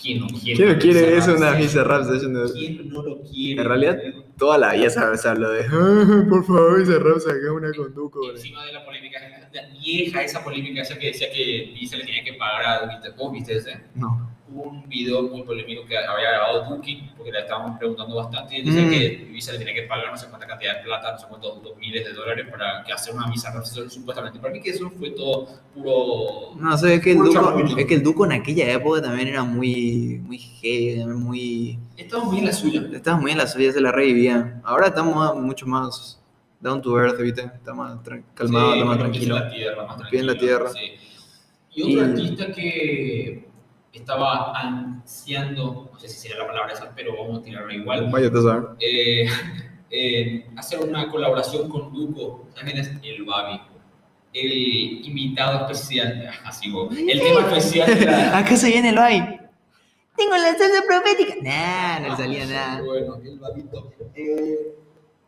quién 0.00 0.20
no 0.20 0.26
quiere. 0.28 0.56
¿Quién 0.56 0.72
no 0.72 0.78
quiere 0.78 1.16
eso, 1.18 1.34
una. 1.34 1.50
Bizarrap 1.52 2.04
session? 2.04 2.32
De... 2.32 2.52
¿Quién 2.52 2.88
no 2.88 3.02
lo 3.02 3.20
quiere? 3.22 3.60
En 3.60 3.68
realidad, 3.68 3.98
toda 4.38 4.56
la 4.56 4.72
vida 4.72 4.88
se 4.88 5.16
se 5.18 5.28
habló 5.28 5.50
de, 5.50 5.64
"Ah, 5.66 6.24
por 6.30 6.46
favor, 6.46 6.78
Bizarrap, 6.78 7.18
saca 7.18 7.52
una 7.52 7.72
con 7.74 7.92
Duco. 7.92 8.20
bro". 8.20 8.30
Encima 8.30 8.64
de 8.64 8.72
la 8.72 8.84
polémica, 8.86 9.18
la 9.52 9.66
vieja 9.68 10.22
esa 10.22 10.42
polémica 10.42 10.80
esa 10.80 10.98
que 10.98 11.08
decía 11.08 11.30
que 11.30 11.72
Visa 11.74 11.96
le 11.96 12.04
tenía 12.04 12.24
que 12.24 12.34
pagar 12.34 12.64
a 12.64 12.94
Duki. 12.94 13.08
¿Vos 13.18 13.32
viste 13.32 13.56
ese? 13.56 13.80
No. 13.94 14.31
Un 14.54 14.86
video 14.88 15.22
muy 15.22 15.42
polémico 15.44 15.84
que 15.86 15.96
había 15.96 16.30
grabado 16.32 16.76
Duki, 16.76 17.10
porque 17.16 17.32
le 17.32 17.40
estábamos 17.40 17.78
preguntando 17.78 18.16
bastante, 18.16 18.58
y 18.58 18.62
decía 18.62 18.82
Mm. 18.82 18.90
que 18.90 19.08
Visa 19.32 19.52
le 19.52 19.58
tenía 19.58 19.74
que 19.74 19.82
pagar 19.82 20.10
no 20.10 20.16
sé 20.18 20.26
cuánta 20.28 20.46
cantidad 20.46 20.76
de 20.78 20.82
plata, 20.84 21.12
no 21.12 21.18
sé 21.18 21.26
cuántos 21.28 21.62
dos 21.62 21.76
miles 21.78 22.04
de 22.04 22.12
dólares 22.12 22.46
para 22.50 22.84
que 22.84 22.92
hacer 22.92 23.14
una 23.14 23.28
Visa 23.30 23.50
supuestamente. 23.88 24.38
Para 24.38 24.52
mí 24.52 24.60
que 24.60 24.70
eso 24.70 24.90
fue 24.90 25.10
todo 25.10 25.48
puro... 25.74 26.54
No 26.60 26.76
sé, 26.76 26.94
es 26.94 27.00
que, 27.00 27.12
el 27.12 27.18
Duco, 27.18 27.58
es 27.78 27.86
que 27.86 27.94
el 27.94 28.02
Duco 28.02 28.24
en 28.26 28.32
aquella 28.32 28.70
época 28.72 29.00
también 29.02 29.28
era 29.28 29.42
muy, 29.42 30.20
muy 30.24 30.38
heavy, 30.38 31.04
muy... 31.06 31.78
Estaba 31.96 32.24
muy 32.24 32.38
en 32.40 32.46
la 32.46 32.52
suya. 32.52 32.82
Estaba 32.92 33.16
muy 33.18 33.32
en 33.32 33.38
la 33.38 33.46
suya, 33.46 33.72
se 33.72 33.80
la 33.80 33.90
revivía. 33.92 34.60
Ahora 34.64 34.88
estamos 34.88 35.36
mucho 35.40 35.66
más 35.66 36.20
down 36.60 36.82
to 36.82 36.98
earth, 37.00 37.18
¿viste? 37.20 37.42
Está 37.42 37.72
más 37.74 37.98
calmado, 38.34 38.72
Sí, 38.74 38.78
está 38.78 38.84
más 38.84 38.98
como 38.98 39.10
pies 39.10 39.22
en 39.24 39.28
tranquilo. 39.30 39.34
la 39.36 39.50
tierra, 39.50 39.86
más 39.86 40.10
Pie 40.10 40.20
en 40.20 40.26
la 40.26 40.32
tranquilo, 40.34 40.58
tierra. 40.58 40.70
sí. 40.72 40.92
Y 41.74 41.82
otro 41.82 41.92
Y- 41.94 42.10
artista 42.10 42.52
que 42.52 43.48
estaba 43.98 44.52
ansiando, 44.58 45.90
no 45.92 45.98
sé 45.98 46.08
si 46.08 46.18
sería 46.20 46.38
la 46.38 46.46
palabra 46.46 46.72
esa, 46.72 46.92
pero 46.94 47.16
vamos 47.16 47.40
a 47.40 47.42
tirarlo 47.42 47.72
igual, 47.72 48.10
eh, 48.80 49.26
eh, 49.90 50.46
hacer 50.56 50.80
una 50.80 51.08
colaboración 51.08 51.68
con 51.68 51.92
Duco, 51.92 52.48
también 52.54 52.78
es 52.78 52.90
el 53.02 53.24
Babi. 53.24 53.60
El 54.34 55.06
invitado 55.06 55.66
especial, 55.66 56.30
así 56.46 56.70
vos, 56.70 56.88
el 56.96 57.20
tema 57.20 57.40
especial 57.40 57.98
de 57.98 58.06
la- 58.06 58.38
Acá 58.38 58.56
se 58.56 58.68
viene 58.68 58.88
el 58.88 58.96
bye. 58.96 59.40
Tengo 60.16 60.36
la 60.36 60.54
salsa 60.56 60.82
profética. 60.86 61.34
Nah, 61.42 62.00
no 62.00 62.08
le 62.08 62.16
salía 62.16 62.46
nada. 62.46 62.82
Bueno, 62.82 63.16
el 63.22 63.38
Babito. 63.38 63.92
Eh, 64.14 64.74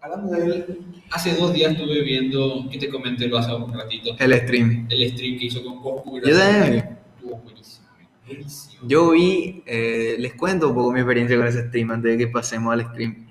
hablando 0.00 0.32
de 0.32 0.44
él, 0.46 0.78
hace 1.10 1.34
dos 1.34 1.52
días 1.52 1.72
estuve 1.72 2.00
viendo, 2.02 2.66
que 2.70 2.78
te 2.78 2.88
comenté 2.88 3.26
lo 3.28 3.36
hace 3.38 3.52
un 3.54 3.72
ratito, 3.74 4.14
El 4.18 4.32
stream. 4.40 4.86
el 4.90 5.10
stream 5.12 5.38
que 5.38 5.44
hizo 5.46 5.62
con 5.62 5.82
Goku. 5.82 6.20
Yo 6.20 6.38
también. 6.38 6.98
Estuvo 7.16 7.36
buenísimo. 7.36 7.83
Yo 8.86 9.10
vi, 9.10 9.62
eh, 9.66 10.16
les 10.18 10.34
cuento 10.34 10.68
un 10.68 10.74
poco 10.74 10.92
mi 10.92 11.00
experiencia 11.00 11.36
con 11.36 11.46
ese 11.46 11.68
stream 11.68 11.90
antes 11.90 12.12
de 12.12 12.18
que 12.18 12.28
pasemos 12.28 12.72
al 12.72 12.86
stream. 12.90 13.26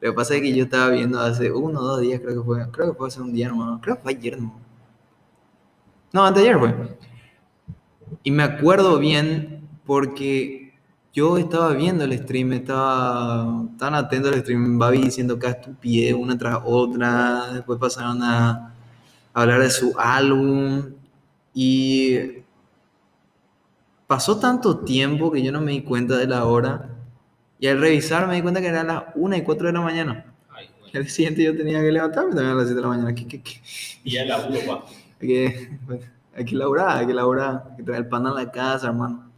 Lo 0.00 0.10
que 0.10 0.16
pasa 0.16 0.34
es 0.36 0.42
que 0.42 0.54
yo 0.54 0.64
estaba 0.64 0.90
viendo 0.90 1.20
hace 1.20 1.50
uno 1.50 1.80
o 1.80 1.82
dos 1.82 2.00
días, 2.00 2.20
creo 2.20 2.40
que 2.40 2.44
fue, 2.44 2.70
creo 2.70 2.92
que 2.92 2.98
fue 2.98 3.08
hace 3.08 3.20
un 3.20 3.32
día 3.32 3.48
nomás, 3.48 3.80
creo 3.82 3.96
que 3.96 4.02
fue 4.02 4.12
ayer 4.12 4.38
nomás. 4.40 4.62
No, 6.12 6.24
antes 6.24 6.42
de 6.42 6.48
ayer 6.48 6.60
fue. 6.60 6.74
Y 8.22 8.30
me 8.30 8.42
acuerdo 8.42 8.98
bien 8.98 9.68
porque 9.84 10.74
yo 11.12 11.38
estaba 11.38 11.72
viendo 11.72 12.04
el 12.04 12.16
stream, 12.18 12.52
estaba 12.52 13.64
tan 13.78 13.94
atento 13.94 14.28
al 14.28 14.40
stream, 14.40 14.78
Babi 14.78 14.98
diciendo 14.98 15.38
cada 15.38 15.54
estupidez 15.54 16.14
una 16.14 16.36
tras 16.36 16.60
otra, 16.64 17.52
después 17.54 17.78
pasaron 17.78 18.22
a 18.22 18.74
hablar 19.32 19.60
de 19.60 19.70
su 19.70 19.94
álbum 19.98 20.92
y 21.54 22.35
pasó 24.06 24.38
tanto 24.38 24.78
tiempo 24.78 25.30
que 25.30 25.42
yo 25.42 25.52
no 25.52 25.60
me 25.60 25.72
di 25.72 25.82
cuenta 25.82 26.16
de 26.16 26.26
la 26.26 26.44
hora 26.44 26.90
y 27.58 27.66
al 27.66 27.80
revisar 27.80 28.26
me 28.26 28.34
di 28.34 28.42
cuenta 28.42 28.60
que 28.60 28.68
eran 28.68 28.88
las 28.88 29.04
1 29.14 29.36
y 29.36 29.42
4 29.42 29.66
de 29.68 29.72
la 29.72 29.80
mañana. 29.80 30.26
Ay, 30.50 30.68
güey. 30.80 30.90
El 30.94 31.08
siguiente 31.08 31.42
yo 31.42 31.56
tenía 31.56 31.80
que 31.80 31.90
levantarme 31.90 32.34
también 32.34 32.52
a 32.52 32.54
las 32.54 32.66
7 32.66 32.74
de 32.76 32.82
la 32.82 32.88
mañana. 32.88 33.14
¿Qué, 33.14 33.26
qué, 33.26 33.42
qué? 33.42 33.60
Y 34.04 34.12
ya 34.12 34.24
la 34.24 34.46
uva. 34.46 34.84
Hay 35.20 35.28
que, 35.28 35.78
bueno, 35.86 36.02
hay 36.34 36.44
que 36.44 36.54
laburar, 36.54 36.98
hay 36.98 37.06
que 37.06 37.14
laburar, 37.14 37.64
hay 37.70 37.76
que 37.78 37.82
traer 37.82 38.02
el 38.02 38.08
pan 38.08 38.26
a 38.26 38.34
la 38.34 38.50
casa, 38.50 38.88
hermano. 38.88 39.30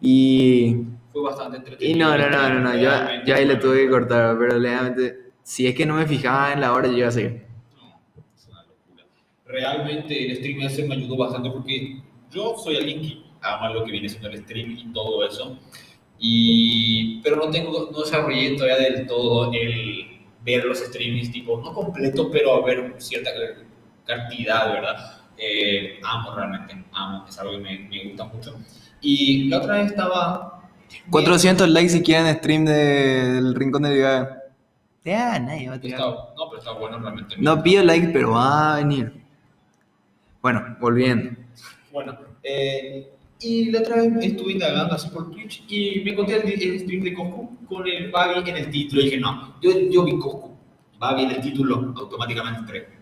Y, 0.00 0.84
Fue 1.12 1.22
bastante 1.22 1.58
entretenido. 1.58 1.96
y 1.96 1.98
no, 1.98 2.16
no, 2.16 2.30
no, 2.30 2.54
no, 2.54 2.60
no, 2.60 2.76
yo, 2.76 2.90
yo 3.26 3.34
ahí 3.34 3.44
le 3.44 3.56
tuve 3.56 3.84
que 3.84 3.90
cortar, 3.90 4.36
pero 4.38 4.58
realmente, 4.58 5.32
si 5.42 5.66
es 5.66 5.74
que 5.74 5.84
no 5.84 5.94
me 5.94 6.06
fijaba 6.06 6.52
en 6.52 6.60
la 6.60 6.72
hora, 6.72 6.88
yo 6.88 6.96
iba 6.96 7.08
a 7.08 7.12
seguir. 7.12 7.46
No, 7.76 8.00
es 8.36 8.46
una 8.48 8.62
locura. 8.62 9.04
Realmente 9.44 10.30
el 10.30 10.36
stream 10.36 10.60
ese 10.60 10.86
me 10.86 10.94
ayudó 10.94 11.16
bastante 11.16 11.50
porque 11.50 12.00
yo 12.30 12.56
soy 12.56 12.76
alguien 12.76 13.00
que 13.02 13.25
ama 13.54 13.70
lo 13.70 13.84
que 13.84 13.92
viene 13.92 14.08
siendo 14.08 14.28
el 14.28 14.38
stream 14.42 14.72
y 14.78 14.92
todo 14.92 15.26
eso. 15.26 15.58
Y, 16.18 17.20
pero 17.22 17.36
no 17.36 17.50
tengo, 17.50 17.90
no 17.92 18.00
desarrollé 18.00 18.56
todavía 18.56 18.78
del 18.78 19.06
todo 19.06 19.52
el 19.52 20.18
ver 20.44 20.64
los 20.64 20.78
streamings, 20.78 21.30
tipo, 21.32 21.60
no 21.60 21.72
completo, 21.74 22.30
pero 22.30 22.54
a 22.54 22.64
ver 22.66 22.94
cierta 22.98 23.30
cantidad, 24.06 24.72
¿verdad? 24.72 24.96
Eh, 25.36 26.00
amo 26.04 26.34
realmente, 26.34 26.84
amo, 26.92 27.26
es 27.28 27.38
algo 27.38 27.52
que 27.52 27.58
me, 27.58 27.78
me 27.80 28.04
gusta 28.04 28.24
mucho. 28.24 28.58
Y 29.00 29.48
la 29.48 29.58
otra 29.58 29.74
vez 29.76 29.90
estaba... 29.90 30.52
400 31.10 31.68
likes 31.68 31.90
si 31.90 32.02
quieren 32.02 32.32
stream 32.36 32.64
de- 32.64 33.32
del 33.32 33.54
Rincón 33.54 33.82
de 33.82 33.92
Viga. 33.94 34.42
Ya, 35.04 35.38
nadie 35.38 35.68
va 35.68 35.74
a 35.74 35.80
tirar. 35.80 36.00
Está- 36.00 36.10
no, 36.36 36.48
pero 36.48 36.58
está 36.58 36.72
bueno 36.72 36.98
realmente. 36.98 37.34
No 37.38 37.62
pido 37.62 37.82
like, 37.84 38.08
pero 38.08 38.30
va 38.32 38.74
a 38.74 38.76
venir. 38.78 39.12
Bueno, 40.40 40.76
volviendo. 40.80 41.36
Bueno, 41.92 42.16
eh, 42.42 43.10
y 43.40 43.70
la 43.70 43.80
otra 43.80 43.96
vez 43.96 44.12
estuve 44.24 44.52
indagando 44.52 44.94
así 44.94 45.08
por 45.10 45.30
Twitch 45.30 45.64
y 45.68 46.00
me 46.04 46.12
encontré 46.12 46.36
el, 46.36 46.62
el 46.62 46.80
stream 46.80 47.02
de 47.04 47.14
Coscu 47.14 47.56
con 47.66 47.86
el 47.86 48.10
Babi 48.10 48.48
en 48.50 48.56
el 48.56 48.70
título. 48.70 49.02
Y 49.02 49.04
dije, 49.06 49.18
no, 49.18 49.54
yo, 49.60 49.70
yo 49.90 50.04
vi 50.04 50.18
Coscu, 50.18 50.50
Babi 50.98 51.24
en 51.24 51.30
el 51.32 51.40
título, 51.40 51.92
automáticamente 51.96 52.60
entré. 52.60 52.96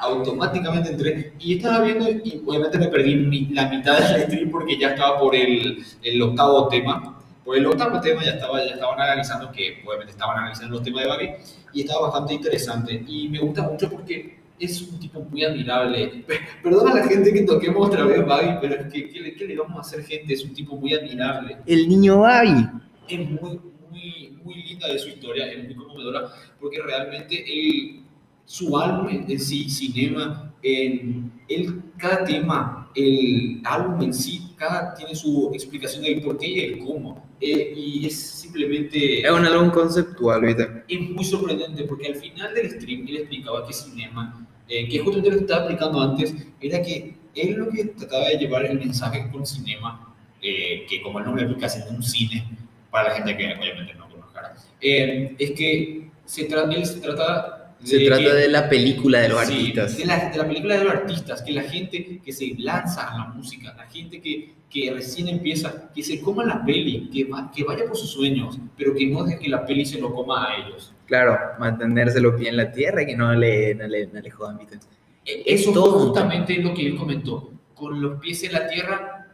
Automáticamente 0.00 0.90
entré 0.90 1.32
y 1.38 1.56
estaba 1.56 1.84
viendo 1.84 2.08
y 2.10 2.42
obviamente 2.46 2.78
me 2.78 2.88
perdí 2.88 3.16
mi- 3.16 3.46
la 3.52 3.68
mitad 3.68 3.98
del 3.98 4.22
stream 4.22 4.50
porque 4.50 4.78
ya 4.78 4.90
estaba 4.90 5.18
por 5.18 5.34
el, 5.34 5.84
el 6.02 6.22
octavo 6.22 6.68
tema. 6.68 7.12
Por 7.44 7.56
el 7.56 7.66
octavo 7.66 8.00
tema 8.00 8.24
ya, 8.24 8.32
estaba, 8.32 8.64
ya 8.64 8.74
estaban 8.74 9.00
analizando, 9.00 9.52
que 9.52 9.82
obviamente 9.86 10.12
estaban 10.12 10.38
analizando 10.38 10.74
los 10.76 10.82
temas 10.84 11.02
de 11.04 11.08
Babi 11.08 11.30
y 11.72 11.80
estaba 11.82 12.02
bastante 12.08 12.34
interesante. 12.34 13.04
Y 13.06 13.28
me 13.28 13.38
gusta 13.38 13.62
mucho 13.62 13.88
porque 13.90 14.35
es 14.58 14.82
un 14.82 14.98
tipo 14.98 15.20
muy 15.20 15.44
admirable. 15.44 16.24
Pe- 16.26 16.40
Perdona 16.62 16.92
a 16.92 16.94
la 16.96 17.06
gente 17.08 17.32
que 17.32 17.42
toquemos 17.42 17.88
otra 17.88 18.04
vez 18.04 18.24
Babi, 18.24 18.58
pero 18.60 18.74
es 18.74 18.92
que 18.92 19.08
¿qué 19.10 19.20
le, 19.20 19.34
qué 19.34 19.46
le 19.46 19.56
vamos 19.56 19.76
a 19.76 19.80
hacer 19.80 20.02
gente? 20.04 20.32
Es 20.34 20.44
un 20.44 20.54
tipo 20.54 20.76
muy 20.76 20.94
admirable. 20.94 21.58
El 21.66 21.88
niño 21.88 22.20
Babi. 22.20 22.66
Es 23.08 23.18
muy, 23.30 23.60
muy, 23.90 24.38
muy 24.42 24.54
linda 24.64 24.88
de 24.88 24.98
su 24.98 25.08
historia, 25.08 25.50
es 25.52 25.64
muy 25.64 25.74
conmovedora 25.74 26.28
porque 26.60 26.80
realmente 26.82 27.44
él, 27.46 28.02
su 28.44 28.76
álbum 28.78 29.08
en 29.28 29.38
sí, 29.40 29.68
Cinema, 29.68 30.52
en 30.62 31.30
él, 31.48 31.82
cada 31.98 32.24
tema, 32.24 32.85
el 32.96 33.60
álbum 33.64 34.02
en 34.02 34.14
sí, 34.14 34.54
cada 34.56 34.94
tiene 34.94 35.14
su 35.14 35.50
explicación 35.52 36.02
del 36.02 36.22
por 36.22 36.38
qué 36.38 36.46
y 36.48 36.60
el 36.60 36.78
cómo. 36.78 37.26
Eh, 37.40 37.74
y 37.76 38.06
es 38.06 38.18
simplemente 38.18 39.20
Es 39.20 39.30
un 39.30 39.44
álbum 39.44 39.70
conceptual, 39.70 40.40
¿viste? 40.40 40.84
es 40.88 41.00
muy 41.10 41.24
sorprendente 41.24 41.84
porque 41.84 42.08
al 42.08 42.16
final 42.16 42.54
del 42.54 42.70
stream 42.70 43.06
él 43.06 43.18
explicaba 43.18 43.66
que 43.66 43.74
Cinema, 43.74 44.46
eh, 44.68 44.88
que 44.88 44.98
justamente 44.98 45.30
lo 45.30 45.36
que 45.36 45.42
estaba 45.42 45.60
explicando 45.64 46.00
antes, 46.00 46.34
era 46.60 46.82
que 46.82 47.14
él 47.34 47.52
lo 47.52 47.68
que 47.68 47.84
trataba 47.84 48.28
de 48.28 48.38
llevar 48.38 48.64
el 48.64 48.78
mensaje 48.78 49.28
con 49.30 49.44
Cinema, 49.44 50.14
eh, 50.40 50.86
que 50.88 51.02
como 51.02 51.18
el 51.18 51.26
nombre 51.26 51.44
explica, 51.44 51.66
es 51.66 51.86
un 51.90 52.02
cine, 52.02 52.48
para 52.90 53.10
la 53.10 53.14
gente 53.16 53.36
que 53.36 53.54
obviamente 53.58 53.94
no 53.94 54.08
conozca, 54.08 54.54
eh, 54.80 55.34
es 55.38 55.50
que 55.52 56.08
se 56.24 56.46
él 56.46 56.86
se 56.86 57.00
trata 57.00 57.55
Se 57.84 57.98
de 57.98 58.06
trata 58.06 58.34
de 58.34 58.48
la 58.48 58.68
película 58.68 59.20
de 59.20 59.28
los 59.28 59.46
Sí, 59.46 59.52
artistas. 59.54 59.96
De 59.98 60.04
la, 60.06 60.30
de 60.30 60.38
la 60.38 60.46
película 60.48 60.76
de 60.78 60.84
los 60.84 60.92
artistas, 60.94 61.42
que 61.42 61.52
la 61.52 61.62
gente 61.62 62.20
que 62.24 62.32
se 62.32 62.54
lanza 62.58 63.12
a 63.12 63.18
la 63.18 63.24
música, 63.26 63.74
la 63.76 63.86
gente 63.86 64.20
que, 64.20 64.54
que 64.70 64.90
recién 64.92 65.28
empieza, 65.28 65.90
que 65.94 66.02
se 66.02 66.20
coma 66.20 66.44
la 66.44 66.64
peli, 66.64 67.08
que, 67.12 67.24
va- 67.24 67.50
que 67.54 67.64
vaya 67.64 67.84
por 67.86 67.96
sus 67.96 68.10
sueños, 68.10 68.58
pero 68.76 68.94
que 68.94 69.06
no 69.06 69.24
deje 69.24 69.38
que 69.38 69.48
la 69.48 69.64
peli 69.64 69.84
se 69.86 70.00
lo 70.00 70.12
coma 70.14 70.48
a 70.50 70.56
ellos. 70.56 70.92
Claro, 71.06 71.38
mantenerse 71.60 72.20
los 72.20 72.34
pies 72.34 72.48
en 72.48 72.56
la 72.56 72.72
tierra 72.72 73.02
y 73.02 73.06
que 73.06 73.16
no 73.16 73.32
le, 73.34 73.74
no 73.74 73.86
le, 73.86 74.06
no 74.08 74.20
le 74.20 74.30
jodan. 74.30 74.58
E- 74.60 75.42
Es 75.46 75.60
Eso 75.62 75.72
todo 75.72 75.90
fue 75.92 76.00
un 76.00 76.06
justamente 76.08 76.56
lo 76.58 76.74
que 76.74 76.86
él 76.86 76.96
comentó, 76.96 77.52
con 77.74 78.00
los 78.00 78.18
pies 78.20 78.42
en 78.44 78.52
la 78.52 78.66
tierra, 78.66 79.26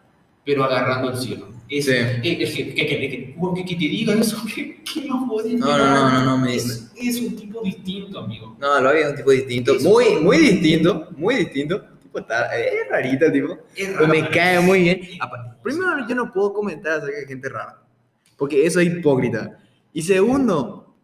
pero 0.45 0.65
agarrando 0.65 1.11
el 1.13 1.17
cielo. 1.17 1.49
Es, 1.69 1.87
Sí. 1.87 1.93
eh, 1.93 2.21
es 2.41 2.55
que, 2.55 2.75
que, 2.75 2.87
que- 2.87 3.35
que- 3.65 3.75
te 3.75 3.75
diga 3.77 4.13
eso, 4.15 4.37
que, 4.55 4.83
no 5.07 5.27
puede 5.29 5.55
No, 5.55 5.67
no, 5.67 5.79
no, 5.79 6.11
no, 6.11 6.25
no, 6.25 6.39
me- 6.39 6.59
es, 7.09 7.17
es 7.17 7.23
un 7.23 7.37
tipo 7.37 7.61
distinto, 7.63 8.19
amigo. 8.21 8.57
No, 8.61 8.81
lo 8.81 8.89
había 8.91 9.11
un 9.11 9.17
tipo 9.17 9.31
distinto. 9.31 9.75
Muy, 9.83 10.17
muy 10.21 10.39
distinto. 10.39 11.09
Muy 11.17 11.37
distinto. 11.37 11.85
Tipo, 12.03 12.19
está, 12.19 12.55
es 12.57 12.89
rarito 12.91 13.27
el 13.27 13.33
tipo. 13.33 13.53
Es 13.77 13.89
Pero 13.89 14.09
me 14.09 14.21
raro, 14.21 14.33
cae 14.33 14.61
muy 14.61 14.81
bien. 14.83 15.01
Primero, 15.63 16.07
yo 16.09 16.15
no 16.15 16.33
puedo 16.33 16.53
comentar 16.53 16.95
acerca 16.99 17.19
de 17.21 17.27
gente 17.27 17.49
rara. 17.49 17.79
Porque 18.37 18.67
eso 18.67 18.81
es 18.81 18.89
hipócrita. 18.89 19.59
Y 19.93 20.03
segundo, 20.03 20.95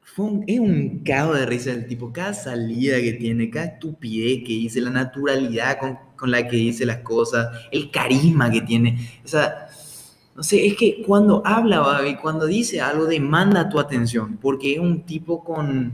fue 0.00 0.24
un- 0.26 0.44
es 0.46 0.58
un 0.58 1.02
cago 1.04 1.34
de 1.34 1.44
risa 1.46 1.70
del 1.70 1.86
tipo. 1.86 2.12
Cada 2.12 2.32
salida 2.34 2.96
que 3.00 3.12
tiene, 3.12 3.50
cada 3.50 3.66
estupidez 3.66 4.38
que 4.40 4.52
dice, 4.54 4.80
la 4.80 4.90
naturalidad 4.90 5.78
con, 5.78 5.98
con 6.16 6.30
la 6.30 6.46
que 6.48 6.56
dice 6.56 6.86
las 6.86 6.98
cosas, 6.98 7.48
el 7.70 7.90
carisma 7.90 8.50
que 8.50 8.62
tiene. 8.62 8.98
O 9.24 9.28
sea, 9.28 9.68
no 10.38 10.44
sé, 10.44 10.64
es 10.68 10.76
que 10.76 11.02
cuando 11.04 11.42
habla, 11.44 11.80
Babi, 11.80 12.14
cuando 12.14 12.46
dice 12.46 12.80
algo, 12.80 13.06
demanda 13.06 13.68
tu 13.68 13.80
atención. 13.80 14.38
Porque 14.40 14.74
es 14.74 14.78
un 14.78 15.02
tipo 15.02 15.42
con, 15.42 15.92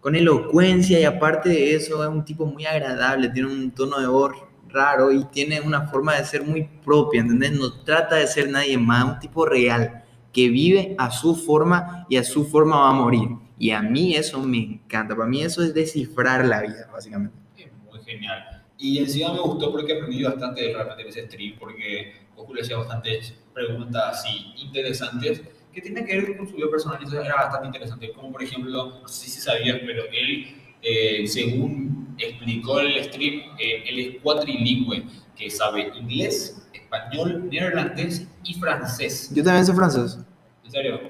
con 0.00 0.16
elocuencia 0.16 0.98
y 0.98 1.04
aparte 1.04 1.50
de 1.50 1.74
eso, 1.74 2.02
es 2.02 2.08
un 2.08 2.24
tipo 2.24 2.46
muy 2.46 2.64
agradable, 2.64 3.28
tiene 3.28 3.52
un 3.52 3.72
tono 3.72 4.00
de 4.00 4.06
voz 4.06 4.32
raro 4.70 5.12
y 5.12 5.22
tiene 5.26 5.60
una 5.60 5.86
forma 5.86 6.14
de 6.16 6.24
ser 6.24 6.44
muy 6.44 6.66
propia, 6.82 7.20
¿entendés? 7.20 7.52
No 7.52 7.74
trata 7.82 8.16
de 8.16 8.26
ser 8.26 8.48
nadie 8.48 8.78
más, 8.78 9.04
un 9.04 9.18
tipo 9.18 9.44
real, 9.44 10.02
que 10.32 10.48
vive 10.48 10.94
a 10.96 11.10
su 11.10 11.36
forma 11.36 12.06
y 12.08 12.16
a 12.16 12.24
su 12.24 12.46
forma 12.46 12.76
va 12.76 12.88
a 12.88 12.94
morir. 12.94 13.28
Y 13.58 13.72
a 13.72 13.82
mí 13.82 14.14
eso 14.14 14.40
me 14.40 14.62
encanta, 14.62 15.14
para 15.14 15.28
mí 15.28 15.42
eso 15.42 15.62
es 15.62 15.74
descifrar 15.74 16.46
la 16.46 16.62
vida, 16.62 16.88
básicamente. 16.90 17.36
Es 17.58 17.66
muy 17.92 18.00
genial. 18.02 18.64
Y 18.78 18.96
encima 18.96 19.34
me 19.34 19.40
gustó 19.40 19.70
porque 19.70 19.92
aprendí 19.92 20.22
bastante 20.22 20.72
realmente 20.72 21.02
en 21.02 21.08
ese 21.08 21.26
stream, 21.26 21.58
porque 21.58 22.14
Goku 22.34 22.54
le 22.54 22.62
hacía 22.62 22.78
bastantes 22.78 23.43
preguntas 23.54 24.18
así 24.18 24.52
interesantes 24.56 25.42
que 25.72 25.80
tienen 25.80 26.06
que 26.06 26.20
ver 26.20 26.36
con 26.36 26.48
su 26.48 26.56
vida 26.56 26.68
personal 26.70 26.98
y 27.02 27.06
eso 27.06 27.20
era 27.20 27.34
bastante 27.34 27.66
interesante. 27.66 28.12
Como 28.12 28.32
por 28.32 28.42
ejemplo, 28.42 29.00
no 29.02 29.08
sé 29.08 29.28
si 29.28 29.40
sabías, 29.40 29.78
pero 29.84 30.04
él, 30.12 30.54
eh, 30.82 31.26
según 31.26 32.14
explicó 32.18 32.80
en 32.80 32.86
el 32.86 33.04
stream, 33.04 33.40
eh, 33.58 33.84
él 33.86 33.98
es 33.98 34.22
cuatrilingüe, 34.22 35.04
que 35.36 35.50
sabe 35.50 35.92
inglés, 35.96 36.64
español, 36.72 37.48
neerlandés 37.50 38.28
y 38.44 38.54
francés. 38.54 39.30
Yo 39.34 39.42
también 39.42 39.66
soy 39.66 39.74
francés. 39.74 40.18
¿En 40.64 40.70
serio? 40.70 41.00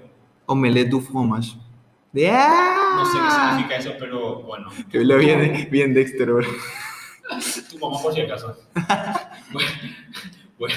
Omelette 0.46 0.90
du 0.90 1.00
fromage. 1.00 1.56
De 2.12 2.30
¡Ah! 2.30 2.94
No 2.96 3.06
sé 3.06 3.18
qué 3.18 3.30
significa 3.30 3.76
eso, 3.76 3.92
pero 3.98 4.42
bueno. 4.42 4.70
Que 4.90 5.04
lo 5.04 5.18
bien, 5.18 5.68
bien 5.70 5.92
Dexter, 5.92 6.32
bro. 6.32 6.46
Tu 7.70 7.78
mamá 7.78 8.00
por 8.00 8.14
si 8.14 8.20
acaso. 8.20 8.56
bueno, 9.52 9.68
bueno, 10.58 10.74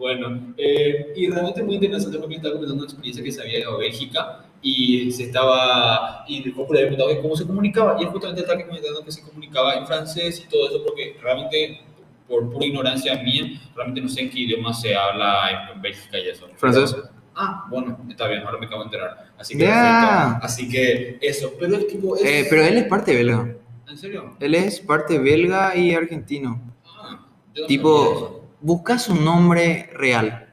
bueno, 0.00 0.54
eh, 0.56 1.12
y 1.14 1.28
realmente 1.28 1.62
muy 1.62 1.74
interesante 1.74 2.18
porque 2.18 2.36
estaba 2.36 2.54
comentando 2.54 2.84
una 2.84 2.90
experiencia 2.90 3.22
que 3.22 3.30
se 3.30 3.42
había 3.42 3.58
ido 3.58 3.74
a 3.74 3.76
Bélgica 3.76 4.46
y 4.62 5.12
se 5.12 5.24
estaba, 5.24 6.24
y 6.26 6.38
el 6.38 6.54
le 6.54 6.62
había 6.62 6.96
preguntado 6.96 7.20
cómo 7.20 7.36
se 7.36 7.46
comunicaba 7.46 7.98
y 8.00 8.04
él 8.04 8.08
justamente 8.08 8.40
estaba 8.40 8.64
comentando 8.64 9.04
que 9.04 9.12
se 9.12 9.22
comunicaba 9.22 9.74
en 9.74 9.86
francés 9.86 10.42
y 10.42 10.48
todo 10.48 10.70
eso 10.70 10.82
porque 10.86 11.18
realmente, 11.20 11.82
por 12.26 12.50
pura 12.50 12.64
ignorancia 12.64 13.22
mía, 13.22 13.60
realmente 13.76 14.00
no 14.00 14.08
sé 14.08 14.22
en 14.22 14.30
qué 14.30 14.40
idioma 14.40 14.72
se 14.72 14.96
habla 14.96 15.70
en 15.74 15.82
Bélgica 15.82 16.18
y 16.18 16.30
eso. 16.30 16.48
¿Francés? 16.56 16.96
Ah, 17.36 17.66
bueno, 17.68 17.98
está 18.08 18.26
bien, 18.26 18.42
ahora 18.42 18.56
me 18.58 18.64
acabo 18.64 18.80
de 18.80 18.86
enterar. 18.86 19.32
Así 19.36 19.54
que. 19.58 19.68
Así 19.68 20.66
que 20.66 21.18
eso, 21.20 21.52
pero 21.60 21.76
es 21.76 21.86
tipo... 21.88 22.16
Es... 22.16 22.24
Eh, 22.24 22.46
pero 22.48 22.64
él 22.64 22.78
es 22.78 22.84
parte 22.84 23.14
belga. 23.14 23.54
¿En 23.86 23.98
serio? 23.98 24.34
Él 24.40 24.54
es 24.54 24.80
parte 24.80 25.18
belga 25.18 25.76
y 25.76 25.92
argentino. 25.92 26.58
Ah, 26.86 27.26
yo 27.54 27.62
no. 27.62 27.66
Tipo, 27.66 28.39
busca 28.60 28.98
su 28.98 29.14
nombre 29.14 29.90
real. 29.94 30.48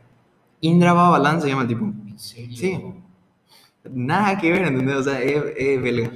Indra 0.62 0.94
Babalan 0.94 1.42
se 1.42 1.50
llama 1.50 1.64
el 1.64 1.68
tipo. 1.68 1.86
¿En 1.86 2.20
serio? 2.20 2.58
Sí. 2.58 2.84
Nada 3.92 4.38
que 4.38 4.52
ver, 4.52 4.64
¿entendés? 4.64 4.96
O 4.98 5.04
sea, 5.04 5.22
es, 5.22 5.44
es 5.56 5.82
belga. 5.82 6.12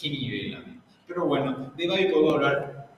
Qué 0.00 0.10
nivel, 0.10 0.56
amigo. 0.56 0.80
Pero 1.06 1.26
bueno, 1.26 1.72
de 1.76 1.88
Babi 1.88 2.06
podemos 2.06 2.34
hablar 2.34 2.88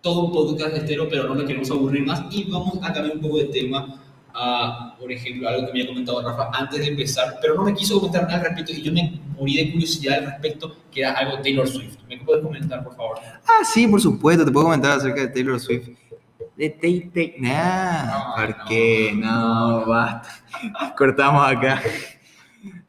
todo 0.00 0.26
un 0.26 0.32
podcast 0.32 0.76
entero, 0.76 1.06
pero 1.08 1.28
no 1.28 1.34
lo 1.34 1.46
queremos 1.46 1.70
aburrir 1.70 2.04
más 2.04 2.24
y 2.30 2.44
vamos 2.50 2.78
a 2.82 2.92
cambiar 2.92 3.16
un 3.16 3.22
poco 3.22 3.38
de 3.38 3.44
tema 3.44 4.00
a, 4.34 4.96
por 4.98 5.10
ejemplo, 5.12 5.48
algo 5.48 5.66
que 5.66 5.72
me 5.72 5.80
había 5.80 5.86
comentado 5.88 6.22
Rafa 6.22 6.50
antes 6.52 6.80
de 6.80 6.88
empezar, 6.88 7.38
pero 7.40 7.54
no 7.54 7.64
me 7.64 7.74
quiso 7.74 7.98
comentar 7.98 8.22
nada 8.22 8.36
al 8.36 8.44
respecto 8.44 8.72
y 8.72 8.82
yo 8.82 8.92
me 8.92 9.20
morí 9.36 9.56
de 9.56 9.72
curiosidad 9.72 10.18
al 10.18 10.26
respecto, 10.26 10.76
que 10.90 11.00
era 11.00 11.12
algo 11.12 11.40
Taylor 11.42 11.68
Swift. 11.68 11.96
¿Me 12.08 12.16
puedes 12.18 12.42
comentar, 12.42 12.82
por 12.82 12.94
favor? 12.96 13.18
Ah, 13.44 13.64
sí, 13.64 13.86
por 13.86 14.00
supuesto, 14.00 14.44
te 14.44 14.50
puedo 14.50 14.66
comentar 14.66 14.92
acerca 14.92 15.22
de 15.22 15.28
Taylor 15.28 15.60
Swift. 15.60 15.88
De 16.60 16.68
Tay. 16.70 17.34
Nah, 17.40 18.04
No, 18.06 18.34
¿por 18.36 18.58
no. 18.58 18.64
qué? 18.68 19.12
No, 19.16 19.86
basta. 19.86 20.28
Cortamos 20.98 21.46
acá. 21.50 21.80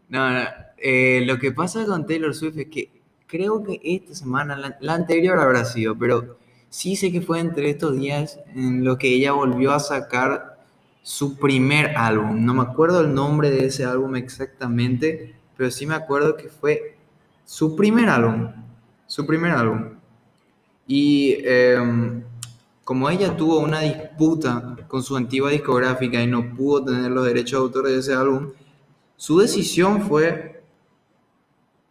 No, 0.09 0.29
no. 0.29 0.39
eh, 0.77 1.23
lo 1.25 1.37
que 1.39 1.51
pasa 1.51 1.85
con 1.85 2.05
Taylor 2.05 2.33
Swift 2.35 2.57
es 2.57 2.67
que 2.67 2.91
creo 3.27 3.63
que 3.63 3.79
esta 3.83 4.13
semana, 4.13 4.57
la, 4.57 4.77
la 4.81 4.93
anterior 4.95 5.39
habrá 5.39 5.63
sido, 5.63 5.97
pero 5.97 6.37
sí 6.69 6.95
sé 6.95 7.11
que 7.11 7.21
fue 7.21 7.39
entre 7.39 7.69
estos 7.69 7.97
días 7.97 8.39
en 8.55 8.83
los 8.83 8.97
que 8.97 9.07
ella 9.07 9.31
volvió 9.31 9.71
a 9.71 9.79
sacar 9.79 10.59
su 11.01 11.37
primer 11.37 11.95
álbum. 11.97 12.43
No 12.45 12.53
me 12.53 12.63
acuerdo 12.63 13.01
el 13.01 13.13
nombre 13.13 13.49
de 13.51 13.67
ese 13.67 13.85
álbum 13.85 14.15
exactamente, 14.17 15.33
pero 15.55 15.71
sí 15.71 15.85
me 15.85 15.95
acuerdo 15.95 16.35
que 16.35 16.49
fue 16.49 16.97
su 17.45 17.75
primer 17.75 18.09
álbum. 18.09 18.49
Su 19.07 19.25
primer 19.25 19.51
álbum. 19.51 19.91
Y 20.87 21.37
em, 21.45 22.23
como 22.83 23.09
ella 23.09 23.37
tuvo 23.37 23.59
una 23.59 23.81
disputa 23.81 24.75
con 24.87 25.03
su 25.03 25.15
antigua 25.15 25.51
discográfica 25.51 26.21
y 26.21 26.27
no 26.27 26.53
pudo 26.55 26.85
tener 26.85 27.11
los 27.11 27.25
derechos 27.25 27.51
de 27.51 27.65
autor 27.65 27.87
de 27.87 27.99
ese 27.99 28.13
álbum, 28.13 28.51
su 29.15 29.39
decisión 29.39 30.01
fue 30.01 30.63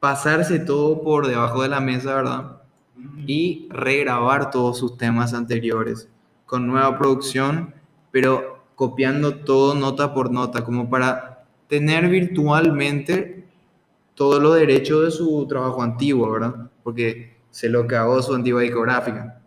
pasarse 0.00 0.58
todo 0.58 1.02
por 1.02 1.26
debajo 1.26 1.62
de 1.62 1.68
la 1.68 1.80
mesa, 1.80 2.14
¿verdad? 2.14 2.62
Y 3.26 3.68
regrabar 3.70 4.50
todos 4.50 4.78
sus 4.78 4.96
temas 4.96 5.32
anteriores 5.32 6.08
con 6.46 6.66
nueva 6.66 6.98
producción, 6.98 7.74
pero 8.10 8.64
copiando 8.74 9.36
todo 9.36 9.74
nota 9.74 10.12
por 10.12 10.32
nota, 10.32 10.64
como 10.64 10.90
para 10.90 11.44
tener 11.68 12.08
virtualmente 12.08 13.46
todos 14.14 14.42
los 14.42 14.56
derechos 14.56 15.04
de 15.04 15.10
su 15.12 15.46
trabajo 15.46 15.82
antiguo, 15.82 16.32
¿verdad? 16.32 16.70
Porque 16.82 17.36
se 17.50 17.68
lo 17.68 17.86
cagó 17.86 18.20
su 18.22 18.34
antigua 18.34 18.62
discográfica. 18.62 19.39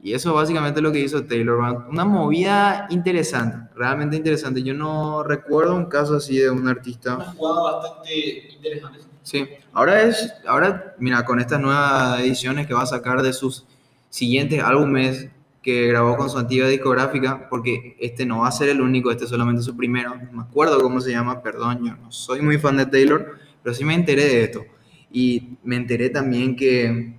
Y 0.00 0.12
eso 0.14 0.32
básicamente 0.32 0.78
es 0.78 0.84
lo 0.84 0.92
que 0.92 1.00
hizo 1.00 1.24
Taylor. 1.24 1.58
Una 1.88 2.04
movida 2.04 2.86
interesante, 2.90 3.68
realmente 3.74 4.16
interesante. 4.16 4.62
Yo 4.62 4.72
no 4.74 5.24
recuerdo 5.24 5.74
un 5.74 5.86
caso 5.86 6.16
así 6.16 6.38
de 6.38 6.50
un 6.50 6.60
Una 6.60 6.70
artista. 6.70 7.16
jugada 7.36 7.78
bastante 7.78 8.48
interesante. 8.54 9.00
Sí, 9.22 9.46
ahora 9.72 10.02
es, 10.02 10.32
ahora, 10.46 10.94
mira, 10.98 11.24
con 11.24 11.40
estas 11.40 11.60
nuevas 11.60 12.20
ediciones 12.20 12.66
que 12.66 12.74
va 12.74 12.82
a 12.82 12.86
sacar 12.86 13.22
de 13.22 13.32
sus 13.32 13.66
siguientes 14.08 14.62
álbumes 14.62 15.28
que 15.62 15.88
grabó 15.88 16.16
con 16.16 16.30
su 16.30 16.38
antigua 16.38 16.68
discográfica, 16.68 17.48
porque 17.50 17.96
este 18.00 18.24
no 18.24 18.38
va 18.40 18.48
a 18.48 18.52
ser 18.52 18.68
el 18.70 18.80
único, 18.80 19.10
este 19.10 19.24
es 19.24 19.30
solamente 19.30 19.62
su 19.62 19.76
primero. 19.76 20.14
No 20.14 20.32
me 20.32 20.42
acuerdo 20.42 20.80
cómo 20.80 21.00
se 21.00 21.10
llama, 21.10 21.42
perdón, 21.42 21.84
yo 21.84 21.96
no 21.96 22.10
soy 22.12 22.40
muy 22.40 22.56
fan 22.56 22.76
de 22.78 22.86
Taylor, 22.86 23.36
pero 23.62 23.74
sí 23.74 23.84
me 23.84 23.94
enteré 23.94 24.24
de 24.24 24.44
esto. 24.44 24.64
Y 25.10 25.58
me 25.64 25.76
enteré 25.76 26.08
también 26.08 26.54
que 26.56 27.18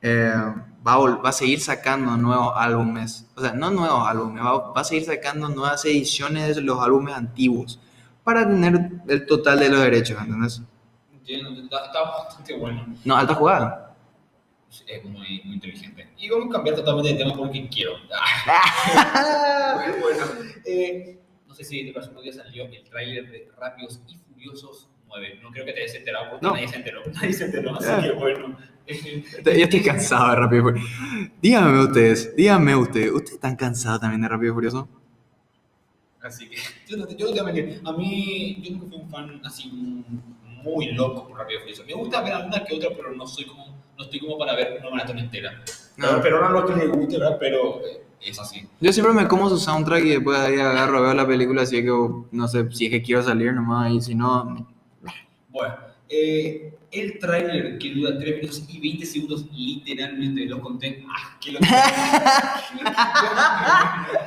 eh, 0.00 0.34
va, 0.86 0.94
a, 0.94 0.98
va 1.16 1.28
a 1.28 1.32
seguir 1.32 1.60
sacando 1.60 2.16
nuevos 2.16 2.52
álbumes, 2.56 3.26
o 3.36 3.40
sea, 3.40 3.52
no 3.52 3.70
nuevos 3.70 4.06
álbumes, 4.06 4.42
va, 4.44 4.72
va 4.72 4.80
a 4.80 4.84
seguir 4.84 5.04
sacando 5.04 5.48
nuevas 5.48 5.84
ediciones 5.84 6.56
de 6.56 6.62
los 6.62 6.80
álbumes 6.80 7.14
antiguos 7.14 7.80
para 8.22 8.46
tener 8.46 8.90
el 9.06 9.26
total 9.26 9.58
de 9.58 9.68
los 9.68 9.80
derechos, 9.80 10.20
¿entendés? 10.20 10.62
Entiendo, 11.12 11.50
está, 11.62 12.02
bastante 12.02 12.56
bueno. 12.56 12.86
No, 13.04 13.16
alta 13.16 13.34
jugada. 13.34 13.96
Es 14.86 15.04
muy, 15.04 15.40
muy 15.44 15.54
inteligente. 15.54 16.08
Y 16.18 16.28
vamos 16.28 16.48
a 16.48 16.52
cambiar 16.52 16.74
totalmente 16.76 17.12
de 17.12 17.18
tema 17.18 17.36
porque 17.36 17.68
quiero. 17.68 17.92
Muy 19.86 20.00
bueno. 20.00 20.24
Eh, 20.64 21.20
no 21.46 21.54
sé 21.54 21.64
si 21.64 21.84
de 21.84 21.92
próximo 21.92 22.20
día 22.20 22.32
salió 22.32 22.64
el 22.64 22.82
tráiler 22.84 23.30
de 23.30 23.48
Rápidos 23.56 24.00
y 24.08 24.16
Furiosos 24.16 24.88
9. 25.14 25.40
No 25.42 25.50
creo 25.50 25.64
que 25.64 25.72
te 25.72 25.82
hayas 25.82 25.94
enterado 25.94 26.30
porque 26.30 26.46
No. 26.46 26.52
nadie 26.54 26.68
se 26.68 26.76
enteró. 26.76 27.02
Nadie 27.14 27.32
se 27.32 27.44
enteró, 27.44 27.74
así 27.76 27.88
Ah. 27.90 28.00
que 28.02 28.12
bueno. 28.12 28.56
Yo 28.86 29.50
estoy 29.64 29.80
cansado 29.82 30.30
de 30.30 30.36
Rápido 30.36 30.60
y 30.60 30.62
Furioso. 30.72 30.88
Díganme 31.40 31.80
ustedes, 31.84 32.36
díganme 32.36 32.76
ustedes, 32.76 33.10
¿ustedes 33.12 33.32
están 33.34 33.56
cansados 33.56 34.00
también 34.00 34.20
de 34.22 34.28
Rápido 34.28 34.52
y 34.52 34.54
Furioso? 34.54 34.88
Así 36.22 36.48
que 36.48 36.56
yo 36.88 36.96
no, 36.96 37.06
te- 37.06 37.16
yo 37.16 37.26
no 37.28 37.32
te 37.34 37.40
voy 37.42 37.50
a 37.50 37.52
mentir. 37.52 37.80
A 37.84 37.92
mí, 37.92 38.60
yo 38.62 38.70
nunca 38.72 38.86
fui 38.88 38.96
un 38.98 39.10
fan 39.10 39.40
así 39.44 39.70
muy 40.62 40.92
loco 40.92 41.28
por 41.28 41.38
Rápido 41.38 41.58
y 41.58 41.62
Furioso. 41.62 41.84
Me 41.86 41.94
gusta 41.94 42.20
ver 42.22 42.32
alguna 42.32 42.64
que 42.64 42.74
otra, 42.76 42.90
pero 42.96 43.12
no 43.14 43.26
soy 43.26 43.44
como, 43.46 43.66
no 43.98 44.04
estoy 44.04 44.20
como 44.20 44.38
para 44.38 44.54
ver 44.54 44.78
una 44.80 44.90
maratón 44.90 45.18
entera. 45.18 45.52
No. 45.96 46.06
Pero, 46.08 46.22
pero 46.22 46.40
no 46.40 46.48
lo 46.60 46.66
que 46.66 46.74
le 46.76 46.86
guste, 46.88 47.18
¿verdad? 47.18 47.36
Pero 47.38 47.80
eh, 47.86 48.02
es 48.22 48.38
así. 48.40 48.66
Yo 48.80 48.92
siempre 48.92 49.12
me 49.14 49.28
como 49.28 49.48
su 49.50 49.58
soundtrack 49.58 50.04
y 50.04 50.08
después 50.10 50.38
ahí 50.38 50.58
agarro, 50.58 51.02
veo 51.02 51.14
la 51.14 51.26
película, 51.26 51.62
así 51.62 51.82
que 51.82 51.90
no 52.32 52.48
sé 52.48 52.70
si 52.72 52.86
es 52.86 52.90
que 52.90 53.02
quiero 53.02 53.22
salir 53.22 53.52
nomás 53.52 53.92
y 53.92 54.00
si 54.00 54.14
no... 54.14 54.66
Bueno, 55.54 55.76
eh, 56.08 56.74
el 56.90 57.18
tráiler 57.20 57.78
que 57.78 57.94
dura 57.94 58.18
3 58.18 58.36
minutos 58.38 58.64
y 58.68 58.80
20 58.80 59.06
segundos, 59.06 59.46
literalmente 59.52 60.46
lo 60.46 60.60
conté. 60.60 61.04
¡Ah, 61.08 61.38
qué 61.40 61.52
locura! 61.52 61.70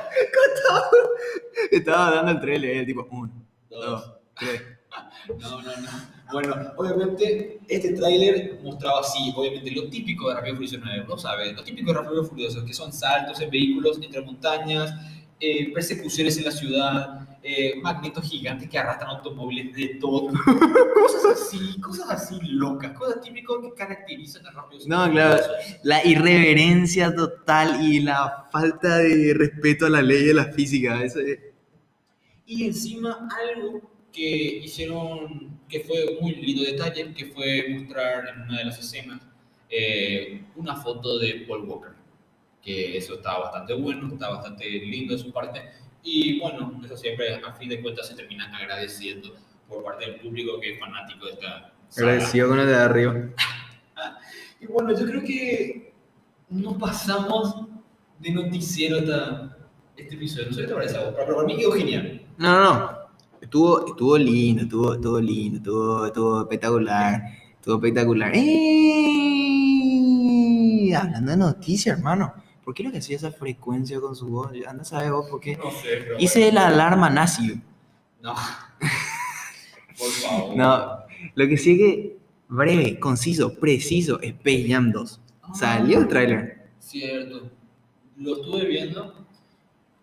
Estaba 1.70 2.14
dando 2.14 2.32
el 2.32 2.40
trailer, 2.40 2.78
el 2.78 2.86
tipo, 2.86 3.06
uno, 3.10 3.30
Dos. 3.68 3.84
dos, 3.84 4.12
tres. 4.38 4.62
No, 5.38 5.60
no, 5.60 5.76
no. 5.76 5.88
Bueno, 6.32 6.54
obviamente 6.78 7.60
este 7.68 7.92
tráiler 7.92 8.58
mostraba 8.62 9.00
así, 9.00 9.30
obviamente 9.36 9.70
lo 9.72 9.90
típico 9.90 10.30
de 10.30 10.36
Rápido 10.36 10.54
Furioso 10.56 10.78
9, 10.82 11.04
¿no 11.06 11.18
sabes? 11.18 11.54
Lo 11.54 11.62
típico 11.62 11.92
de 11.92 11.98
Rápido 11.98 12.24
Furioso, 12.24 12.64
que 12.64 12.72
son 12.72 12.90
saltos 12.90 13.38
en 13.42 13.50
vehículos 13.50 13.98
entre 14.00 14.22
montañas, 14.22 14.90
eh, 15.40 15.70
persecuciones 15.74 16.38
en 16.38 16.44
la 16.44 16.50
ciudad, 16.50 17.27
eh, 17.42 17.74
magnetos 17.80 18.28
gigantes 18.28 18.68
que 18.68 18.78
arrastran 18.78 19.10
automóviles 19.10 19.74
de 19.74 19.98
todo. 20.00 20.28
cosas 20.94 21.24
así, 21.32 21.80
cosas 21.80 22.10
así 22.10 22.38
locas, 22.42 22.92
cosas 22.92 23.20
típicas 23.20 23.56
que 23.62 23.74
caracterizan 23.74 24.46
a 24.46 24.50
Rápido 24.50 24.84
y 24.84 24.88
No, 24.88 25.10
claro. 25.10 25.42
La 25.82 26.04
irreverencia 26.04 27.14
total 27.14 27.82
y 27.82 28.00
la 28.00 28.48
falta 28.50 28.98
de 28.98 29.34
respeto 29.34 29.86
a 29.86 29.90
la 29.90 30.02
ley 30.02 30.24
de 30.24 30.34
la 30.34 30.46
física, 30.46 31.02
eso 31.02 31.20
es... 31.20 31.38
Y 32.46 32.64
encima 32.64 33.28
algo 33.54 33.82
que 34.12 34.60
hicieron, 34.64 35.60
que 35.68 35.80
fue 35.80 36.18
muy 36.20 36.34
lindo 36.34 36.64
detalle, 36.64 37.12
que 37.14 37.26
fue 37.26 37.66
mostrar 37.68 38.28
en 38.28 38.42
una 38.42 38.58
de 38.58 38.64
las 38.64 38.78
escenas 38.78 39.20
eh, 39.70 40.42
una 40.56 40.74
foto 40.76 41.18
de 41.18 41.44
Paul 41.46 41.68
Walker. 41.68 41.92
Que 42.62 42.96
eso 42.96 43.14
está 43.14 43.38
bastante 43.38 43.74
bueno, 43.74 44.08
está 44.12 44.30
bastante 44.30 44.68
lindo 44.68 45.14
de 45.14 45.20
su 45.20 45.32
parte. 45.32 45.62
Y 46.02 46.40
bueno, 46.40 46.80
eso 46.84 46.96
siempre 46.96 47.34
a 47.34 47.52
fin 47.54 47.68
de 47.68 47.82
cuentas 47.82 48.08
se 48.08 48.14
termina 48.14 48.50
agradeciendo 48.56 49.34
por 49.68 49.84
parte 49.84 50.06
del 50.06 50.20
público 50.20 50.58
que 50.60 50.74
es 50.74 50.80
fanático 50.80 51.26
de 51.26 51.32
esta 51.32 51.72
saga. 51.88 52.12
Agradecido 52.12 52.48
con 52.48 52.60
el 52.60 52.66
de 52.66 52.76
arriba. 52.76 53.14
Y 54.60 54.66
bueno, 54.66 54.90
yo 54.90 55.06
creo 55.06 55.22
que 55.22 55.94
nos 56.48 56.76
pasamos 56.78 57.68
de 58.18 58.32
noticiero 58.32 58.98
hasta 58.98 59.56
este 59.96 60.16
episodio. 60.16 60.48
No 60.48 60.52
sé 60.52 60.62
qué 60.62 60.66
te 60.66 60.74
parece 60.74 60.96
a 60.96 61.04
vos, 61.04 61.14
pero 61.16 61.36
para 61.36 61.46
mí 61.46 61.56
quedó 61.56 61.70
genial. 61.72 62.26
No, 62.38 62.52
no, 62.52 62.64
no. 62.74 62.98
Estuvo, 63.40 63.86
estuvo 63.86 64.18
lindo, 64.18 64.62
estuvo, 64.62 64.94
estuvo 64.94 65.20
lindo, 65.20 65.58
estuvo, 65.58 66.06
estuvo 66.06 66.40
espectacular. 66.40 67.22
Estuvo 67.54 67.76
espectacular. 67.76 68.32
¡Eh! 68.34 68.48
Hablando 70.96 71.30
de 71.30 71.36
noticias, 71.36 71.96
hermano. 71.96 72.34
¿Por 72.68 72.74
qué 72.74 72.82
lo 72.82 72.92
que 72.92 72.98
hacía 72.98 73.16
esa 73.16 73.32
frecuencia 73.32 73.98
con 73.98 74.14
su 74.14 74.26
voz? 74.28 74.50
Anda 74.66 74.82
a 74.82 74.84
saber 74.84 75.10
vos 75.10 75.26
por 75.30 75.40
qué. 75.40 75.56
No 75.56 75.70
sé, 75.70 75.88
pero 76.00 76.18
Hice 76.18 76.52
la 76.52 76.66
alarma 76.66 77.08
nazi. 77.08 77.58
No. 78.20 78.34
Por 79.98 80.10
favor. 80.10 80.54
No, 80.54 80.98
lo 81.34 81.48
que 81.48 81.56
sí 81.56 81.72
es 81.72 81.78
que 81.78 82.18
breve, 82.46 83.00
conciso, 83.00 83.54
preciso, 83.54 84.20
Space 84.20 84.66
Jam 84.68 84.92
2. 84.92 85.20
Salió 85.54 86.00
el 86.00 86.08
tráiler. 86.08 86.68
Cierto. 86.78 87.50
Lo 88.18 88.34
estuve 88.34 88.66
viendo. 88.66 89.14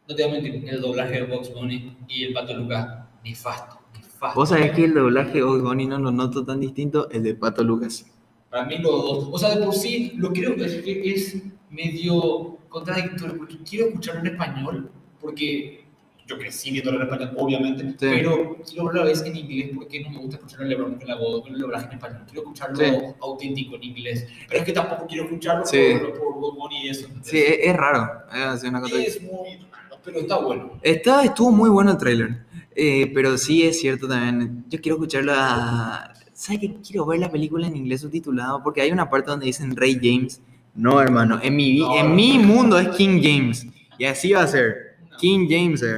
No 0.10 0.16
te 0.16 0.26
voy 0.26 0.40
a 0.40 0.42
mentir, 0.42 0.68
el 0.68 0.82
doblaje 0.82 1.22
de 1.22 1.24
Box 1.28 1.54
Bunny 1.54 1.96
y 2.08 2.24
el 2.24 2.34
Pato 2.34 2.56
Lucas, 2.56 3.06
nefasto, 3.24 3.80
nefasto. 3.94 4.40
Vos 4.40 4.50
sabés 4.50 4.72
que 4.72 4.86
el 4.86 4.96
doblaje 4.96 5.34
de 5.34 5.44
Bugs 5.44 5.62
Bunny 5.62 5.86
no 5.86 6.00
lo 6.00 6.12
noto 6.12 6.44
tan 6.44 6.62
distinto, 6.62 7.12
el 7.12 7.22
de 7.22 7.36
Pato 7.36 7.64
Lucas. 7.64 8.12
Para 8.56 8.68
mí 8.68 8.78
dos. 8.82 9.28
O 9.34 9.38
sea, 9.38 9.54
de 9.54 9.66
por 9.66 9.74
sí, 9.76 10.14
lo 10.16 10.32
creo 10.32 10.56
es, 10.56 10.82
que 10.82 11.12
es 11.12 11.42
medio 11.70 12.58
contradictorio 12.70 13.38
porque 13.38 13.58
quiero 13.70 13.88
escucharlo 13.88 14.22
en 14.22 14.28
español, 14.28 14.90
porque 15.20 15.84
yo 16.26 16.38
crecí 16.38 16.72
viéndolo 16.72 16.98
en 16.98 17.04
español, 17.04 17.32
obviamente, 17.38 17.96
pero 18.00 18.56
quiero 18.66 18.88
hablar 18.88 19.04
a 19.04 19.08
veces 19.08 19.28
en 19.28 19.36
inglés 19.36 19.72
porque 19.76 20.00
no 20.02 20.10
me 20.10 20.18
gusta 20.20 20.38
escucharlo 20.38 20.64
en 20.66 20.70
LeBron 20.70 20.96
con 20.96 21.08
la 21.08 21.16
voz, 21.16 21.42
con 21.44 21.54
el 21.54 21.60
doblaje 21.60 21.88
en 21.88 21.92
español. 21.96 22.22
Quiero 22.26 22.42
escucharlo 22.44 22.78
Sí. 22.78 22.86
auténtico 23.22 23.76
en 23.76 23.84
inglés, 23.84 24.28
pero 24.48 24.60
es 24.62 24.66
que 24.66 24.72
tampoco 24.72 25.06
quiero 25.06 25.26
escucharlo 25.26 25.66
Sí. 25.66 25.78
por, 26.00 26.14
por 26.18 26.40
Box 26.40 26.58
Bunny 26.58 26.86
y 26.86 26.90
eso. 26.90 27.08
Sí, 27.24 27.38
es, 27.38 27.58
es 27.62 27.76
raro. 27.76 28.10
es 28.56 28.64
una 28.64 28.80
cosa- 28.80 28.98
Es 29.04 29.22
muy 29.22 29.58
raro, 29.70 29.98
pero 30.02 30.20
está 30.22 30.38
bueno. 30.40 30.80
Está, 30.82 31.26
estuvo 31.26 31.52
muy 31.52 31.70
bueno 31.70 31.92
el 31.92 31.98
tráiler. 31.98 32.46
Eh, 32.74 33.12
pero 33.14 33.38
sí 33.38 33.64
es 33.64 33.80
cierto 33.82 34.08
también. 34.08 34.64
Yo 34.70 34.80
quiero 34.82 34.96
escucharlo 34.96 35.34
a... 35.36 36.14
¿Sabes 36.36 36.60
qué? 36.60 36.76
Quiero 36.86 37.06
ver 37.06 37.20
la 37.22 37.32
película 37.32 37.66
en 37.66 37.76
inglés 37.78 38.02
subtitulado 38.02 38.62
porque 38.62 38.82
hay 38.82 38.92
una 38.92 39.10
parte 39.10 39.32
donde 39.32 39.46
dicen 39.46 39.76
Rey 39.76 39.98
James 40.02 40.42
No, 40.76 41.02
hermano, 41.02 41.40
en 41.42 41.56
mi, 41.56 41.80
No, 41.80 41.96
en 41.98 42.10
no. 42.10 42.16
mi 42.16 42.38
mundo 42.38 42.78
es 42.78 42.90
King 42.90 43.22
James. 43.24 43.66
Y 43.98 44.04
así 44.06 44.34
va 44.34 44.42
a 44.44 44.48
ser. 44.48 44.98
King 45.18 45.48
James. 45.50 45.82
eh. 45.82 45.96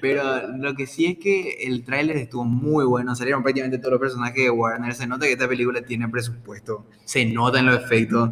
Pero 0.00 0.48
lo 0.56 0.74
que 0.74 0.86
sí 0.86 1.04
es 1.04 1.18
que 1.18 1.58
el 1.66 1.84
tráiler 1.84 2.16
estuvo 2.16 2.42
muy 2.44 2.86
bueno. 2.86 3.14
Salieron 3.14 3.42
prácticamente 3.42 3.76
todos 3.78 3.92
los 3.92 4.00
personajes 4.00 4.42
de 4.44 4.50
Warner. 4.50 4.94
Se 4.94 5.06
nota 5.06 5.26
que 5.26 5.32
esta 5.32 5.46
película 5.46 5.82
tiene 5.82 6.08
presupuesto. 6.08 6.86
Se 7.04 7.26
nota 7.26 7.58
en 7.58 7.66
los 7.66 7.84
efectos. 7.84 8.30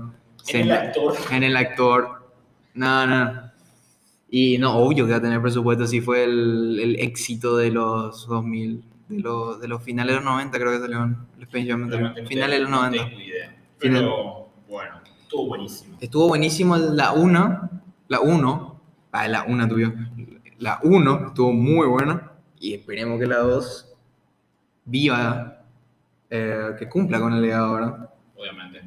En 0.48 0.62
el 0.62 0.72
actor. 0.72 1.14
en 1.30 1.42
el 1.42 1.56
actor. 1.58 2.32
No, 2.72 3.06
no. 3.06 3.42
Y 4.30 4.56
no, 4.56 4.76
obvio 4.78 5.04
que 5.04 5.10
va 5.12 5.18
a 5.18 5.22
tener 5.22 5.42
presupuesto. 5.42 5.86
Si 5.86 6.00
fue 6.00 6.24
el, 6.24 6.80
el 6.80 6.96
éxito 7.00 7.58
de 7.58 7.70
los 7.70 8.26
2000. 8.26 8.82
De 9.08 9.20
los, 9.20 9.60
de 9.60 9.68
los 9.68 9.82
finales 9.82 10.12
de 10.16 10.16
los 10.16 10.24
90, 10.24 10.58
creo 10.58 10.72
que 10.72 10.78
salió 10.80 11.04
el 11.04 11.42
Space 11.44 11.66
Jam. 11.66 11.88
Realmente 11.88 12.26
Finales 12.26 12.58
de 12.58 12.60
los 12.60 12.70
tengo- 12.70 12.82
90. 12.82 13.02
No 13.04 13.08
tengo 13.10 13.20
idea. 13.22 13.56
Final- 13.78 14.00
Pero 14.02 14.48
bueno, 14.68 15.00
estuvo 15.22 15.46
buenísimo. 15.46 15.96
Estuvo 16.00 16.28
buenísimo 16.28 16.76
la 16.76 17.12
1. 17.12 17.70
La 18.08 18.20
1. 18.20 18.80
Ah, 19.12 19.28
la 19.28 19.44
1 19.44 19.68
tuyo. 19.68 19.92
La 20.58 20.78
1 20.82 21.26
estuvo 21.28 21.52
muy 21.52 21.86
buena. 21.86 22.32
Y 22.60 22.74
esperemos 22.74 23.18
que 23.18 23.26
la 23.26 23.38
2 23.38 23.94
viva. 24.84 25.54
eh, 26.30 26.74
que 26.78 26.86
cumpla 26.90 27.18
con 27.20 27.32
el 27.32 27.40
legado 27.40 27.66
ahora. 27.68 28.10
Obviamente. 28.36 28.82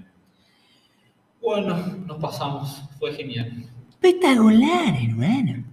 Bueno, 1.42 1.76
nos 2.06 2.18
pasamos. 2.20 2.84
Fue 3.00 3.12
genial. 3.14 3.64
Espectacular, 3.90 4.94
hermano. 5.04 5.64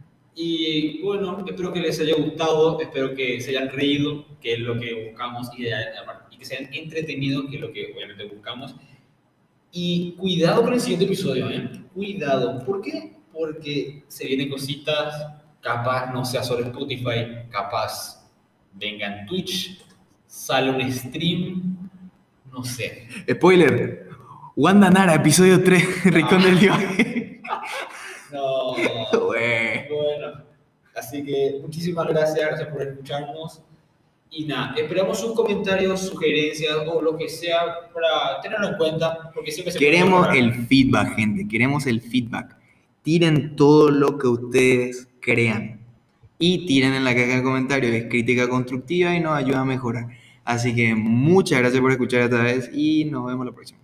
Y 0.41 1.03
bueno, 1.03 1.45
espero 1.45 1.72
que 1.72 1.80
les 1.80 1.99
haya 1.99 2.14
gustado, 2.14 2.80
espero 2.80 3.12
que 3.12 3.41
se 3.41 3.51
hayan 3.51 3.70
reído, 3.70 4.24
que 4.41 4.53
es 4.53 4.61
lo 4.61 4.78
que 4.78 5.09
buscamos, 5.09 5.51
y, 5.59 5.66
y 5.66 6.39
que 6.39 6.45
se 6.45 6.57
hayan 6.57 6.72
entretenido, 6.72 7.49
que 7.49 7.57
es 7.57 7.61
lo 7.61 7.72
que 7.72 7.93
obviamente 7.93 8.24
buscamos. 8.26 8.76
Y 9.72 10.12
cuidado 10.12 10.62
con 10.62 10.74
el 10.74 10.80
siguiente 10.80 11.07
episodio, 11.07 11.51
¿eh? 11.51 11.68
Cuidado. 11.93 12.64
¿Por 12.64 12.80
qué? 12.82 13.16
Porque 13.32 14.05
se 14.07 14.28
vienen 14.28 14.49
cositas, 14.49 15.12
capaz 15.61 16.12
no 16.12 16.24
sea 16.24 16.45
solo 16.45 16.64
Spotify, 16.66 17.49
capaz 17.51 18.24
venga 18.74 19.09
en 19.09 19.26
Twitch, 19.26 19.84
sale 20.24 20.70
un 20.70 20.93
stream, 20.93 21.91
no 22.53 22.62
sé. 22.62 23.09
Spoiler. 23.28 24.09
Wanda 24.55 24.89
Nara, 24.89 25.16
episodio 25.16 25.64
3, 25.64 26.05
Rincón 26.12 26.43
del 26.45 26.55
Viaje. 26.55 27.24
No. 28.30 28.74
Así 30.99 31.22
que 31.22 31.59
muchísimas 31.62 32.09
gracias, 32.09 32.46
gracias 32.46 32.68
por 32.68 32.82
escucharnos. 32.82 33.62
Y 34.30 34.44
nada, 34.44 34.74
esperamos 34.76 35.18
sus 35.18 35.32
comentarios, 35.32 36.01
sugerencias 36.01 36.76
o 36.86 37.01
lo 37.01 37.16
que 37.16 37.28
sea 37.28 37.90
para 37.94 38.40
tenerlo 38.42 38.68
en 38.68 38.76
cuenta, 38.76 39.30
porque 39.34 39.51
siempre 39.51 39.72
se 39.72 39.78
Queremos 39.78 40.28
el 40.34 40.66
feedback, 40.66 41.16
gente. 41.16 41.49
Queremos 41.49 41.86
el 41.86 42.01
feedback. 42.01 42.57
Tiren 43.03 43.57
todo 43.57 43.90
lo 43.90 44.18
que 44.18 44.26
ustedes 44.26 45.09
crean. 45.20 45.80
Y 46.38 46.66
tiren 46.66 46.94
en 46.94 47.05
la 47.05 47.14
caja 47.14 47.36
de 47.36 47.42
comentarios. 47.42 47.92
Es 47.92 48.05
crítica 48.11 48.49
constructiva 48.49 49.14
y 49.14 49.20
nos 49.20 49.32
ayuda 49.32 49.61
a 49.61 49.64
mejorar. 49.64 50.09
Así 50.44 50.74
que 50.74 50.94
muchas 50.94 51.59
gracias 51.61 51.80
por 51.80 51.90
escuchar 51.90 52.22
esta 52.22 52.42
vez 52.42 52.70
y 52.72 53.07
nos 53.07 53.26
vemos 53.26 53.46
la 53.46 53.53
próxima. 53.53 53.80